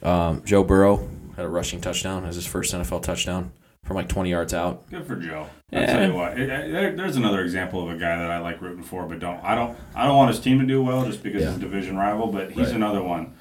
Um, 0.03 0.45
Joe 0.45 0.63
Burrow 0.63 1.09
had 1.35 1.45
a 1.45 1.49
rushing 1.49 1.81
touchdown 1.81 2.25
as 2.25 2.37
his 2.37 2.47
first 2.47 2.73
NFL 2.73 3.03
touchdown 3.03 3.53
from 3.85 3.97
like 3.97 4.09
twenty 4.09 4.31
yards 4.31 4.53
out. 4.55 4.89
Good 4.91 5.07
for 5.07 5.17
Joe. 5.17 5.47
I'll 5.73 5.87
tell 5.87 6.07
you 6.09 6.15
what. 6.15 6.39
It, 6.39 6.49
it- 6.51 6.73
there- 6.73 6.97
there's 6.97 7.17
another 7.17 7.43
example 7.43 7.83
of 7.89 7.95
a 7.95 7.99
guy 7.99 8.17
that 8.19 8.31
I 8.31 8.39
like 8.39 8.61
rooting 8.61 8.83
for, 8.83 9.07
but 9.07 9.19
don't. 9.19 9.43
I 9.43 9.55
don't. 9.55 9.77
I 9.95 10.07
don't 10.07 10.17
want 10.17 10.31
his 10.31 10.41
team 10.41 10.59
to 10.61 10.67
do 10.67 10.83
well 10.83 11.05
just 11.07 11.23
because 11.23 11.43
Yeah. 11.43 11.49
he's 11.49 11.57
a 11.57 11.61
division 11.61 11.97
rival. 11.97 12.27
But 12.29 12.51
he's 12.53 12.67
Right. 12.69 12.77
another 12.77 13.03
one. 13.03 13.35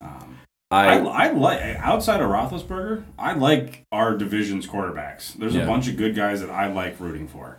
Um, 0.00 0.38
I, 0.70 0.98
I 0.98 1.26
I 1.26 1.30
like 1.32 1.60
outside 1.80 2.20
of 2.20 2.30
Roethlisberger. 2.30 3.02
I 3.18 3.32
like 3.34 3.82
our 3.92 4.16
division's 4.16 4.66
quarterbacks. 4.66 5.34
There's 5.34 5.54
Yeah. 5.54 5.62
a 5.62 5.66
bunch 5.66 5.88
of 5.88 5.96
good 5.96 6.14
guys 6.14 6.40
that 6.40 6.50
I 6.50 6.66
like 6.72 6.98
rooting 7.00 7.28
for. 7.28 7.58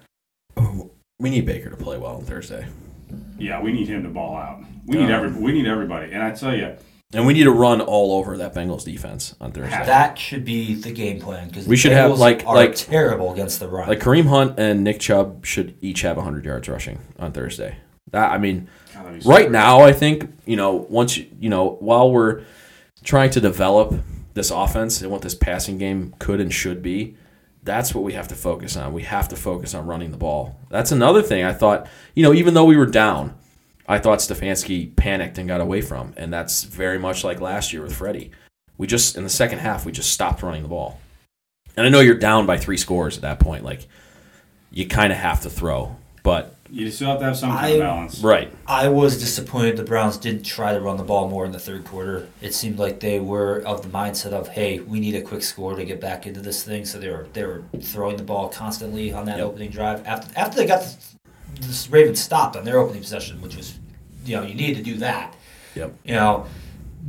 we 1.20 1.30
need 1.30 1.46
Baker 1.46 1.70
to 1.70 1.78
play 1.78 1.98
well 2.00 2.16
on 2.16 2.24
Thursday. 2.24 2.66
Yeah, 3.38 3.62
we 3.62 3.72
need 3.74 3.88
him 3.88 4.02
to 4.04 4.10
ball 4.10 4.36
out. 4.38 4.64
We 4.88 4.98
need 4.98 5.12
Um, 5.12 5.26
every. 5.26 5.32
We 5.42 5.52
need 5.52 5.68
everybody. 5.68 6.12
And 6.12 6.24
I 6.24 6.32
tell 6.32 6.56
you, 6.56 6.76
And 7.14 7.26
we 7.28 7.34
need 7.34 7.44
to 7.44 7.52
run 7.52 7.82
all 7.82 8.14
over 8.18 8.38
that 8.38 8.56
Bengals 8.56 8.86
defense 8.86 9.36
on 9.42 9.52
Thursday. 9.52 9.70
That 9.86 10.18
should 10.18 10.46
be 10.46 10.76
the 10.76 10.92
game 10.92 11.20
plan 11.20 11.50
because 11.50 11.68
We 11.68 11.76
should 11.76 11.92
have, 11.92 12.18
like- 12.18 12.46
are 12.48 12.56
like- 12.56 12.76
terrible 12.76 13.34
against 13.34 13.60
the 13.60 13.68
run. 13.68 13.90
like 13.90 14.00
Kareem 14.00 14.28
Hunt 14.28 14.58
and 14.58 14.84
Nick 14.84 15.00
Chubb 15.02 15.46
should 15.46 15.76
each 15.82 16.02
have 16.02 16.16
100 16.18 16.46
yards 16.46 16.70
rushing 16.70 17.00
on 17.20 17.34
Thursday. 17.34 17.76
That 18.12 18.32
I 18.32 18.38
mean, 18.38 18.68
God, 18.94 19.26
right 19.26 19.46
so- 19.46 19.52
now 19.52 19.82
I 19.82 19.92
think, 19.94 20.32
you 20.46 20.56
know, 20.56 20.86
once 20.90 21.18
you, 21.18 21.26
you 21.40 21.50
know, 21.50 21.76
while 21.82 22.10
we're 22.12 22.42
trying 23.04 23.30
to 23.32 23.42
develop 23.42 23.94
this 24.34 24.50
offense 24.50 25.02
and 25.02 25.12
what 25.12 25.22
this 25.22 25.36
passing 25.36 25.78
game 25.78 26.14
could 26.20 26.40
and 26.40 26.54
should 26.54 26.82
be, 26.82 27.16
that's 27.64 27.94
what 27.94 28.04
we 28.06 28.14
have 28.14 28.28
to 28.30 28.36
focus 28.36 28.78
on. 28.78 28.94
We 28.94 29.04
have 29.04 29.28
to 29.30 29.36
focus 29.36 29.76
on 29.76 29.86
running 29.86 30.12
the 30.12 30.18
ball. 30.18 30.58
That's 30.70 30.92
another 30.94 31.22
thing 31.22 31.44
I 31.44 31.52
thought, 31.54 31.88
you 32.16 32.24
know, 32.24 32.34
even 32.34 32.54
though 32.54 32.64
we 32.66 32.78
were 32.78 32.86
down, 32.86 33.36
I 33.92 34.00
thought 34.00 34.20
Stefanski 34.20 34.96
panicked 34.96 35.38
and 35.38 35.48
got 35.48 35.60
away 35.60 35.82
from, 35.82 36.14
and 36.16 36.32
that's 36.32 36.64
very 36.64 36.98
much 36.98 37.24
like 37.24 37.42
last 37.42 37.74
year 37.74 37.82
with 37.84 37.94
Freddie. 37.94 38.32
We 38.78 38.88
just 38.88 39.18
in 39.18 39.24
the 39.24 39.30
second 39.30 39.60
half 39.60 39.86
we 39.86 39.92
just 39.92 40.12
stopped 40.14 40.42
running 40.44 40.62
the 40.64 40.70
ball. 40.70 41.00
And 41.76 41.86
I 41.86 41.90
know 41.90 42.00
you're 42.00 42.16
down 42.16 42.46
by 42.46 42.58
3 42.58 42.78
scores 42.78 43.18
at 43.18 43.22
that 43.24 43.40
point, 43.40 43.64
like 43.66 43.88
you 44.72 44.88
kind 44.88 45.12
of 45.12 45.20
have 45.20 45.42
to 45.42 45.50
throw. 45.50 45.96
But 46.24 46.56
you 46.70 46.90
still 46.92 47.10
have 47.10 47.20
to 47.20 47.26
have 47.26 47.36
some 47.38 47.50
kind 47.50 47.66
I- 47.66 47.70
of 47.70 47.80
balance. 47.80 48.20
right. 48.20 48.54
I 48.68 48.88
was 48.88 49.20
disappointed 49.20 49.76
the 49.76 49.84
Browns 49.84 50.16
didn't 50.18 50.44
try 50.44 50.74
to 50.74 50.80
run 50.80 50.96
the 50.98 51.04
ball 51.04 51.28
more 51.28 51.46
in 51.46 51.52
the 51.52 51.60
third 51.60 51.84
quarter. 51.84 52.30
It 52.42 52.54
seemed 52.54 52.80
like 52.80 53.00
they 53.02 53.20
were 53.20 53.60
of 53.66 53.82
the 53.82 53.90
mindset 53.90 54.32
of, 54.32 54.48
"Hey, 54.50 54.80
we 54.80 55.00
need 55.02 55.16
a 55.16 55.22
quick 55.22 55.44
score 55.44 55.76
to 55.76 55.84
get 55.84 56.00
back 56.00 56.26
into 56.28 56.40
this 56.40 56.64
thing." 56.64 56.86
So 56.86 56.98
they 56.98 57.10
were 57.10 57.28
they 57.34 57.44
were 57.44 57.64
throwing 57.82 58.16
the 58.16 58.24
ball 58.24 58.48
constantly 58.48 59.12
on 59.12 59.26
that 59.26 59.38
Yep. 59.40 59.48
opening 59.48 59.70
drive. 59.70 60.06
After 60.08 60.28
after 60.40 60.56
they 60.58 60.66
got 60.68 60.82
the, 60.82 61.68
the 61.68 61.88
Ravens 61.90 62.22
stopped 62.22 62.56
on 62.56 62.64
their 62.64 62.78
opening 62.80 63.02
possession, 63.02 63.42
which 63.42 63.58
was, 63.58 63.74
you 64.26 64.36
know, 64.36 64.44
you 64.44 64.56
need 64.56 64.76
to 64.76 64.84
do 64.84 64.96
that. 64.98 65.36
Yep. 65.76 65.96
You 66.04 66.14
know, 66.14 66.46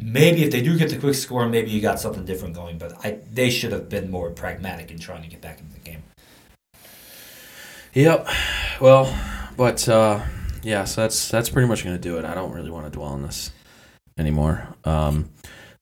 maybe 0.00 0.44
if 0.44 0.50
they 0.50 0.62
do 0.62 0.78
get 0.78 0.90
the 0.90 0.98
quick 0.98 1.14
score, 1.14 1.48
maybe 1.48 1.70
you 1.70 1.80
got 1.80 2.00
something 2.00 2.24
different 2.24 2.54
going. 2.54 2.78
But 2.78 3.04
I 3.04 3.18
they 3.32 3.50
should 3.50 3.72
have 3.72 3.88
been 3.88 4.10
more 4.10 4.30
pragmatic 4.30 4.90
in 4.90 4.98
trying 4.98 5.22
to 5.22 5.28
get 5.28 5.40
back 5.40 5.60
into 5.60 5.72
the 5.74 5.80
game. 5.80 6.02
Yep. 7.94 8.28
Well, 8.80 9.14
but 9.56 9.88
uh, 9.88 10.20
yeah, 10.62 10.84
so 10.84 11.02
that's 11.02 11.28
that's 11.28 11.50
pretty 11.50 11.68
much 11.68 11.84
going 11.84 11.96
to 11.96 12.02
do 12.02 12.18
it. 12.18 12.24
I 12.24 12.34
don't 12.34 12.52
really 12.52 12.70
want 12.70 12.86
to 12.86 12.90
dwell 12.90 13.08
on 13.08 13.22
this 13.22 13.50
anymore. 14.16 14.68
Um, 14.84 15.30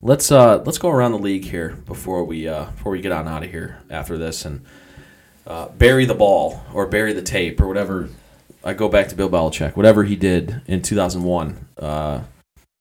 let's 0.01 0.33
uh, 0.33 0.63
let's 0.65 0.79
go 0.79 0.91
around 0.91 1.13
the 1.13 1.19
league 1.19 1.45
here 1.45 1.71
before 1.87 2.25
we 2.25 2.49
uh, 2.49 2.65
before 2.67 2.93
we 2.93 3.01
get 3.01 3.13
on 3.13 3.29
out 3.29 3.45
of 3.45 3.51
here 3.51 3.79
after 3.91 4.17
this 4.19 4.45
and 4.45 4.65
uh, 5.47 5.69
bury 5.69 6.05
the 6.05 6.15
ball 6.15 6.63
or 6.73 6.87
bury 6.87 7.13
the 7.13 7.23
tape 7.23 7.61
or 7.61 7.69
whatever. 7.69 8.09
I 8.63 8.75
go 8.75 8.89
back 8.89 9.09
to 9.09 9.15
Bill 9.15 9.31
Belichick, 9.31 9.75
whatever 9.77 10.05
he 10.05 10.17
did 10.17 10.61
in 10.67 10.83
2001 10.83 11.69
uh, 11.79 12.23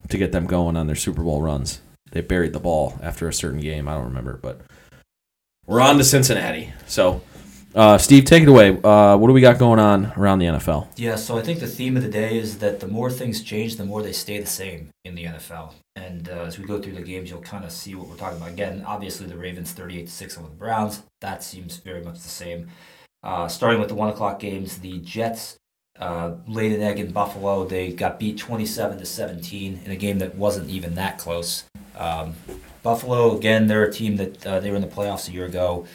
to 0.09 0.17
get 0.17 0.31
them 0.31 0.45
going 0.45 0.75
on 0.75 0.87
their 0.87 0.95
Super 0.95 1.23
Bowl 1.23 1.41
runs. 1.41 1.81
They 2.11 2.21
buried 2.21 2.53
the 2.53 2.59
ball 2.59 2.97
after 3.01 3.27
a 3.27 3.33
certain 3.33 3.61
game. 3.61 3.87
I 3.87 3.93
don't 3.93 4.05
remember, 4.05 4.37
but 4.41 4.61
we're 5.65 5.81
on 5.81 5.97
to 5.97 6.03
Cincinnati. 6.03 6.73
So. 6.87 7.21
Uh, 7.75 7.99
Steve, 7.99 8.25
take 8.25 8.41
it 8.41 8.49
away. 8.49 8.69
Uh, 8.69 9.15
what 9.15 9.27
do 9.27 9.33
we 9.33 9.41
got 9.41 9.59
going 9.59 9.77
on 9.77 10.11
around 10.17 10.39
the 10.39 10.47
NFL? 10.47 10.87
Yeah, 10.95 11.15
so 11.15 11.37
I 11.37 11.43
think 11.43 11.59
the 11.59 11.67
theme 11.67 11.95
of 11.95 12.01
the 12.01 12.09
day 12.09 12.35
is 12.35 12.57
that 12.57 12.79
the 12.79 12.87
more 12.87 13.11
things 13.11 13.43
change, 13.43 13.75
the 13.75 13.85
more 13.85 14.01
they 14.01 14.11
stay 14.11 14.39
the 14.39 14.47
same 14.47 14.89
in 15.05 15.13
the 15.13 15.25
NFL. 15.25 15.75
And 15.95 16.29
uh, 16.29 16.45
as 16.45 16.57
we 16.57 16.65
go 16.65 16.81
through 16.81 16.93
the 16.93 17.03
games, 17.03 17.29
you'll 17.29 17.41
kind 17.41 17.63
of 17.63 17.71
see 17.71 17.93
what 17.93 18.07
we're 18.07 18.15
talking 18.15 18.37
about. 18.37 18.49
Again, 18.49 18.83
obviously 18.87 19.27
the 19.27 19.37
Ravens 19.37 19.71
38 19.71 20.07
to 20.07 20.11
6 20.11 20.37
over 20.39 20.47
the 20.47 20.55
Browns. 20.55 21.03
That 21.21 21.43
seems 21.43 21.77
very 21.77 22.03
much 22.03 22.15
the 22.15 22.29
same. 22.29 22.69
Uh, 23.21 23.47
starting 23.47 23.79
with 23.79 23.89
the 23.89 23.95
1 23.95 24.09
o'clock 24.09 24.39
games, 24.39 24.79
the 24.79 24.97
Jets 24.99 25.59
uh, 25.99 26.31
laid 26.47 26.71
an 26.71 26.81
egg 26.81 26.99
in 26.99 27.11
Buffalo. 27.11 27.65
They 27.65 27.91
got 27.91 28.19
beat 28.19 28.37
27 28.37 28.99
to 28.99 29.05
17 29.05 29.81
in 29.85 29.91
a 29.91 29.95
game 29.95 30.19
that 30.19 30.35
wasn't 30.35 30.69
even 30.69 30.95
that 30.95 31.17
close. 31.17 31.65
Um, 31.97 32.35
Buffalo, 32.81 33.35
again, 33.35 33.67
they're 33.67 33.83
a 33.83 33.91
team 33.91 34.15
that 34.15 34.47
uh, 34.47 34.59
they 34.59 34.69
were 34.69 34.77
in 34.77 34.81
the 34.81 34.87
playoffs 34.87 35.27
a 35.27 35.31
year 35.31 35.45
ago. 35.45 35.85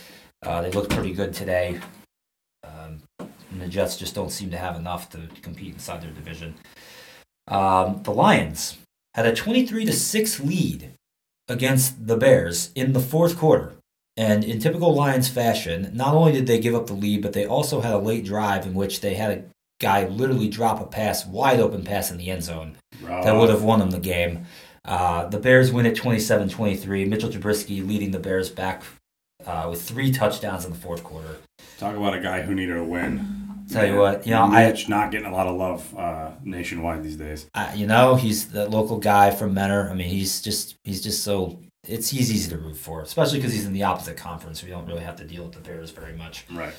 Uh, 0.42 0.60
they 0.60 0.70
looked 0.70 0.90
pretty 0.90 1.12
good 1.12 1.32
today. 1.32 1.80
Um, 2.62 3.00
and 3.18 3.60
the 3.60 3.68
Jets 3.68 3.96
just 3.96 4.14
don't 4.14 4.30
seem 4.30 4.50
to 4.50 4.58
have 4.58 4.76
enough 4.76 5.08
to 5.10 5.28
compete 5.40 5.72
inside 5.72 6.02
their 6.02 6.10
division. 6.10 6.54
Um, 7.48 8.02
the 8.02 8.10
Lions 8.10 8.78
had 9.14 9.26
a 9.26 9.34
23 9.34 9.86
to 9.86 9.92
6 9.92 10.40
lead 10.40 10.92
against 11.48 12.06
the 12.06 12.16
Bears 12.16 12.70
in 12.74 12.92
the 12.92 13.00
fourth 13.00 13.38
quarter. 13.38 13.72
And 14.16 14.44
in 14.44 14.60
typical 14.60 14.94
Lions 14.94 15.28
fashion, 15.28 15.90
not 15.92 16.14
only 16.14 16.32
did 16.32 16.46
they 16.46 16.60
give 16.60 16.74
up 16.74 16.86
the 16.86 16.94
lead, 16.94 17.22
but 17.22 17.32
they 17.32 17.46
also 17.46 17.80
had 17.80 17.94
a 17.94 17.98
late 17.98 18.24
drive 18.24 18.66
in 18.66 18.74
which 18.74 19.00
they 19.00 19.14
had 19.14 19.30
a 19.30 19.44
guy 19.80 20.06
literally 20.06 20.48
drop 20.48 20.80
a 20.80 20.86
pass, 20.86 21.26
wide 21.26 21.60
open 21.60 21.84
pass 21.84 22.10
in 22.10 22.16
the 22.16 22.30
end 22.30 22.42
zone 22.42 22.76
that 23.02 23.34
would 23.34 23.50
have 23.50 23.62
won 23.62 23.78
them 23.78 23.90
the 23.90 24.00
game. 24.00 24.46
Uh, 24.84 25.26
the 25.26 25.38
Bears 25.38 25.72
win 25.72 25.86
at 25.86 25.96
27 25.96 26.48
23. 26.48 27.04
Mitchell 27.06 27.30
Trubisky 27.30 27.86
leading 27.86 28.10
the 28.10 28.18
Bears 28.18 28.50
back 28.50 28.82
uh, 29.46 29.66
with 29.70 29.82
three 29.82 30.12
touchdowns 30.12 30.64
in 30.64 30.72
the 30.72 30.78
fourth 30.78 31.02
quarter. 31.02 31.36
Talk 31.78 31.96
about 31.96 32.14
a 32.14 32.20
guy 32.20 32.42
who 32.42 32.54
needed 32.54 32.76
a 32.76 32.84
win. 32.84 33.44
Tell 33.70 33.86
you 33.86 33.96
what, 33.96 34.26
you 34.26 34.32
know, 34.32 34.42
I, 34.42 34.66
Mitch 34.66 34.90
not 34.90 35.10
getting 35.10 35.26
a 35.26 35.32
lot 35.32 35.46
of 35.46 35.56
love 35.56 35.96
uh, 35.96 36.32
nationwide 36.42 37.02
these 37.02 37.16
days. 37.16 37.46
I, 37.54 37.72
you 37.74 37.86
know, 37.86 38.14
he's 38.14 38.48
the 38.48 38.68
local 38.68 38.98
guy 38.98 39.30
from 39.30 39.54
Mentor. 39.54 39.88
I 39.90 39.94
mean, 39.94 40.08
he's 40.08 40.42
just 40.42 40.76
he's 40.84 41.02
just 41.02 41.24
so 41.24 41.58
it's 41.88 42.10
he's 42.10 42.30
easy 42.30 42.50
to 42.50 42.58
root 42.58 42.76
for, 42.76 43.00
especially 43.00 43.38
because 43.38 43.54
he's 43.54 43.64
in 43.64 43.72
the 43.72 43.82
opposite 43.82 44.18
conference. 44.18 44.62
We 44.62 44.68
don't 44.68 44.86
really 44.86 45.02
have 45.02 45.16
to 45.16 45.24
deal 45.24 45.44
with 45.44 45.54
the 45.54 45.60
Bears 45.60 45.90
very 45.90 46.12
much. 46.12 46.44
Right. 46.52 46.74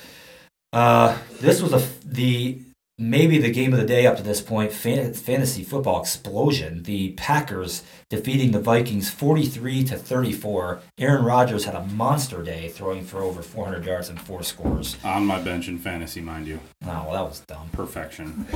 Uh, 0.72 1.18
this 1.40 1.60
was 1.60 1.72
a 1.72 2.06
the 2.06 2.60
maybe 2.98 3.38
the 3.38 3.50
game 3.50 3.72
of 3.72 3.78
the 3.78 3.86
day 3.86 4.06
up 4.06 4.16
to 4.16 4.22
this 4.22 4.40
point. 4.40 4.72
Fan, 4.72 5.12
fantasy 5.12 5.62
football 5.62 6.00
explosion. 6.00 6.82
The 6.84 7.12
Packers 7.12 7.82
defeating 8.08 8.52
the 8.52 8.60
Vikings 8.60 9.10
forty-three 9.10 9.84
to 9.84 9.96
thirty-four. 9.96 10.80
Aaron 10.98 11.24
Rodgers 11.24 11.64
had 11.64 11.74
a 11.74 11.84
monster 11.86 12.42
day, 12.42 12.68
throwing 12.68 13.04
for 13.04 13.22
over 13.22 13.42
four 13.42 13.64
hundred 13.64 13.84
yards 13.84 14.08
and 14.08 14.20
four 14.20 14.42
scores. 14.42 14.96
On 15.04 15.26
my 15.26 15.40
bench 15.40 15.68
in 15.68 15.78
fantasy, 15.78 16.20
mind 16.20 16.46
you. 16.46 16.60
Oh, 16.84 16.88
well, 16.88 17.12
that 17.12 17.24
was 17.24 17.40
dumb. 17.40 17.68
Perfection. 17.72 18.46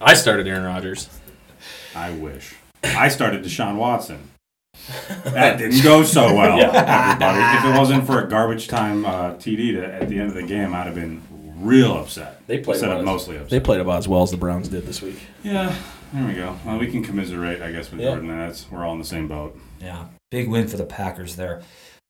I 0.00 0.14
started 0.14 0.46
Aaron 0.46 0.64
Rodgers. 0.64 1.08
I 1.94 2.10
wish. 2.12 2.54
I 2.82 3.08
started 3.08 3.44
Deshaun 3.44 3.76
Watson. 3.76 4.30
That 5.24 5.58
didn't 5.58 5.82
go 5.82 6.02
so 6.02 6.34
well, 6.34 6.58
everybody. 6.58 7.58
If 7.58 7.64
it 7.74 7.78
wasn't 7.78 8.06
for 8.06 8.24
a 8.24 8.28
garbage 8.28 8.66
time 8.66 9.04
uh, 9.04 9.34
TD 9.34 9.72
to, 9.72 9.84
at 9.84 10.08
the 10.08 10.18
end 10.18 10.28
of 10.28 10.34
the 10.34 10.42
game, 10.42 10.74
I'd 10.74 10.86
have 10.86 10.94
been 10.94 11.22
real 11.60 11.92
upset. 11.96 12.46
They 12.46 12.58
played 12.58 12.76
Instead 12.76 12.96
of 12.96 13.04
mostly 13.04 13.36
upset. 13.36 13.50
They 13.50 13.60
played 13.60 13.80
about 13.80 13.98
as 13.98 14.08
well 14.08 14.22
as 14.22 14.30
the 14.30 14.36
Browns 14.36 14.68
did 14.68 14.86
this 14.86 15.00
week. 15.02 15.18
Yeah, 15.42 15.74
there 16.12 16.26
we 16.26 16.34
go. 16.34 16.56
Well, 16.64 16.78
we 16.78 16.90
can 16.90 17.02
commiserate, 17.04 17.62
I 17.62 17.70
guess, 17.72 17.90
with 17.90 18.00
Yeah. 18.00 18.10
Jordan. 18.10 18.28
That's 18.28 18.70
we're 18.70 18.84
all 18.84 18.92
in 18.92 18.98
the 18.98 19.04
same 19.04 19.28
boat. 19.28 19.58
Yeah, 19.80 20.06
big 20.30 20.48
win 20.48 20.68
for 20.68 20.76
the 20.76 20.84
Packers 20.84 21.36
there. 21.36 21.62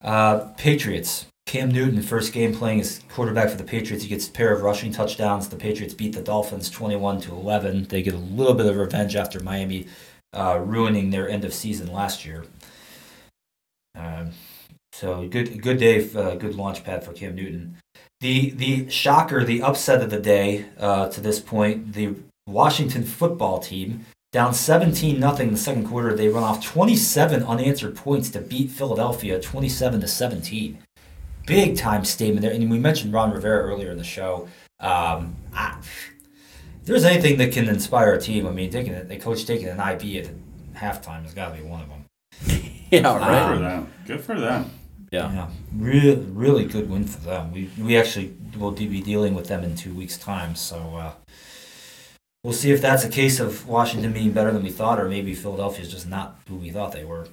Uh, 0.03 0.39
Patriots. 0.57 1.27
Cam 1.47 1.71
Newton, 1.73 2.01
first 2.01 2.33
game 2.33 2.55
playing 2.55 2.81
as 2.81 3.01
quarterback 3.09 3.49
for 3.51 3.57
the 3.57 3.65
Patriots. 3.65 4.05
He 4.05 4.09
gets 4.09 4.29
a 4.29 4.31
pair 4.31 4.55
of 4.55 4.63
rushing 4.63 4.93
touchdowns. 4.93 5.49
The 5.49 5.57
Patriots 5.57 5.95
beat 5.95 6.15
the 6.15 6.23
Dolphins 6.23 6.71
21 6.71 7.23
to 7.23 7.33
11. 7.33 7.87
They 7.89 8.03
get 8.03 8.15
a 8.15 8.19
little 8.19 8.55
bit 8.55 8.67
of 8.67 8.77
revenge 8.77 9.17
after 9.17 9.41
Miami 9.41 9.89
uh, 10.33 10.61
ruining 10.65 11.11
their 11.11 11.29
end 11.29 11.45
of 11.45 11.53
season 11.53 11.93
last 11.93 12.25
year. 12.25 12.45
Um, 13.97 14.31
so 14.93 15.27
good, 15.29 15.61
good 15.61 15.79
day, 15.79 16.09
uh, 16.15 16.37
good 16.37 16.55
launch 16.55 16.85
pad 16.85 17.03
for 17.05 17.13
Cam 17.13 17.35
Newton. 17.35 17.77
The 18.21 18.51
the 18.51 18.91
shocker, 18.91 19.45
the 19.45 19.63
upset 19.63 20.03
of 20.03 20.11
the 20.11 20.21
day 20.21 20.67
uh, 20.79 21.09
to 21.09 21.21
this 21.21 21.41
point, 21.41 21.95
the 21.95 22.17
Washington 22.47 23.05
football 23.05 23.61
team 23.61 24.05
down 24.33 24.55
17 24.55 25.19
nothing 25.19 25.49
in 25.49 25.55
the 25.55 25.61
second 25.61 25.89
quarter. 25.89 26.15
They 26.15 26.29
run 26.29 26.45
off 26.45 26.65
27 26.65 27.43
unanswered 27.43 27.97
points 27.97 28.31
to 28.31 28.41
beat 28.41 28.71
Philadelphia 28.71 29.41
27 29.41 30.03
to 30.03 30.07
17. 30.07 30.79
Big 31.47 31.77
time 31.77 32.05
statement 32.05 32.43
there. 32.43 32.53
And 32.53 32.71
we 32.71 32.79
mentioned 32.79 33.13
Ron 33.13 33.33
Rivera 33.33 33.65
earlier 33.65 33.91
in 33.91 33.99
the 33.99 34.05
show. 34.05 34.49
Um, 34.79 35.37
I, 35.55 35.79
if 35.81 36.13
there's 36.85 37.05
anything 37.05 37.39
that 37.39 37.53
can 37.53 37.69
inspire 37.69 38.13
a 38.13 38.21
team, 38.21 38.47
I 38.47 38.53
mean, 38.53 38.71
taking 38.71 38.93
it, 38.93 39.09
the 39.09 39.17
coach 39.17 39.47
taking 39.47 39.69
an 39.69 39.81
IV 39.81 40.27
at 40.27 40.31
halftime 40.75 41.23
has 41.23 41.35
got 41.35 41.55
to 41.55 41.63
be 41.63 41.67
one 41.67 41.83
of 41.83 41.89
them. 41.89 42.05
Yeah, 42.91 43.17
right. 43.17 43.47
Good 43.47 43.55
for 43.55 43.63
them. 43.63 43.93
Good 44.05 44.21
for 44.21 44.41
them. 44.41 44.80
Yeah. 45.11 45.33
Yeah, 45.33 45.51
really, 45.75 46.15
really 46.17 46.65
good 46.65 46.89
win 46.89 47.05
for 47.05 47.21
them. 47.21 47.53
We 47.53 47.69
we 47.79 47.97
actually 47.97 48.35
will 48.57 48.71
be 48.71 49.01
dealing 49.01 49.35
with 49.35 49.49
them 49.49 49.65
in 49.65 49.75
two 49.75 49.93
weeks' 49.93 50.17
time, 50.17 50.55
so 50.55 50.77
uh, 50.97 51.13
we'll 52.45 52.53
see 52.53 52.71
if 52.71 52.81
that's 52.81 53.05
a 53.05 53.09
case 53.09 53.41
of 53.41 53.67
Washington 53.67 54.13
being 54.13 54.31
better 54.31 54.53
than 54.53 54.63
we 54.63 54.71
thought, 54.71 55.01
or 55.01 55.09
maybe 55.09 55.35
Philadelphia's 55.35 55.91
just 55.91 56.09
not 56.09 56.39
who 56.49 56.55
we 56.55 56.71
thought 56.71 56.93
they 56.93 57.05
were. 57.05 57.27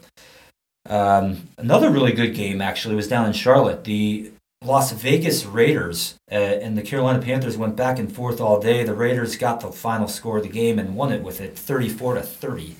Um, 0.90 1.50
another 1.58 1.92
really 1.92 2.14
good 2.14 2.34
game 2.34 2.62
actually 2.62 2.96
was 2.96 3.08
down 3.08 3.28
in 3.28 3.34
Charlotte. 3.34 3.84
The 3.84 4.32
Las 4.64 4.92
Vegas 4.92 5.46
Raiders 5.46 6.16
uh, 6.32 6.36
and 6.36 6.76
the 6.76 6.82
Carolina 6.82 7.20
Panthers 7.20 7.58
went 7.58 7.76
back 7.76 8.00
and 8.00 8.12
forth 8.12 8.42
all 8.42 8.60
day. 8.60 8.84
The 8.84 8.96
Raiders 8.96 9.36
got 9.38 9.60
the 9.60 9.72
final 9.72 10.08
score 10.08 10.38
of 10.38 10.44
the 10.44 10.50
game 10.50 10.80
and 10.80 10.96
won 10.96 11.12
it 11.12 11.22
with 11.22 11.42
it, 11.42 11.56
thirty-four 11.60 12.16
to 12.16 12.24
thirty. 12.24 12.76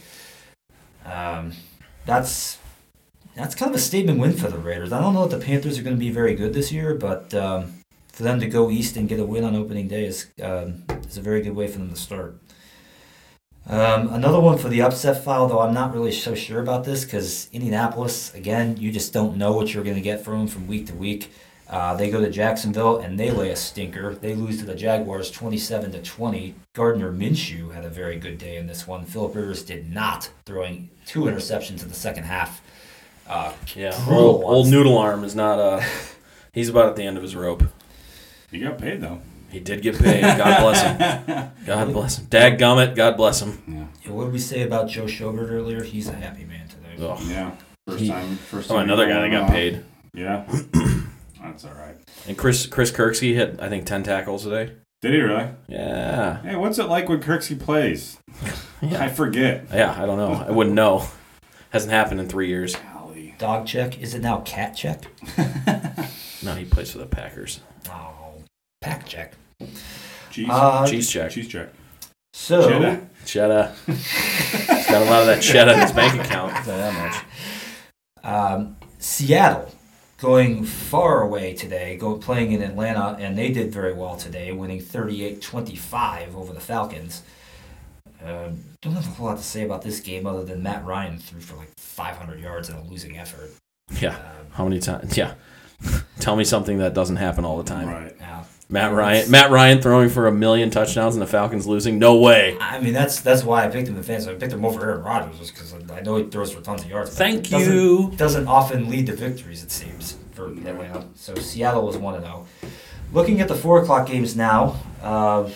Um, 1.06 1.52
that's 2.06 2.58
that's 3.38 3.56
kind 3.56 3.70
of 3.70 3.76
a 3.76 3.82
statement 3.82 4.20
win 4.20 4.34
for 4.34 4.50
the 4.50 4.58
Raiders. 4.58 4.92
I 4.92 5.00
don't 5.00 5.14
know 5.14 5.24
if 5.24 5.32
the 5.32 5.38
Panthers 5.38 5.78
are 5.78 5.84
going 5.84 5.96
to 5.96 6.00
be 6.00 6.10
very 6.10 6.36
good 6.36 6.54
this 6.54 6.72
year, 6.72 6.96
but 6.96 7.34
um, 7.34 7.76
for 8.08 8.24
them 8.24 8.40
to 8.40 8.48
go 8.48 8.72
east 8.72 8.98
and 8.98 9.08
get 9.08 9.20
a 9.20 9.26
win 9.26 9.44
on 9.44 9.56
opening 9.56 9.88
day 9.88 10.06
is 10.06 10.28
um, 10.42 10.84
is 11.08 11.18
a 11.18 11.22
very 11.22 11.42
good 11.42 11.56
way 11.56 11.68
for 11.68 11.78
them 11.78 11.90
to 11.90 11.96
start. 11.96 12.40
Um, 13.70 14.14
another 14.14 14.40
one 14.40 14.58
for 14.58 14.70
the 14.70 14.82
upset 14.82 15.24
file, 15.24 15.48
though 15.48 15.60
I'm 15.60 15.74
not 15.74 15.94
really 15.94 16.12
so 16.12 16.34
sure 16.34 16.62
about 16.62 16.86
this 16.86 17.04
because 17.04 17.50
Indianapolis, 17.52 18.34
again, 18.34 18.78
you 18.78 18.92
just 18.92 19.12
don't 19.12 19.36
know 19.38 19.52
what 19.52 19.74
you're 19.74 19.84
going 19.84 19.98
to 19.98 20.02
get 20.02 20.24
from 20.24 20.40
them 20.40 20.48
from 20.48 20.68
week 20.68 20.88
to 20.88 20.94
week. 20.94 21.32
Uh, 21.70 21.94
they 21.96 22.10
go 22.10 22.22
to 22.22 22.30
Jacksonville 22.30 23.00
and 23.00 23.20
they 23.20 23.30
lay 23.30 23.50
a 23.50 23.56
stinker. 23.58 24.16
They 24.16 24.36
lose 24.36 24.60
to 24.60 24.66
the 24.66 24.74
Jaguars 24.74 25.30
27 25.30 25.92
to 25.92 26.02
20. 26.02 26.56
Gardner 26.74 27.12
Minshew 27.12 27.74
had 27.74 27.84
a 27.84 27.90
very 27.90 28.18
good 28.18 28.38
day 28.38 28.56
in 28.56 28.68
this 28.68 28.88
one. 28.88 29.04
Philip 29.04 29.36
Rivers 29.36 29.64
did 29.64 29.92
not, 29.92 30.30
throwing 30.46 30.90
two 31.06 31.24
interceptions 31.24 31.84
in 31.84 31.90
the 31.90 31.96
second 31.96 32.24
half. 32.24 32.62
Uh, 33.28 33.54
Yeah. 33.76 33.94
Old, 34.10 34.44
old 34.44 34.68
noodle 34.68 34.98
arm 34.98 35.24
is 35.24 35.36
not. 35.36 35.60
Uh, 35.60 35.82
he's 36.54 36.70
about 36.70 36.90
at 36.90 36.96
the 36.96 37.04
end 37.04 37.18
of 37.18 37.24
his 37.24 37.36
rope. 37.36 37.64
He 38.52 38.60
got 38.60 38.78
paid 38.78 39.02
though. 39.02 39.22
He 39.50 39.60
did 39.60 39.82
get 39.82 39.98
paid. 39.98 40.22
God 40.22 40.60
bless 40.62 40.82
him. 40.82 41.50
God 41.66 41.94
bless 41.94 42.18
him. 42.20 42.26
Dag 42.26 42.58
gummit. 42.60 42.96
God 42.96 43.16
bless 43.18 43.42
him. 43.42 43.90
Yeah. 44.06 44.12
What 44.12 44.26
did 44.26 44.34
we 44.34 44.40
say 44.40 44.62
about 44.64 44.90
Joe 44.90 45.06
Schobert 45.06 45.50
earlier? 45.52 45.84
He's 45.84 46.08
a 46.10 46.14
happy 46.14 46.44
man 46.46 46.68
today. 46.68 47.06
Ugh. 47.06 47.20
Yeah. 47.28 47.52
First 47.88 48.00
He- 48.00 48.10
time. 48.10 48.36
First 48.36 48.68
time. 48.70 48.78
Oh, 48.78 48.82
another 48.82 49.08
guy 49.08 49.22
that 49.22 49.32
got 49.32 49.44
off. 49.44 49.50
paid. 49.52 49.84
Yeah. 50.14 50.46
That's 51.42 51.64
all 51.66 51.74
right. 51.74 51.96
And 52.28 52.38
Chris 52.38 52.66
Chris 52.66 52.92
Kirksey 52.92 53.34
hit 53.36 53.60
I 53.62 53.70
think 53.70 53.86
ten 53.86 54.04
tackles 54.04 54.44
today. 54.44 54.74
Did 55.02 55.14
he 55.14 55.20
really? 55.20 55.50
Yeah. 55.68 56.42
Hey, 56.42 56.56
what's 56.56 56.78
it 56.80 56.86
like 56.86 57.08
when 57.08 57.22
Kirksey 57.22 57.60
plays? 57.60 58.18
Yeah. 58.80 59.04
I 59.04 59.10
forget. 59.10 59.66
Yeah. 59.74 59.96
I 60.00 60.06
don't 60.06 60.18
know. 60.20 60.34
I 60.34 60.52
wouldn't 60.52 60.76
know. 60.76 61.08
Hasn't 61.72 61.92
happened 61.92 62.20
in 62.20 62.28
three 62.28 62.48
years. 62.48 62.76
Golly. 63.38 63.58
Dog 63.60 63.68
check. 63.68 64.00
Is 64.02 64.14
it 64.14 64.22
now 64.22 64.42
cat 64.42 64.76
check? 64.76 65.06
No, 66.44 66.54
he 66.54 66.66
plays 66.66 66.92
for 66.92 67.00
the 67.00 67.06
Packers. 67.08 67.62
Oh, 67.90 68.36
pack 68.80 69.08
check. 69.08 69.34
Cheese. 70.30 70.48
Uh, 70.50 70.88
Cheese 70.88 71.10
check. 71.10 71.32
Cheese 71.32 71.48
check. 71.48 71.70
So, 72.32 72.70
Cheddar. 72.70 73.10
Cheddar. 73.26 73.74
He's 73.88 74.88
got 74.88 75.02
a 75.02 75.06
lot 75.06 75.22
of 75.22 75.28
that 75.28 75.42
cheddar 75.42 75.72
in 75.74 75.80
his 75.80 75.92
bank 75.92 76.14
account. 76.24 76.54
I'll 76.54 76.64
tell 76.64 76.76
you 76.78 76.82
that 76.84 77.26
much. 78.24 78.24
um, 78.24 78.78
Seattle 79.00 79.74
going 80.20 80.64
far 80.64 81.24
away 81.24 81.54
today, 81.56 81.98
go 81.98 82.18
playing 82.18 82.52
in 82.52 82.62
Atlanta, 82.62 83.18
and 83.20 83.36
they 83.36 83.52
did 83.52 83.72
very 83.72 83.94
well 83.94 84.16
today, 84.16 84.52
winning 84.52 84.80
38-25 84.80 86.36
over 86.36 86.54
the 86.54 86.60
Falcons. 86.60 87.24
Um, 88.24 88.64
don't 88.82 88.94
have 88.94 89.06
a 89.08 89.12
whole 89.12 89.28
lot 89.28 89.38
to 89.38 89.44
say 89.44 89.64
about 89.64 89.82
this 89.82 90.00
game 90.00 90.26
other 90.26 90.44
than 90.44 90.64
Matt 90.64 90.86
Ryan 90.86 91.18
threw 91.18 91.40
for 91.40 91.56
like 91.56 91.70
500 91.78 92.40
yards 92.40 92.70
in 92.70 92.76
a 92.76 92.84
losing 92.84 93.18
effort. 93.18 93.52
Yeah. 94.00 94.16
Um, 94.16 94.48
How 94.52 94.64
many 94.64 94.80
times? 94.80 95.16
Yeah. 95.18 95.34
Tell 96.20 96.36
me 96.36 96.44
something 96.44 96.80
that 96.80 96.94
doesn't 96.94 97.18
happen 97.18 97.46
all 97.46 97.58
the 97.58 97.64
time. 97.64 97.88
Right. 97.88 98.16
yeah. 98.20 98.44
Matt 98.70 98.92
Ryan. 98.94 99.32
Matt 99.32 99.50
Ryan 99.52 99.82
throwing 99.82 100.10
for 100.10 100.28
a 100.28 100.32
million 100.32 100.70
touchdowns 100.70 101.16
and 101.16 101.22
the 101.22 101.28
Falcons 101.28 101.66
losing. 101.68 102.00
No 102.00 102.18
way. 102.18 102.58
I 102.60 102.82
mean, 102.82 102.92
that's 102.94 103.22
that's 103.22 103.42
why 103.44 103.64
I 103.64 103.70
picked 103.70 103.88
him 103.88 103.96
in 103.96 104.04
fantasy. 104.04 104.30
I 104.30 104.34
picked 104.34 104.52
him 104.52 104.66
over 104.66 104.82
Aaron 104.90 105.04
Rodgers 105.04 105.40
just 105.40 105.54
because 105.54 105.74
I 105.90 106.02
know 106.02 106.18
he 106.18 106.26
throws 106.26 106.52
for 106.52 106.60
tons 106.62 106.84
of 106.84 106.90
yards. 106.90 107.16
Thank 107.16 107.46
it 107.48 107.52
doesn't- 107.52 107.74
you. 107.74 108.12
Doesn't 108.18 108.46
often 108.48 108.90
lead 108.90 109.06
to 109.06 109.16
victories, 109.16 109.64
it 109.64 109.72
seems, 109.72 110.18
for 110.34 110.48
Atlanta. 110.48 111.06
So 111.16 111.34
Seattle 111.36 111.86
was 111.86 111.96
one 111.98 112.16
to 112.16 112.20
zero. 112.22 112.46
Looking 113.14 113.40
at 113.40 113.48
the 113.48 113.56
four 113.56 113.82
o'clock 113.82 114.06
games 114.06 114.36
now, 114.36 114.76
uh, 115.02 115.50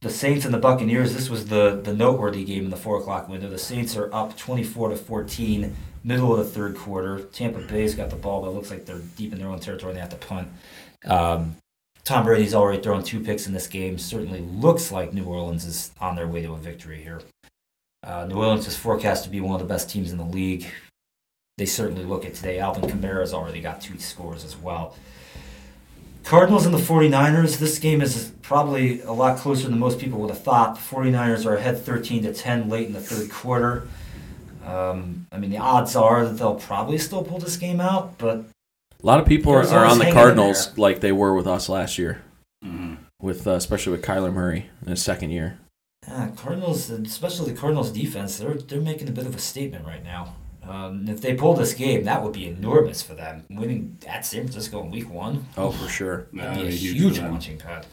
the 0.00 0.10
Saints 0.10 0.44
and 0.44 0.54
the 0.54 0.58
Buccaneers. 0.58 1.14
This 1.14 1.28
was 1.28 1.46
the 1.46 1.80
the 1.82 1.94
noteworthy 1.94 2.44
game 2.44 2.64
in 2.64 2.70
the 2.70 2.76
four 2.76 2.98
o'clock 2.98 3.28
window. 3.28 3.48
The 3.48 3.58
Saints 3.58 3.96
are 3.96 4.12
up 4.14 4.36
twenty 4.36 4.62
four 4.64 4.88
to 4.88 4.96
fourteen, 4.96 5.76
middle 6.04 6.32
of 6.32 6.38
the 6.38 6.52
third 6.52 6.76
quarter. 6.76 7.20
Tampa 7.32 7.60
Bay's 7.60 7.94
got 7.94 8.10
the 8.10 8.16
ball, 8.16 8.42
but 8.42 8.48
it 8.48 8.54
looks 8.54 8.70
like 8.70 8.86
they're 8.86 9.00
deep 9.16 9.32
in 9.32 9.38
their 9.38 9.48
own 9.48 9.60
territory. 9.60 9.90
and 9.90 9.96
They 9.96 10.00
have 10.00 10.10
to 10.10 10.16
punt. 10.16 10.48
Um, 11.04 11.56
Tom 12.04 12.24
Brady's 12.24 12.54
already 12.54 12.82
thrown 12.82 13.02
two 13.02 13.20
picks 13.20 13.46
in 13.46 13.52
this 13.52 13.66
game. 13.66 13.98
Certainly 13.98 14.40
looks 14.40 14.90
like 14.90 15.12
New 15.12 15.24
Orleans 15.24 15.64
is 15.66 15.90
on 16.00 16.16
their 16.16 16.26
way 16.26 16.40
to 16.42 16.54
a 16.54 16.56
victory 16.56 17.02
here. 17.02 17.20
Uh, 18.02 18.24
New 18.26 18.36
Orleans 18.36 18.66
is 18.66 18.76
forecast 18.76 19.24
to 19.24 19.30
be 19.30 19.40
one 19.40 19.60
of 19.60 19.60
the 19.60 19.72
best 19.72 19.90
teams 19.90 20.12
in 20.12 20.18
the 20.18 20.24
league. 20.24 20.66
They 21.58 21.66
certainly 21.66 22.04
look 22.04 22.24
at 22.24 22.34
today. 22.34 22.60
Alvin 22.60 22.88
Kamara's 22.88 23.34
already 23.34 23.60
got 23.60 23.80
two 23.80 23.98
scores 23.98 24.44
as 24.44 24.56
well. 24.56 24.96
Cardinals 26.24 26.66
and 26.66 26.74
the 26.74 26.78
49ers. 26.78 27.58
This 27.58 27.78
game 27.78 28.00
is 28.02 28.32
probably 28.42 29.00
a 29.02 29.12
lot 29.12 29.38
closer 29.38 29.68
than 29.68 29.78
most 29.78 29.98
people 29.98 30.18
would 30.20 30.30
have 30.30 30.42
thought. 30.42 30.74
The 30.76 30.80
49ers 30.82 31.46
are 31.46 31.56
ahead 31.56 31.78
13 31.78 32.22
to 32.24 32.34
10 32.34 32.68
late 32.68 32.86
in 32.86 32.92
the 32.92 33.00
third 33.00 33.30
quarter. 33.30 33.88
Um, 34.66 35.26
I 35.32 35.38
mean, 35.38 35.50
the 35.50 35.58
odds 35.58 35.96
are 35.96 36.24
that 36.26 36.34
they'll 36.34 36.54
probably 36.56 36.98
still 36.98 37.22
pull 37.22 37.38
this 37.38 37.56
game 37.56 37.80
out, 37.80 38.18
but 38.18 38.44
A 39.02 39.06
lot 39.06 39.18
of 39.20 39.26
people 39.26 39.52
are, 39.52 39.66
are 39.66 39.86
on 39.86 39.98
the 39.98 40.10
Cardinals 40.12 40.76
like 40.76 41.00
they 41.00 41.12
were 41.12 41.34
with 41.34 41.46
us 41.46 41.68
last 41.68 41.96
year, 41.98 42.22
hmm 42.62 42.96
with 43.20 43.46
uh, 43.46 43.52
especially 43.52 43.92
with 43.92 44.02
Kyler 44.02 44.32
Murray 44.32 44.68
in 44.82 44.88
his 44.88 45.02
second 45.02 45.30
year. 45.30 45.58
Yeah, 46.06 46.30
Cardinals, 46.36 46.88
especially 46.90 47.52
the 47.52 47.58
Cardinals 47.58 47.90
defense, 47.90 48.36
they're 48.38 48.54
they're 48.54 48.80
making 48.80 49.08
a 49.08 49.12
bit 49.12 49.26
of 49.26 49.34
a 49.34 49.38
statement 49.40 49.86
right 49.86 50.04
now. 50.04 50.34
Um, 50.68 51.08
if 51.08 51.20
they 51.20 51.34
pull 51.34 51.54
this 51.54 51.72
game, 51.74 52.04
that 52.04 52.22
would 52.22 52.32
be 52.34 52.46
enormous 52.46 53.00
for 53.02 53.14
them. 53.14 53.44
Winning 53.50 53.96
at 54.06 54.26
San 54.26 54.42
Francisco 54.42 54.82
in 54.82 54.90
Week 54.90 55.08
One, 55.10 55.46
Oh, 55.56 55.70
for 55.70 55.88
sure. 55.88 56.28
that'd 56.32 56.32
be 56.32 56.40
a 56.40 56.44
That'd 56.64 56.66
be 56.70 56.76
huge 56.76 56.96
huge 56.98 57.18
launching 57.20 57.58
pad. 57.58 57.86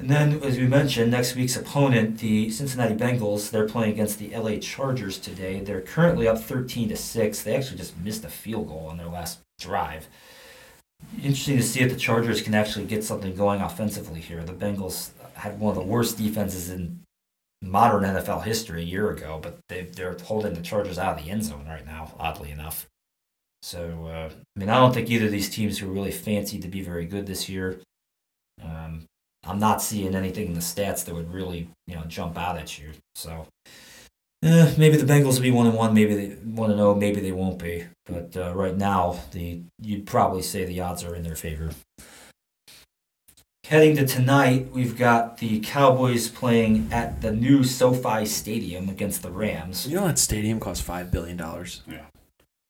And 0.00 0.08
then, 0.08 0.40
as 0.44 0.56
we 0.58 0.66
mentioned, 0.66 1.10
next 1.10 1.34
week's 1.34 1.56
opponent, 1.56 2.18
the 2.18 2.50
Cincinnati 2.50 2.94
Bengals, 2.94 3.50
they're 3.50 3.66
playing 3.66 3.92
against 3.92 4.18
the 4.20 4.30
LA 4.36 4.56
Chargers 4.58 5.18
today. 5.18 5.58
They're 5.60 5.80
currently 5.80 6.28
up 6.28 6.38
13 6.40 6.88
to 6.90 6.96
six. 6.96 7.42
They 7.42 7.56
actually 7.56 7.78
just 7.78 7.96
missed 7.98 8.24
a 8.24 8.28
field 8.28 8.68
goal 8.68 8.86
on 8.90 8.96
their 8.98 9.08
last 9.08 9.40
drive. 9.58 10.06
Interesting 11.16 11.56
to 11.56 11.62
see 11.64 11.80
if 11.80 11.92
the 11.92 11.98
Chargers 11.98 12.42
can 12.42 12.54
actually 12.54 12.84
get 12.84 13.02
something 13.04 13.34
going 13.34 13.60
offensively 13.60 14.20
here. 14.20 14.44
The 14.44 14.52
Bengals 14.52 15.10
had 15.34 15.58
one 15.58 15.70
of 15.70 15.76
the 15.76 15.88
worst 15.88 16.16
defenses 16.18 16.70
in 16.70 17.00
modern 17.62 18.04
NFL 18.04 18.44
history 18.44 18.82
a 18.82 18.84
year 18.84 19.10
ago, 19.10 19.38
but 19.42 19.58
they, 19.68 19.82
they're 19.82 20.16
holding 20.24 20.54
the 20.54 20.62
Chargers 20.62 20.98
out 20.98 21.18
of 21.18 21.24
the 21.24 21.30
end 21.30 21.44
zone 21.44 21.66
right 21.66 21.84
now, 21.84 22.14
oddly 22.18 22.50
enough. 22.50 22.86
So, 23.62 24.06
uh, 24.06 24.30
I 24.30 24.58
mean, 24.58 24.68
I 24.68 24.76
don't 24.76 24.94
think 24.94 25.10
either 25.10 25.26
of 25.26 25.32
these 25.32 25.50
teams 25.50 25.82
were 25.82 25.92
really 25.92 26.12
fancied 26.12 26.62
to 26.62 26.68
be 26.68 26.82
very 26.82 27.06
good 27.06 27.26
this 27.26 27.48
year. 27.48 27.80
Um, 28.62 29.04
I'm 29.44 29.58
not 29.58 29.82
seeing 29.82 30.14
anything 30.14 30.46
in 30.46 30.54
the 30.54 30.60
stats 30.60 31.04
that 31.04 31.14
would 31.14 31.32
really, 31.32 31.68
you 31.86 31.96
know, 31.96 32.04
jump 32.06 32.38
out 32.38 32.56
at 32.56 32.78
you. 32.78 32.90
So, 33.14 33.46
Eh, 34.42 34.72
maybe 34.78 34.96
the 34.96 35.12
Bengals 35.12 35.34
will 35.34 35.42
be 35.42 35.50
one 35.50 35.66
and 35.66 35.74
one. 35.74 35.94
Maybe 35.94 36.14
they 36.14 36.28
one 36.36 36.70
and 36.70 36.78
zero. 36.78 36.94
Maybe 36.94 37.20
they 37.20 37.32
won't 37.32 37.58
be. 37.58 37.86
But 38.06 38.36
uh, 38.36 38.54
right 38.54 38.76
now, 38.76 39.18
the 39.32 39.62
you'd 39.80 40.06
probably 40.06 40.42
say 40.42 40.64
the 40.64 40.80
odds 40.80 41.02
are 41.02 41.14
in 41.14 41.24
their 41.24 41.34
favor. 41.34 41.70
Heading 43.68 43.96
to 43.96 44.06
tonight, 44.06 44.68
we've 44.72 44.96
got 44.96 45.36
the 45.36 45.60
Cowboys 45.60 46.28
playing 46.28 46.88
at 46.90 47.20
the 47.20 47.32
new 47.32 47.62
SoFi 47.62 48.24
Stadium 48.24 48.88
against 48.88 49.20
the 49.20 49.30
Rams. 49.30 49.86
You 49.86 49.96
know 49.96 50.06
that 50.06 50.18
stadium 50.18 50.58
costs 50.58 50.82
five 50.82 51.10
billion 51.10 51.36
dollars. 51.36 51.82
Yeah, 51.86 52.06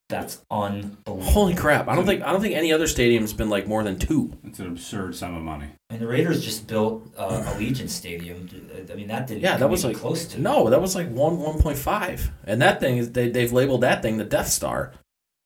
that's 0.08 0.42
unbelievable. 0.50 1.22
Holy 1.22 1.54
crap! 1.54 1.86
I 1.86 1.94
don't 1.94 2.04
think 2.04 2.22
I 2.22 2.32
don't 2.32 2.40
think 2.40 2.56
any 2.56 2.72
other 2.72 2.88
stadium's 2.88 3.32
been 3.32 3.48
like 3.48 3.68
more 3.68 3.84
than 3.84 3.96
two. 3.96 4.32
It's 4.42 4.58
an 4.58 4.66
absurd 4.66 5.14
sum 5.14 5.36
of 5.36 5.42
money. 5.44 5.68
And 5.88 6.00
the 6.00 6.08
Raiders 6.08 6.44
just 6.44 6.66
built 6.66 7.08
uh, 7.16 7.44
Allegiant 7.54 7.90
Stadium. 7.90 8.48
I 8.90 8.94
mean, 8.96 9.06
that 9.06 9.28
didn't. 9.28 9.42
Yeah, 9.42 9.56
that 9.56 9.70
was 9.70 9.84
like 9.84 9.96
close 9.96 10.24
to. 10.26 10.40
no, 10.40 10.68
that 10.68 10.82
was 10.82 10.96
like 10.96 11.08
one 11.10 11.38
one 11.38 11.60
point 11.60 11.78
five, 11.78 12.32
and 12.42 12.60
that 12.60 12.80
thing 12.80 12.96
is 12.96 13.12
they 13.12 13.28
they've 13.28 13.52
labeled 13.52 13.82
that 13.82 14.02
thing 14.02 14.16
the 14.16 14.24
Death 14.24 14.48
Star. 14.48 14.94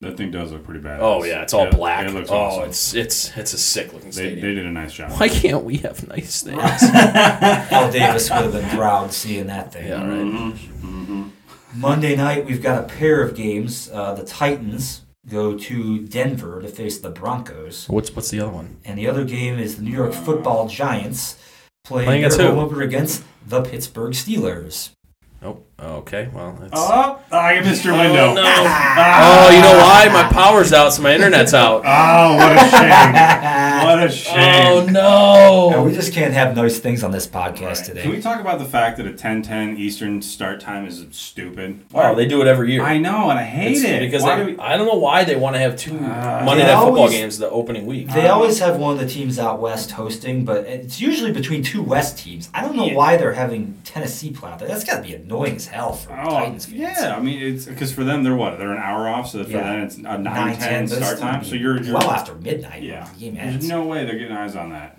That 0.03 0.16
thing 0.16 0.32
does 0.32 0.50
look 0.50 0.64
pretty 0.64 0.80
bad. 0.80 0.98
Oh 1.00 1.22
yeah, 1.22 1.42
it's 1.42 1.55
all 1.55 1.70
black. 1.70 2.09
It 2.09 2.12
looks 2.12 2.28
oh, 2.28 2.34
awesome. 2.34 2.64
it's 2.64 2.92
it's 2.92 3.36
it's 3.36 3.53
a 3.53 3.59
sick 3.59 3.92
looking 3.92 4.09
they, 4.09 4.12
stadium. 4.12 4.40
they 4.40 4.55
did 4.55 4.66
a 4.66 4.70
nice 4.72 4.92
job. 4.92 5.12
Why 5.12 5.28
can't 5.28 5.62
we 5.62 5.76
have 5.78 6.09
nice 6.09 6.42
things? 6.42 6.61
Al 6.61 7.90
Davis 7.92 8.28
would 8.28 8.42
have 8.42 8.53
been 8.53 8.68
proud 8.70 9.12
seeing 9.12 9.46
that 9.46 9.72
thing. 9.72 9.86
Yeah, 9.86 10.05
right. 10.05 10.26
Mm-hmm. 10.26 11.28
Monday 11.76 12.16
night, 12.16 12.44
we've 12.44 12.61
got 12.61 12.84
a 12.84 12.86
pair 12.88 13.22
of 13.22 13.36
games. 13.36 13.88
Uh, 13.92 14.12
the 14.14 14.24
Titans 14.24 15.03
go 15.28 15.57
to 15.57 16.00
Denver 16.00 16.61
to 16.61 16.68
face 16.68 16.98
the 16.98 17.11
Broncos, 17.11 17.88
What's 17.88 18.14
what's 18.14 18.30
the 18.30 18.40
other 18.40 18.50
one? 18.50 18.78
and 18.84 18.98
the 18.98 19.09
other 19.09 19.24
game 19.24 19.59
is 19.59 19.76
the 19.76 19.82
New 19.82 19.92
York 19.92 20.12
Football 20.12 20.66
Giants 20.68 21.36
playing, 21.84 22.07
Playing 22.07 22.28
their 22.28 22.48
home 22.48 22.59
opener 22.59 22.82
against 22.82 23.22
the 23.46 23.62
Pittsburgh 23.62 24.12
Steelers. 24.14 24.90
Oh, 25.40 25.62
okay. 25.83 26.28
Well, 26.33 26.57
it's, 26.62 26.70
Oh, 26.74 27.20
I 27.30 27.61
missed 27.61 27.85
your 27.85 27.95
window. 27.95 28.30
Oh, 28.30 28.35
no. 28.35 28.43
oh, 28.45 29.51
you 29.55 29.61
know 29.61 29.78
why? 29.78 30.09
My 30.12 30.28
power's 30.33 30.72
out, 30.72 30.93
so 30.93 31.03
my 31.03 31.14
internet's 31.14 31.55
out. 31.55 31.83
Oh, 32.22 32.37
what 32.37 32.57
a 32.57 32.70
shame. 32.70 33.85
what 33.85 34.03
a 34.07 34.11
shame. 34.11 34.37
Oh 34.97 35.70
Yeah, 35.70 35.76
no! 35.76 35.83
we 35.85 35.93
just 35.93 36.12
can't 36.12 36.33
have 36.35 36.55
nice 36.57 36.78
things 36.78 37.03
on 37.03 37.11
this 37.11 37.26
podcast 37.26 37.78
Can 37.78 37.85
today. 37.87 38.03
Can 38.03 38.11
we 38.12 38.20
talk 38.20 38.41
about 38.41 38.59
the 38.59 38.64
fact 38.64 38.97
that 38.99 39.07
a 39.07 39.11
10-10 39.12 39.78
Eastern 39.78 40.22
start 40.22 40.61
time 40.61 40.87
is 40.87 41.05
stupid? 41.11 41.80
Wow, 41.93 42.14
they 42.14 42.26
do 42.26 42.41
it 42.43 42.47
every 42.49 42.72
year. 42.72 42.83
I 42.83 42.99
know, 42.99 43.30
and 43.30 43.39
I 43.39 43.45
hate 43.45 43.72
It's 43.72 43.85
it. 43.85 44.01
because 44.01 44.22
Why 44.22 44.37
they, 44.37 44.45
do 44.45 44.51
we- 44.53 44.59
I 44.59 44.76
don't 44.76 44.87
know 44.87 44.99
why 44.99 45.24
they 45.24 45.37
want 45.37 45.55
to 45.57 45.61
have 45.61 45.76
two 45.76 45.97
Uh, 45.97 46.43
Monday 46.45 46.64
They 46.64 46.72
Night 46.74 46.83
Football 46.85 47.09
games 47.11 47.39
the 47.39 47.51
opening 47.51 47.87
week. 47.87 48.09
They 48.12 48.28
always 48.28 48.59
have 48.61 48.76
one 48.76 48.95
of 48.95 49.01
the 49.01 49.09
teams 49.09 49.39
out 49.39 49.61
west 49.61 49.93
hosting, 49.93 50.45
but 50.45 50.64
it's 50.66 51.01
usually 51.01 51.33
between 51.33 51.62
two 51.62 51.83
west 51.83 52.18
teams. 52.18 52.49
I 52.55 52.61
don't 52.62 52.76
know 52.76 52.87
Yeah. 52.87 52.95
why 52.97 53.16
they're 53.16 53.33
having 53.35 53.78
Tennessee 53.85 54.30
play 54.30 54.51
out 54.51 54.59
there. 54.59 54.68
That's 54.68 54.85
got 54.85 54.97
to 54.97 55.03
be 55.03 55.14
annoying 55.14 55.57
as 55.57 55.66
hell 55.72 55.92
for 55.94 56.12
Oh, 56.12 56.30
Titans 56.30 56.66
fans. 56.66 56.76
yeah. 56.78 57.14
I 57.16 57.20
mean, 57.20 57.42
it's 57.42 57.64
because 57.66 57.92
for 57.92 58.04
them 58.04 58.22
they're 58.22 58.36
what? 58.36 58.58
They're 58.58 58.72
an 58.72 58.78
hour 58.78 59.08
off, 59.08 59.28
so 59.30 59.42
for 59.44 59.50
Yeah. 59.50 59.62
them 59.62 59.80
it's 59.82 59.96
a 59.96 60.02
9, 60.02 60.22
9, 60.22 60.56
10 60.58 60.88
but 60.88 60.98
it's 60.98 61.06
start 61.06 61.18
time. 61.18 61.44
So 61.44 61.54
you're, 61.54 61.82
you're 61.82 61.94
well 61.94 62.10
after 62.10 62.34
midnight. 62.34 62.82
yeah. 62.82 63.04
when 63.06 63.14
the 63.14 63.20
game 63.30 63.34
There's 63.34 63.68
no 63.68 63.84
way 63.86 64.04
they're 64.04 64.18
getting 64.18 64.36
eyes 64.36 64.56
on 64.56 64.70
that. 64.70 64.98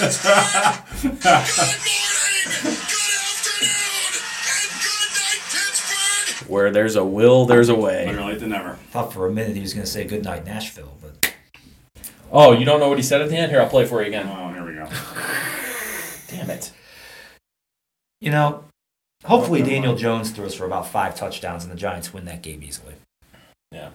Where 6.46 6.70
there's 6.72 6.96
a 6.96 7.04
will, 7.04 7.46
there's 7.46 7.68
a 7.68 7.74
way. 7.76 8.06
Better 8.06 8.24
late 8.24 8.40
than 8.40 8.50
never. 8.50 8.74
thought 8.90 9.12
for 9.12 9.26
a 9.28 9.32
minute 9.32 9.54
he 9.54 9.62
was 9.62 9.72
going 9.72 9.84
to 9.84 9.90
say 9.90 10.04
good 10.04 10.24
night 10.24 10.44
Nashville, 10.44 10.96
but 11.00 11.32
Oh, 12.32 12.52
you 12.52 12.64
don't 12.64 12.80
know 12.80 12.88
what 12.88 12.98
he 12.98 13.04
said 13.04 13.20
at 13.20 13.28
the 13.28 13.36
end? 13.36 13.52
Here, 13.52 13.60
I'll 13.60 13.68
play 13.68 13.86
for 13.86 14.00
you 14.02 14.08
again. 14.08 14.28
Oh, 14.28 14.52
here 14.52 14.64
we 14.64 14.74
go. 14.74 14.86
Damn 16.28 16.50
it. 16.50 16.72
You 18.20 18.30
know, 18.30 18.64
hopefully 19.24 19.62
Daniel 19.62 19.96
Jones 19.96 20.30
throws 20.30 20.54
for 20.54 20.64
about 20.66 20.86
five 20.88 21.14
touchdowns 21.14 21.64
and 21.64 21.72
the 21.72 21.76
Giants 21.76 22.12
win 22.12 22.24
that 22.26 22.42
game 22.42 22.62
easily. 22.62 22.94
Yeah. 23.72 23.90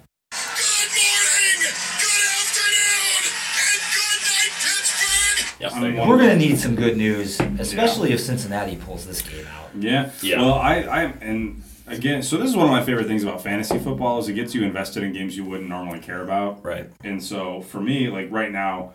Yep, 5.58 5.72
I'm 5.74 5.82
there 5.82 5.90
you 5.92 5.96
go. 5.96 6.02
one- 6.02 6.10
We're 6.10 6.18
going 6.18 6.38
to 6.38 6.46
need 6.48 6.60
some 6.60 6.76
good 6.76 6.98
news, 6.98 7.40
especially 7.60 8.12
if 8.12 8.20
Cincinnati 8.20 8.76
pulls 8.76 9.06
this 9.06 9.22
game 9.22 9.46
out. 9.48 9.70
Yeah. 9.80 10.12
Yeah. 10.22 10.42
Well, 10.42 10.54
I, 10.56 10.76
I, 10.82 11.04
and 11.22 11.64
again, 11.88 12.22
so 12.24 12.36
this 12.38 12.50
is 12.50 12.58
one 12.58 12.66
of 12.66 12.72
my 12.72 12.84
favorite 12.84 13.08
things 13.08 13.24
about 13.24 13.42
fantasy 13.42 13.80
football 13.80 14.20
is 14.20 14.28
it 14.28 14.34
gets 14.34 14.54
you 14.54 14.64
invested 14.64 15.04
in 15.04 15.14
games 15.14 15.38
you 15.38 15.46
wouldn't 15.46 15.70
normally 15.70 16.00
care 16.00 16.22
about. 16.22 16.64
Right. 16.66 16.90
And 17.06 17.24
so 17.24 17.62
for 17.62 17.80
me, 17.80 18.10
like 18.10 18.30
right 18.32 18.52
now, 18.52 18.94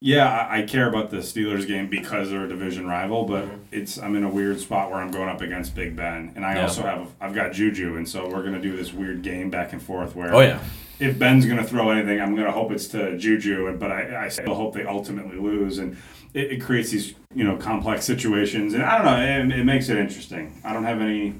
yeah, 0.00 0.28
I, 0.50 0.58
I 0.58 0.62
care 0.62 0.88
about 0.88 1.10
the 1.10 1.18
Steelers 1.18 1.66
game 1.66 1.88
because 1.88 2.30
they're 2.30 2.44
a 2.44 2.48
division 2.48 2.86
rival, 2.86 3.24
but 3.24 3.44
mm-hmm. 3.44 3.56
it's 3.72 3.98
I'm 3.98 4.14
in 4.14 4.24
a 4.24 4.28
weird 4.28 4.60
spot 4.60 4.90
where 4.90 5.00
I'm 5.00 5.10
going 5.10 5.28
up 5.28 5.40
against 5.40 5.74
Big 5.74 5.96
Ben, 5.96 6.32
and 6.36 6.44
I 6.44 6.56
Yeah. 6.56 6.62
also 6.62 6.82
have 6.82 7.08
I've 7.20 7.34
got 7.34 7.52
Juju, 7.52 7.96
and 7.96 8.08
so 8.08 8.28
we're 8.28 8.42
gonna 8.42 8.60
do 8.60 8.76
this 8.76 8.92
weird 8.92 9.22
game 9.22 9.50
back 9.50 9.72
and 9.72 9.82
forth 9.82 10.14
where 10.14 10.34
Oh 10.34 10.40
yeah. 10.40 10.58
if 10.98 11.18
Ben's 11.18 11.46
gonna 11.46 11.64
throw 11.64 11.90
anything, 11.90 12.20
I'm 12.20 12.36
gonna 12.36 12.52
hope 12.52 12.72
it's 12.72 12.88
to 12.88 13.16
Juju, 13.16 13.74
but 13.78 13.90
I, 13.90 14.26
I 14.26 14.28
still 14.28 14.54
hope 14.54 14.74
they 14.74 14.84
ultimately 14.84 15.38
lose, 15.38 15.78
and 15.78 15.96
it, 16.34 16.52
it 16.52 16.60
creates 16.60 16.90
these 16.90 17.14
you 17.34 17.44
know 17.44 17.56
complex 17.56 18.04
situations, 18.04 18.74
and 18.74 18.82
I 18.82 18.98
don't 18.98 19.06
know, 19.50 19.54
it, 19.54 19.60
it 19.60 19.64
makes 19.64 19.88
it 19.88 19.96
interesting. 19.96 20.60
I 20.62 20.74
don't 20.74 20.84
have 20.84 21.00
any. 21.00 21.34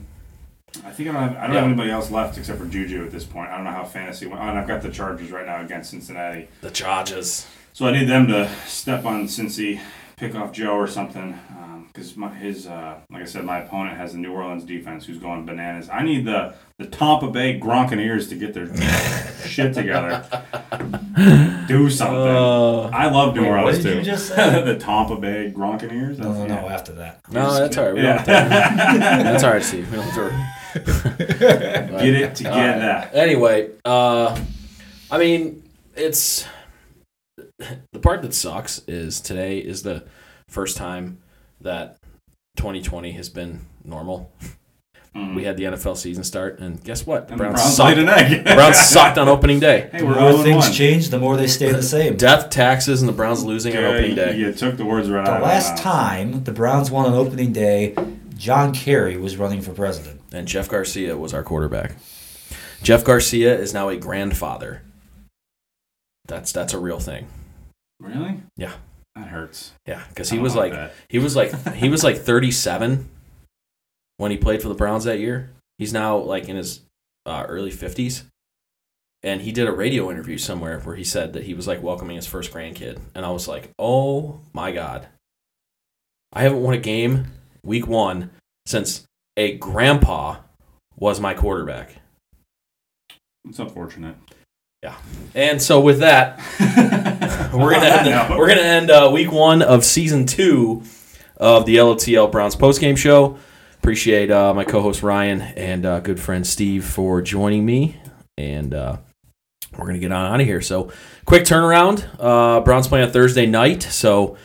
I 0.85 0.91
think 0.91 1.09
I 1.09 1.13
don't 1.13 1.23
have 1.23 1.37
I 1.37 1.47
don't 1.47 1.55
Yeah. 1.55 1.61
have 1.61 1.69
anybody 1.69 1.91
else 1.91 2.11
left 2.11 2.39
except 2.39 2.59
for 2.59 2.67
Juju 2.67 3.05
at 3.05 3.11
this 3.11 3.25
point. 3.25 3.51
I 3.51 3.57
don't 3.57 3.65
know 3.65 3.71
how 3.71 3.85
fantasy 3.85 4.27
went. 4.27 4.41
Oh, 4.41 4.45
and 4.49 4.59
I've 4.59 4.67
got 4.67 4.81
the 4.83 4.91
Chargers 4.91 5.31
right 5.31 5.45
now 5.47 5.61
against 5.63 5.91
Cincinnati. 5.91 6.49
The 6.63 6.71
Chargers. 6.71 7.47
So 7.77 7.85
I 7.87 7.93
need 7.93 8.07
them 8.09 8.27
to 8.29 8.49
step 8.67 9.05
on 9.05 9.25
Cincy, 9.27 9.79
pick 10.17 10.35
off 10.35 10.51
Joe 10.51 10.71
or 10.77 10.87
something, 10.87 11.39
because 11.89 12.17
my 12.17 12.33
his 12.33 12.67
uh, 12.67 12.95
like 13.11 13.21
I 13.21 13.27
said, 13.27 13.45
my 13.45 13.59
opponent 13.59 13.99
has 13.99 14.13
the 14.15 14.19
New 14.19 14.33
Orleans 14.33 14.65
defense 14.65 15.05
who's 15.05 15.19
going 15.19 15.45
bananas. 15.45 15.91
I 15.91 16.03
need 16.03 16.25
the 16.25 16.55
the 16.79 16.87
Tampa 16.87 17.31
Bay 17.31 17.61
Gronkaneers 17.61 18.31
to 18.31 18.35
get 18.35 18.55
their 18.55 18.75
shit 19.47 19.75
together, 19.75 20.25
do 21.69 21.91
something. 21.91 22.17
Uh, 22.17 22.89
I 22.95 23.11
love 23.11 23.35
New 23.35 23.43
Wait, 23.43 23.51
what 23.51 23.59
Orleans 23.59 23.85
did 23.85 23.93
too. 23.93 23.99
you 23.99 24.05
just 24.05 24.29
say? 24.35 24.63
the 24.65 24.79
Tampa 24.79 25.17
Bay 25.17 25.53
Gronkaneers. 25.55 26.17
No, 26.17 26.33
no, 26.33 26.47
That's- 26.47 26.63
no, 26.63 26.69
after 26.71 26.93
that. 26.93 27.21
no, 27.31 27.53
that's 27.59 27.77
all 27.77 27.85
right. 27.85 27.95
We 27.95 28.01
Yeah. 28.01 28.25
don't 28.25 28.51
have 28.51 28.95
to- 28.95 28.99
that's 29.23 29.45
all 29.45 29.51
right, 29.53 29.63
Steve. 29.63 29.91
We 29.91 29.99
don't 29.99 30.09
have 30.09 30.15
to. 30.73 31.25
Get 31.27 32.15
it 32.15 32.35
together. 32.37 32.57
Alright. 32.87 33.15
Anyway, 33.15 33.69
uh, 33.85 34.41
I 35.11 35.19
mean, 35.19 35.63
it's 35.95 36.47
the 37.93 37.99
part 38.01 38.23
that 38.23 38.35
sucks 38.35 38.83
is 38.87 39.21
today 39.21 39.59
is 39.59 39.83
the 39.83 40.05
first 40.49 40.77
time 40.77 41.19
that 41.61 41.99
2020 42.57 43.13
has 43.13 43.29
been 43.29 43.67
normal. 43.85 44.31
Mm. 45.15 45.35
We 45.35 45.45
had 45.45 45.57
the 45.57 45.65
NFL 45.65 45.97
season 45.97 46.25
start, 46.25 46.59
and 46.59 46.83
guess 46.85 47.07
what? 47.07 47.29
The 47.29 47.33
And 47.33 47.41
the 47.41 47.45
Browns, 47.45 47.61
Browns 47.63 47.77
sucked. 47.77 47.97
laid 47.97 47.99
an 48.01 48.09
egg. 48.11 48.45
The 48.45 48.55
Browns 48.55 48.77
sucked 48.91 49.17
on 49.17 49.29
opening 49.29 49.59
day. 49.61 49.89
Hey, 49.91 50.01
The 50.01 50.05
more 50.05 50.43
things 50.43 50.65
1. 50.67 50.73
change, 50.73 51.09
the 51.09 51.19
more 51.19 51.39
they 51.39 51.47
stay 51.47 51.73
the 51.73 51.83
same. 51.97 52.17
Death, 52.17 52.51
taxes, 52.51 53.01
and 53.01 53.09
the 53.09 53.15
Browns 53.15 53.43
losing 53.43 53.75
on 53.75 53.85
opening 53.85 54.15
day. 54.15 54.37
You 54.37 54.53
took 54.53 54.77
the 54.77 54.85
words 54.85 55.09
right 55.09 55.25
The 55.25 55.31
out 55.31 55.37
of 55.39 55.43
my 55.43 55.49
last 55.49 55.83
time 55.83 56.45
the 56.45 56.53
Browns 56.53 56.91
won 56.91 57.07
on 57.07 57.15
opening 57.15 57.53
day, 57.55 57.95
John 58.37 58.75
Kerry 58.75 59.17
was 59.17 59.39
running 59.39 59.63
for 59.63 59.73
president. 59.73 60.21
And 60.33 60.47
Jeff 60.47 60.69
Garcia 60.69 61.17
was 61.17 61.33
our 61.33 61.43
quarterback. 61.43 61.93
Jeff 62.83 63.03
Garcia 63.03 63.59
is 63.59 63.73
now 63.73 63.89
a 63.89 63.97
grandfather. 63.97 64.83
That's 66.27 66.53
that's 66.53 66.75
a 66.75 66.79
real 66.79 66.99
thing. 67.01 67.27
Really? 68.01 68.43
Yeah. 68.57 68.73
That 69.17 69.29
hurts. 69.29 69.73
Yeah, 69.87 70.03
because 70.11 70.29
he 70.29 70.37
don't 70.37 70.43
was 70.43 70.55
like 70.55 70.93
he 71.09 71.19
was 71.19 71.35
like 71.35 71.75
he 71.75 71.89
was 71.89 72.05
like 72.05 72.19
37 72.19 73.09
when 74.19 74.31
he 74.31 74.37
played 74.37 74.61
for 74.61 74.69
the 74.69 74.75
Browns 74.75 75.05
that 75.05 75.19
year. 75.19 75.51
He's 75.79 75.93
now 75.93 76.19
like 76.19 76.49
in 76.49 76.57
his 76.57 76.83
uh, 77.25 77.47
early 77.49 77.71
50s, 77.71 78.25
and 79.23 79.41
he 79.41 79.53
did 79.53 79.69
a 79.69 79.73
radio 79.73 80.11
interview 80.11 80.37
somewhere 80.37 80.81
where 80.81 80.97
he 80.97 81.05
said 81.05 81.33
that 81.33 81.45
he 81.45 81.55
was 81.55 81.67
like 81.67 81.83
welcoming 81.83 82.17
his 82.17 82.27
first 82.27 82.53
grandkid, 82.53 83.01
and 83.15 83.25
I 83.25 83.31
was 83.31 83.49
like, 83.49 83.71
oh 83.79 84.41
my 84.53 84.71
god, 84.71 85.09
I 86.33 86.43
haven't 86.43 86.63
won 86.63 86.75
a 86.75 86.79
game 86.79 87.29
week 87.65 87.87
one 87.87 88.31
since 88.67 89.05
a 89.39 89.57
grandpa 89.57 90.37
was 90.95 91.21
my 91.21 91.33
quarterback. 91.33 91.97
It's 93.49 93.59
unfortunate. 93.59 94.17
And 95.35 95.61
so 95.61 95.81
with 95.81 95.99
that, 96.01 96.39
we're 97.55 97.73
gonna 97.73 97.87
end, 97.87 98.07
No. 98.07 98.37
we're 98.39 98.49
gonna 98.49 98.61
end 98.63 98.91
uh, 98.91 99.11
week 99.13 99.31
one 99.31 99.63
of 99.63 99.85
season 99.85 100.27
two 100.27 100.83
of 101.37 101.67
the 101.67 101.77
LOTL 101.77 102.31
Browns 102.33 102.57
postgame 102.57 102.97
show. 102.97 103.39
Appreciate 103.79 104.31
uh, 104.31 104.53
my 104.55 104.65
co-host 104.65 105.03
Ryan 105.03 105.41
and 105.43 105.85
uh, 105.87 106.01
good 106.01 106.19
friend 106.19 106.47
Steve 106.47 106.85
for 106.85 107.23
joining 107.23 107.65
me, 107.65 108.01
and 108.39 108.73
uh, 108.75 108.97
we're 109.77 109.87
gonna 109.87 109.99
get 109.99 110.11
on 110.13 110.33
out 110.33 110.41
of 110.41 110.47
here. 110.47 110.61
So 110.63 110.91
quick 111.25 111.45
turnaround. 111.45 112.05
Uh, 112.19 112.61
Browns 112.61 112.89
play 112.89 113.03
on 113.03 113.11
Thursday 113.11 113.47
night, 113.47 113.83
so 113.83 114.37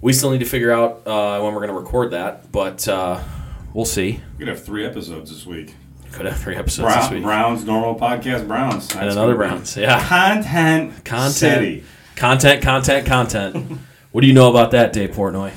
we 0.00 0.12
still 0.12 0.30
need 0.30 0.40
to 0.40 0.44
figure 0.44 0.72
out 0.72 1.06
uh, 1.06 1.40
when 1.40 1.54
we're 1.54 1.60
gonna 1.60 1.78
record 1.78 2.10
that, 2.10 2.50
but 2.52 2.86
uh, 2.88 3.22
we'll 3.72 3.84
see. 3.86 4.20
We're 4.34 4.40
gonna 4.40 4.50
have 4.56 4.64
three 4.64 4.84
episodes 4.84 5.30
this 5.30 5.46
week. 5.46 5.74
Could 6.16 6.26
every 6.28 6.56
episode 6.56 6.84
Brown, 6.84 7.00
this 7.02 7.10
week. 7.10 7.22
Browns, 7.24 7.64
normal 7.66 7.94
podcast, 7.94 8.48
Browns. 8.48 8.90
And 8.96 9.10
another 9.10 9.34
Browns, 9.34 9.76
yeah. 9.76 10.02
Content, 10.02 11.04
content, 11.04 11.34
city. 11.34 11.84
content, 12.14 12.62
content, 12.62 13.06
content. 13.06 13.78
what 14.12 14.22
do 14.22 14.26
you 14.26 14.32
know 14.32 14.48
about 14.48 14.70
that, 14.70 14.94
Dave 14.94 15.10
Portnoy? 15.10 15.52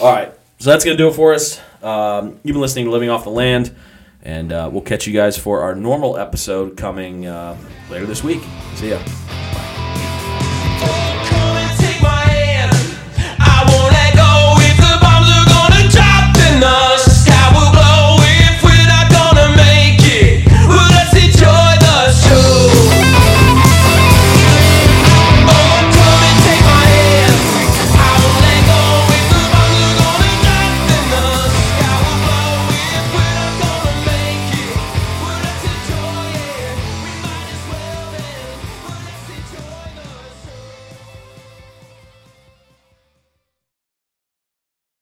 All 0.00 0.10
right, 0.10 0.32
so 0.60 0.70
that's 0.70 0.82
gonna 0.82 0.96
do 0.96 1.08
it 1.08 1.14
for 1.14 1.34
us. 1.34 1.60
Um, 1.82 2.40
you've 2.42 2.54
been 2.54 2.62
listening 2.62 2.86
to 2.86 2.90
Living 2.90 3.10
Off 3.10 3.24
the 3.24 3.30
Land, 3.30 3.76
and 4.22 4.50
uh, 4.50 4.70
we'll 4.72 4.80
catch 4.80 5.06
you 5.06 5.12
guys 5.12 5.36
for 5.36 5.60
our 5.60 5.74
normal 5.74 6.16
episode 6.16 6.78
coming 6.78 7.26
uh, 7.26 7.58
later 7.90 8.06
this 8.06 8.24
week. 8.24 8.40
See 8.76 8.88
ya. 8.88 9.02
us 16.60 17.17